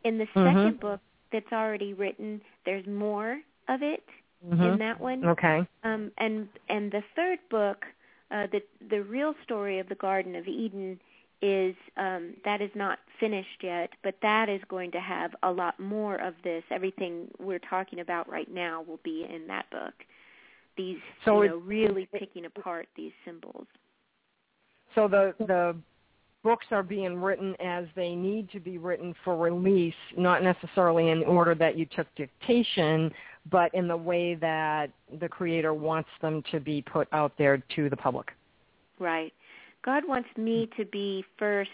In 0.04 0.18
the 0.18 0.26
Mhm. 0.28 0.44
second 0.44 0.80
book, 0.80 1.02
that's 1.32 1.52
already 1.52 1.94
written, 1.94 2.42
there's 2.66 2.88
more 2.88 3.42
of 3.68 3.84
it 3.84 4.08
in 4.42 4.58
Mhm. 4.58 4.78
that 4.80 5.00
one. 5.00 5.24
Okay. 5.26 5.68
Um, 5.84 6.12
and 6.18 6.48
and 6.70 6.92
the 6.92 7.04
third 7.16 7.40
book, 7.50 7.86
uh, 8.32 8.48
the 8.48 8.64
the 8.90 9.04
real 9.04 9.36
story 9.44 9.80
of 9.80 9.90
the 9.90 9.96
Garden 9.96 10.36
of 10.36 10.48
Eden, 10.48 11.00
is 11.42 11.76
um, 11.98 12.36
that 12.46 12.62
is 12.62 12.74
not 12.74 13.00
finished 13.20 13.64
yet, 13.64 13.92
but 14.02 14.20
that 14.22 14.48
is 14.48 14.64
going 14.66 14.92
to 14.92 15.00
have 15.02 15.36
a 15.44 15.52
lot 15.52 15.78
more 15.80 16.16
of 16.16 16.42
this. 16.44 16.64
Everything 16.72 17.30
we're 17.38 17.60
talking 17.60 18.00
about 18.00 18.30
right 18.30 18.50
now 18.50 18.82
will 18.82 19.02
be 19.04 19.26
in 19.26 19.48
that 19.48 19.70
book. 19.70 20.06
These, 20.76 20.98
So 21.26 21.44
you 21.44 21.50
know, 21.50 21.58
really 21.58 22.08
picking 22.18 22.46
apart 22.46 22.88
these 22.96 23.12
symbols. 23.26 23.68
So 24.96 25.08
the 25.08 25.34
the 25.40 25.76
books 26.44 26.66
are 26.72 26.84
being 26.84 27.22
written 27.22 27.56
as 27.62 27.86
they 27.96 28.16
need 28.16 28.50
to 28.52 28.60
be 28.60 28.78
written 28.78 29.16
for 29.24 29.38
release, 29.38 29.94
not 30.18 30.44
necessarily 30.44 31.10
in 31.10 31.24
order 31.24 31.56
that 31.56 31.78
you 31.78 31.86
took 31.86 32.08
dictation, 32.16 33.12
but 33.50 33.74
in 33.74 33.88
the 33.88 33.96
way 33.96 34.36
that 34.36 34.90
the 35.20 35.30
creator 35.30 35.74
wants 35.74 36.10
them 36.22 36.44
to 36.52 36.60
be 36.60 36.82
put 36.82 37.08
out 37.14 37.32
there 37.38 37.64
to 37.76 37.90
the 37.90 37.96
public. 37.96 38.32
Right. 39.00 39.34
God 39.84 40.04
wants 40.08 40.30
me 40.38 40.70
to 40.78 40.86
be 40.86 41.26
first 41.38 41.70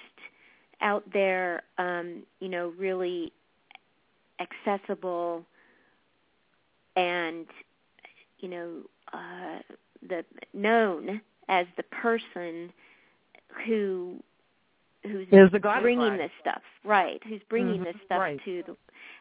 out 0.81 1.03
there, 1.11 1.63
um, 1.77 2.23
you 2.39 2.49
know, 2.49 2.73
really 2.77 3.31
accessible 4.39 5.45
and, 6.95 7.45
you 8.39 8.49
know, 8.49 8.71
uh, 9.13 9.59
the 10.07 10.25
known 10.53 11.21
as 11.47 11.65
the 11.77 11.83
person 11.83 12.71
who 13.65 14.23
who's 15.03 15.27
the 15.29 15.59
bringing 15.59 16.17
this 16.17 16.31
stuff, 16.41 16.61
right? 16.83 17.21
Who's 17.27 17.41
bringing 17.49 17.75
mm-hmm. 17.75 17.83
this 17.85 17.95
stuff 18.05 18.19
right. 18.19 18.39
to 18.45 18.63
the 18.67 18.75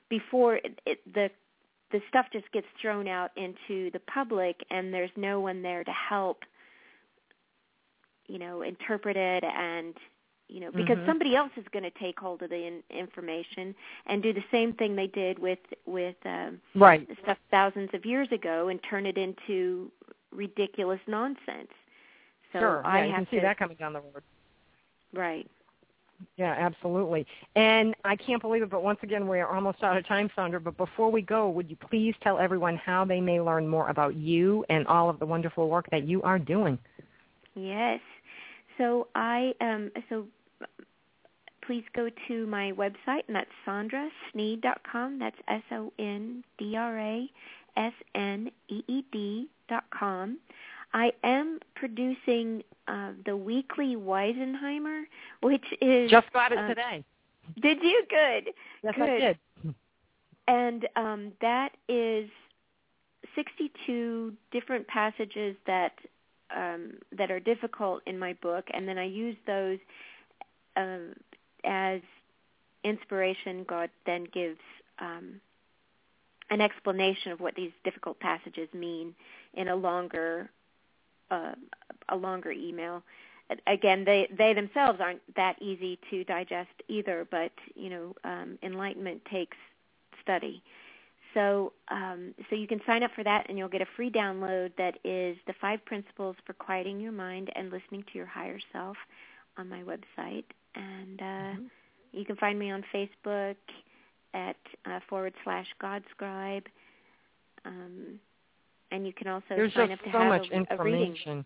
before 0.08 0.56
it, 0.56 0.80
it, 0.86 1.14
the 1.14 1.30
the 1.90 2.00
stuff 2.08 2.26
just 2.32 2.50
gets 2.52 2.66
thrown 2.80 3.08
out 3.08 3.30
into 3.36 3.90
the 3.92 4.00
public, 4.00 4.56
and 4.70 4.92
there's 4.92 5.10
no 5.16 5.40
one 5.40 5.62
there 5.62 5.84
to 5.84 5.90
help, 5.90 6.42
you 8.26 8.38
know, 8.38 8.62
interpret 8.62 9.16
it 9.16 9.42
and 9.44 9.94
you 10.48 10.60
know 10.60 10.70
because 10.72 10.96
mm-hmm. 10.96 11.06
somebody 11.06 11.36
else 11.36 11.50
is 11.56 11.64
going 11.72 11.82
to 11.82 11.90
take 11.90 12.18
hold 12.18 12.42
of 12.42 12.50
the 12.50 12.66
in, 12.66 12.82
information 12.90 13.74
and 14.06 14.22
do 14.22 14.32
the 14.32 14.44
same 14.50 14.72
thing 14.72 14.96
they 14.96 15.06
did 15.06 15.38
with 15.38 15.58
with 15.86 16.16
um 16.24 16.60
right 16.74 17.08
stuff 17.22 17.38
thousands 17.50 17.90
of 17.92 18.04
years 18.04 18.28
ago 18.32 18.68
and 18.68 18.80
turn 18.82 19.06
it 19.06 19.18
into 19.18 19.90
ridiculous 20.30 21.00
nonsense 21.06 21.72
so 22.52 22.58
sure 22.58 22.86
I 22.86 23.00
yeah, 23.00 23.06
you 23.06 23.14
can 23.14 23.28
see 23.30 23.38
that 23.40 23.58
coming 23.58 23.76
down 23.76 23.92
the 23.92 24.00
road 24.00 24.22
right 25.12 25.48
yeah, 26.36 26.54
absolutely. 26.58 27.26
And 27.54 27.94
I 28.04 28.16
can't 28.16 28.42
believe 28.42 28.62
it, 28.62 28.70
but 28.70 28.82
once 28.82 28.98
again, 29.02 29.28
we 29.28 29.38
are 29.38 29.54
almost 29.54 29.82
out 29.82 29.96
of 29.96 30.06
time, 30.06 30.28
Sondra. 30.36 30.62
But 30.62 30.76
before 30.76 31.10
we 31.10 31.22
go, 31.22 31.48
would 31.48 31.70
you 31.70 31.76
please 31.76 32.14
tell 32.22 32.38
everyone 32.38 32.76
how 32.76 33.04
they 33.04 33.20
may 33.20 33.40
learn 33.40 33.68
more 33.68 33.88
about 33.88 34.16
you 34.16 34.64
and 34.68 34.86
all 34.88 35.08
of 35.08 35.20
the 35.20 35.26
wonderful 35.26 35.68
work 35.68 35.88
that 35.90 36.04
you 36.08 36.22
are 36.22 36.38
doing? 36.38 36.78
Yes. 37.54 38.00
So 38.78 39.08
I 39.14 39.54
um 39.60 39.90
so 40.08 40.26
please 41.68 41.84
go 41.94 42.08
to 42.26 42.46
my 42.46 42.72
website 42.72 43.22
and 43.28 43.36
that's 43.36 43.50
sondrasneed.com. 43.66 45.18
That's 45.18 45.36
S 45.48 45.62
O 45.70 45.92
N 45.98 46.42
D 46.56 46.74
R 46.74 46.98
A 46.98 47.30
S 47.76 47.92
N 48.14 48.50
E 48.68 48.82
E 48.88 49.04
D 49.12 49.48
dot 49.68 49.84
com. 49.90 50.38
I 50.94 51.12
am 51.22 51.60
producing 51.74 52.62
uh, 52.88 53.10
the 53.26 53.36
weekly 53.36 53.96
Weisenheimer, 53.96 55.02
which 55.42 55.66
is 55.82 56.10
just 56.10 56.32
got 56.32 56.52
it 56.52 56.58
uh, 56.58 56.68
today. 56.68 57.04
Did 57.60 57.82
you? 57.82 58.02
Good. 58.08 58.54
Yes, 58.82 58.94
Good. 58.96 59.08
I 59.10 59.18
did. 59.18 59.38
And 60.48 60.88
um, 60.96 61.32
that 61.42 61.72
is 61.90 62.30
62 63.34 64.32
different 64.50 64.86
passages 64.86 65.54
that 65.66 65.92
um, 66.56 66.94
that 67.12 67.30
are 67.30 67.40
difficult 67.40 68.00
in 68.06 68.18
my 68.18 68.32
book, 68.40 68.64
and 68.72 68.88
then 68.88 68.96
I 68.96 69.04
use 69.04 69.36
those 69.46 69.78
uh, 70.78 71.12
as 71.68 72.00
inspiration. 72.82 73.64
God 73.68 73.90
then 74.06 74.26
gives 74.32 74.58
um, 74.98 75.40
an 76.50 76.60
explanation 76.60 77.32
of 77.32 77.40
what 77.40 77.54
these 77.54 77.72
difficult 77.84 78.18
passages 78.20 78.68
mean 78.72 79.14
in 79.54 79.68
a 79.68 79.76
longer 79.76 80.50
uh, 81.30 81.52
a 82.08 82.16
longer 82.16 82.50
email. 82.50 83.02
Again, 83.66 84.04
they 84.04 84.28
they 84.36 84.52
themselves 84.54 85.00
aren't 85.00 85.20
that 85.36 85.60
easy 85.60 85.98
to 86.10 86.24
digest 86.24 86.70
either, 86.88 87.26
but 87.30 87.52
you 87.74 87.90
know, 87.90 88.14
um, 88.24 88.58
enlightenment 88.62 89.22
takes 89.30 89.56
study. 90.22 90.62
So 91.34 91.72
um, 91.90 92.34
so 92.48 92.56
you 92.56 92.66
can 92.66 92.80
sign 92.86 93.02
up 93.02 93.10
for 93.14 93.24
that, 93.24 93.46
and 93.48 93.56
you'll 93.56 93.68
get 93.68 93.82
a 93.82 93.86
free 93.96 94.10
download 94.10 94.72
that 94.76 94.98
is 95.04 95.36
the 95.46 95.54
five 95.60 95.84
principles 95.84 96.36
for 96.46 96.52
quieting 96.54 97.00
your 97.00 97.12
mind 97.12 97.50
and 97.54 97.70
listening 97.70 98.04
to 98.12 98.18
your 98.18 98.26
higher 98.26 98.58
self 98.72 98.96
on 99.58 99.68
my 99.68 99.82
website. 99.82 100.44
And 100.74 101.20
uh, 101.20 101.24
mm-hmm. 101.24 101.64
you 102.12 102.24
can 102.24 102.36
find 102.36 102.58
me 102.58 102.70
on 102.70 102.84
Facebook 102.94 103.56
at 104.34 104.56
uh, 104.86 105.00
forward 105.08 105.34
slash 105.44 105.66
Godscribe. 105.82 106.64
Um, 107.64 108.20
and 108.90 109.06
you 109.06 109.12
can 109.12 109.28
also 109.28 109.44
There's 109.50 109.74
sign 109.74 109.92
up 109.92 109.98
to 110.00 110.12
so 110.12 110.18
have 110.18 110.28
much 110.28 110.48
a, 110.50 110.54
information. 110.54 110.78
a 110.78 110.84
reading. 110.84 111.44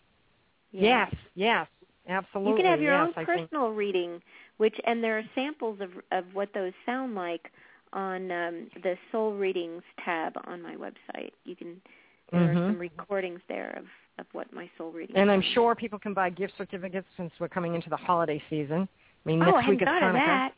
Yeah. 0.73 1.09
Yes, 1.11 1.15
yes, 1.35 1.67
absolutely. 2.09 2.53
You 2.53 2.57
can 2.57 2.67
have 2.67 2.81
your 2.81 2.95
yes, 2.95 3.13
own 3.17 3.23
I 3.23 3.25
personal 3.25 3.67
think. 3.69 3.79
reading, 3.79 4.23
which 4.57 4.77
and 4.87 5.03
there 5.03 5.19
are 5.19 5.25
samples 5.35 5.81
of 5.81 5.91
of 6.13 6.25
what 6.33 6.49
those 6.55 6.73
sound 6.87 7.15
like 7.15 7.51
on 7.93 8.31
um, 8.31 8.71
the 8.83 8.97
Soul 9.11 9.35
Readings 9.35 9.83
tab 10.03 10.33
on 10.47 10.63
my 10.63 10.77
website. 10.77 11.33
You 11.45 11.57
can 11.57 11.83
there 12.31 12.41
mm-hmm. 12.41 12.59
are 12.59 12.69
some 12.71 12.79
recordings 12.79 13.41
there 13.49 13.77
of 13.77 13.85
of 14.19 14.27
what 14.33 14.53
my 14.53 14.71
soul 14.79 14.91
reading. 14.93 15.17
And 15.17 15.31
I'm 15.31 15.43
sure 15.55 15.75
people 15.75 15.99
can 15.99 16.15
buy 16.15 16.31
gift 16.31 16.55
certificates 16.59 17.07
since 17.17 17.33
we're 17.41 17.49
coming 17.49 17.75
into 17.75 17.91
the 17.91 17.97
holiday 17.97 18.43
season. 18.51 18.89
I 19.25 19.29
mean, 19.29 19.43
oh, 19.43 19.47
next 19.47 19.57
I 19.57 19.61
hadn't 19.61 19.71
week 19.71 19.83
is 19.83 19.87
thought 19.87 20.03
of 20.03 20.15
Hanukkah. 20.15 20.27
that. 20.27 20.53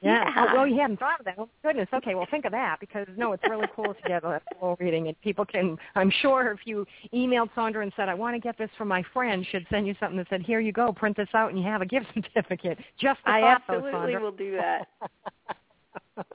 Yeah. 0.00 0.24
Oh, 0.24 0.30
yeah. 0.30 0.46
Oh, 0.50 0.54
well, 0.54 0.66
you 0.66 0.80
hadn't 0.80 0.98
thought 1.00 1.18
of 1.18 1.24
that. 1.24 1.34
Oh, 1.38 1.48
goodness. 1.62 1.88
Okay. 1.92 2.14
Well, 2.14 2.26
think 2.30 2.44
of 2.44 2.52
that 2.52 2.76
because 2.80 3.06
no, 3.16 3.32
it's 3.32 3.42
really 3.48 3.66
cool 3.74 3.94
to 3.94 4.08
get 4.08 4.22
a 4.24 4.40
full 4.58 4.76
reading, 4.78 5.08
and 5.08 5.20
people 5.22 5.44
can. 5.44 5.76
I'm 5.96 6.12
sure 6.22 6.52
if 6.52 6.60
you 6.66 6.86
emailed 7.12 7.50
Sondra 7.56 7.82
and 7.82 7.92
said, 7.96 8.08
"I 8.08 8.14
want 8.14 8.36
to 8.36 8.40
get 8.40 8.56
this 8.58 8.70
for 8.78 8.84
my 8.84 9.02
friend," 9.12 9.44
she'd 9.50 9.66
send 9.70 9.86
you 9.88 9.96
something 9.98 10.16
that 10.18 10.28
said, 10.30 10.42
"Here 10.42 10.60
you 10.60 10.70
go. 10.72 10.92
Print 10.92 11.16
this 11.16 11.28
out, 11.34 11.50
and 11.50 11.58
you 11.58 11.64
have 11.64 11.82
a 11.82 11.86
gift 11.86 12.06
certificate." 12.14 12.78
Just 13.00 13.18
the 13.24 13.32
I 13.32 13.40
thought, 13.40 13.62
absolutely 13.62 13.90
though, 13.90 13.98
Sondra. 13.98 14.20
will 14.20 14.32
do 14.32 14.56
that. 14.56 14.88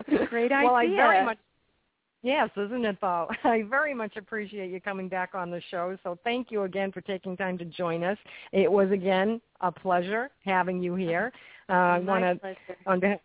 Great 0.29 0.51
idea. 0.51 0.65
Well, 0.67 0.75
I 0.75 0.87
very 0.87 1.25
much. 1.25 1.37
Yes, 2.23 2.49
isn't 2.55 2.85
it 2.85 2.97
though? 3.01 3.27
I 3.43 3.63
very 3.63 3.93
much 3.93 4.15
appreciate 4.15 4.71
you 4.71 4.79
coming 4.79 5.09
back 5.09 5.35
on 5.35 5.51
the 5.51 5.61
show. 5.69 5.97
So 6.03 6.17
thank 6.23 6.49
you 6.49 6.63
again 6.63 6.91
for 6.91 7.01
taking 7.01 7.35
time 7.37 7.57
to 7.57 7.65
join 7.65 8.03
us. 8.03 8.17
It 8.53 8.71
was 8.71 8.89
again 8.91 9.41
a 9.61 9.71
pleasure 9.71 10.29
having 10.43 10.81
you 10.81 10.95
here. 10.95 11.31
Uh, 11.69 11.73
My 11.73 11.99
want 11.99 12.23
to 12.23 12.39
pleasure. 12.39 12.57
on 12.87 12.99
behalf 12.99 13.19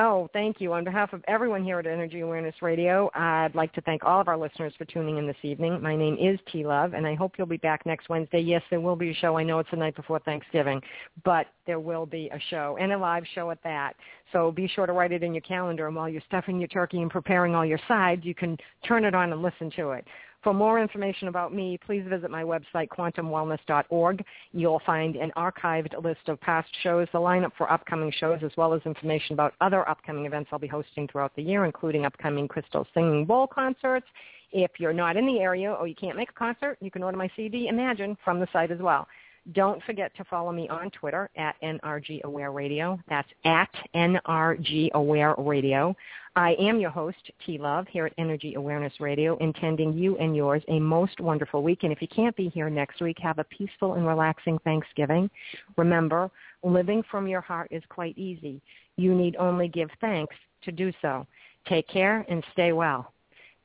Oh, 0.00 0.30
thank 0.32 0.60
you. 0.60 0.72
On 0.74 0.84
behalf 0.84 1.12
of 1.12 1.24
everyone 1.26 1.64
here 1.64 1.80
at 1.80 1.86
Energy 1.86 2.20
Awareness 2.20 2.54
Radio, 2.62 3.10
I'd 3.14 3.56
like 3.56 3.72
to 3.72 3.80
thank 3.80 4.04
all 4.04 4.20
of 4.20 4.28
our 4.28 4.36
listeners 4.36 4.72
for 4.78 4.84
tuning 4.84 5.18
in 5.18 5.26
this 5.26 5.36
evening. 5.42 5.82
My 5.82 5.96
name 5.96 6.16
is 6.20 6.38
T 6.52 6.64
Love, 6.64 6.94
and 6.94 7.04
I 7.04 7.16
hope 7.16 7.32
you'll 7.36 7.48
be 7.48 7.56
back 7.56 7.84
next 7.84 8.08
Wednesday. 8.08 8.38
Yes, 8.38 8.62
there 8.70 8.80
will 8.80 8.94
be 8.94 9.10
a 9.10 9.14
show. 9.14 9.36
I 9.36 9.42
know 9.42 9.58
it's 9.58 9.72
the 9.72 9.76
night 9.76 9.96
before 9.96 10.20
Thanksgiving, 10.20 10.80
but 11.24 11.48
there 11.66 11.80
will 11.80 12.06
be 12.06 12.30
a 12.32 12.38
show, 12.48 12.78
and 12.80 12.92
a 12.92 12.96
live 12.96 13.24
show 13.34 13.50
at 13.50 13.60
that. 13.64 13.96
So 14.32 14.52
be 14.52 14.68
sure 14.68 14.86
to 14.86 14.92
write 14.92 15.10
it 15.10 15.24
in 15.24 15.34
your 15.34 15.40
calendar, 15.40 15.88
and 15.88 15.96
while 15.96 16.08
you're 16.08 16.22
stuffing 16.28 16.60
your 16.60 16.68
turkey 16.68 17.02
and 17.02 17.10
preparing 17.10 17.56
all 17.56 17.66
your 17.66 17.80
sides, 17.88 18.24
you 18.24 18.36
can 18.36 18.56
turn 18.86 19.04
it 19.04 19.16
on 19.16 19.32
and 19.32 19.42
listen 19.42 19.68
to 19.74 19.90
it. 19.90 20.06
For 20.42 20.54
more 20.54 20.80
information 20.80 21.26
about 21.26 21.52
me, 21.52 21.78
please 21.84 22.04
visit 22.08 22.30
my 22.30 22.44
website, 22.44 22.88
quantumwellness.org. 22.88 24.24
You'll 24.52 24.80
find 24.86 25.16
an 25.16 25.32
archived 25.36 26.00
list 26.02 26.28
of 26.28 26.40
past 26.40 26.68
shows, 26.82 27.08
the 27.12 27.18
lineup 27.18 27.50
for 27.58 27.70
upcoming 27.70 28.12
shows, 28.20 28.38
as 28.44 28.52
well 28.56 28.72
as 28.72 28.80
information 28.86 29.32
about 29.32 29.54
other 29.60 29.88
upcoming 29.88 30.26
events 30.26 30.50
I'll 30.52 30.60
be 30.60 30.68
hosting 30.68 31.08
throughout 31.08 31.34
the 31.34 31.42
year, 31.42 31.64
including 31.64 32.06
upcoming 32.06 32.46
Crystal 32.46 32.86
Singing 32.94 33.24
Bowl 33.24 33.48
concerts. 33.48 34.06
If 34.52 34.70
you're 34.78 34.92
not 34.92 35.16
in 35.16 35.26
the 35.26 35.40
area 35.40 35.72
or 35.72 35.88
you 35.88 35.96
can't 35.96 36.16
make 36.16 36.30
a 36.30 36.34
concert, 36.34 36.78
you 36.80 36.90
can 36.90 37.02
order 37.02 37.18
my 37.18 37.28
CD, 37.34 37.66
Imagine, 37.66 38.16
from 38.24 38.38
the 38.38 38.46
site 38.52 38.70
as 38.70 38.78
well. 38.78 39.08
Don't 39.52 39.82
forget 39.84 40.14
to 40.16 40.24
follow 40.24 40.52
me 40.52 40.68
on 40.68 40.90
Twitter 40.90 41.30
at 41.36 41.56
NRG 41.62 42.22
Aware 42.24 42.52
Radio. 42.52 42.98
That's 43.08 43.28
at 43.46 43.70
NRG 43.94 44.90
Aware 44.92 45.34
Radio. 45.38 45.96
I 46.36 46.54
am 46.60 46.78
your 46.78 46.90
host, 46.90 47.16
T 47.46 47.56
Love, 47.56 47.86
here 47.88 48.04
at 48.06 48.12
Energy 48.18 48.54
Awareness 48.54 48.92
Radio, 49.00 49.38
intending 49.38 49.94
you 49.94 50.18
and 50.18 50.36
yours 50.36 50.62
a 50.68 50.78
most 50.78 51.18
wonderful 51.20 51.62
week. 51.62 51.80
And 51.82 51.92
if 51.92 52.02
you 52.02 52.08
can't 52.08 52.36
be 52.36 52.50
here 52.50 52.68
next 52.68 53.00
week, 53.00 53.16
have 53.20 53.38
a 53.38 53.44
peaceful 53.44 53.94
and 53.94 54.06
relaxing 54.06 54.58
Thanksgiving. 54.64 55.30
Remember, 55.78 56.30
living 56.62 57.02
from 57.10 57.26
your 57.26 57.40
heart 57.40 57.68
is 57.70 57.82
quite 57.88 58.18
easy. 58.18 58.60
You 58.96 59.14
need 59.14 59.34
only 59.36 59.68
give 59.68 59.88
thanks 60.00 60.36
to 60.64 60.72
do 60.72 60.92
so. 61.00 61.26
Take 61.66 61.88
care 61.88 62.26
and 62.28 62.44
stay 62.52 62.72
well. 62.72 63.12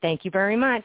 Thank 0.00 0.24
you 0.24 0.30
very 0.30 0.56
much. 0.56 0.84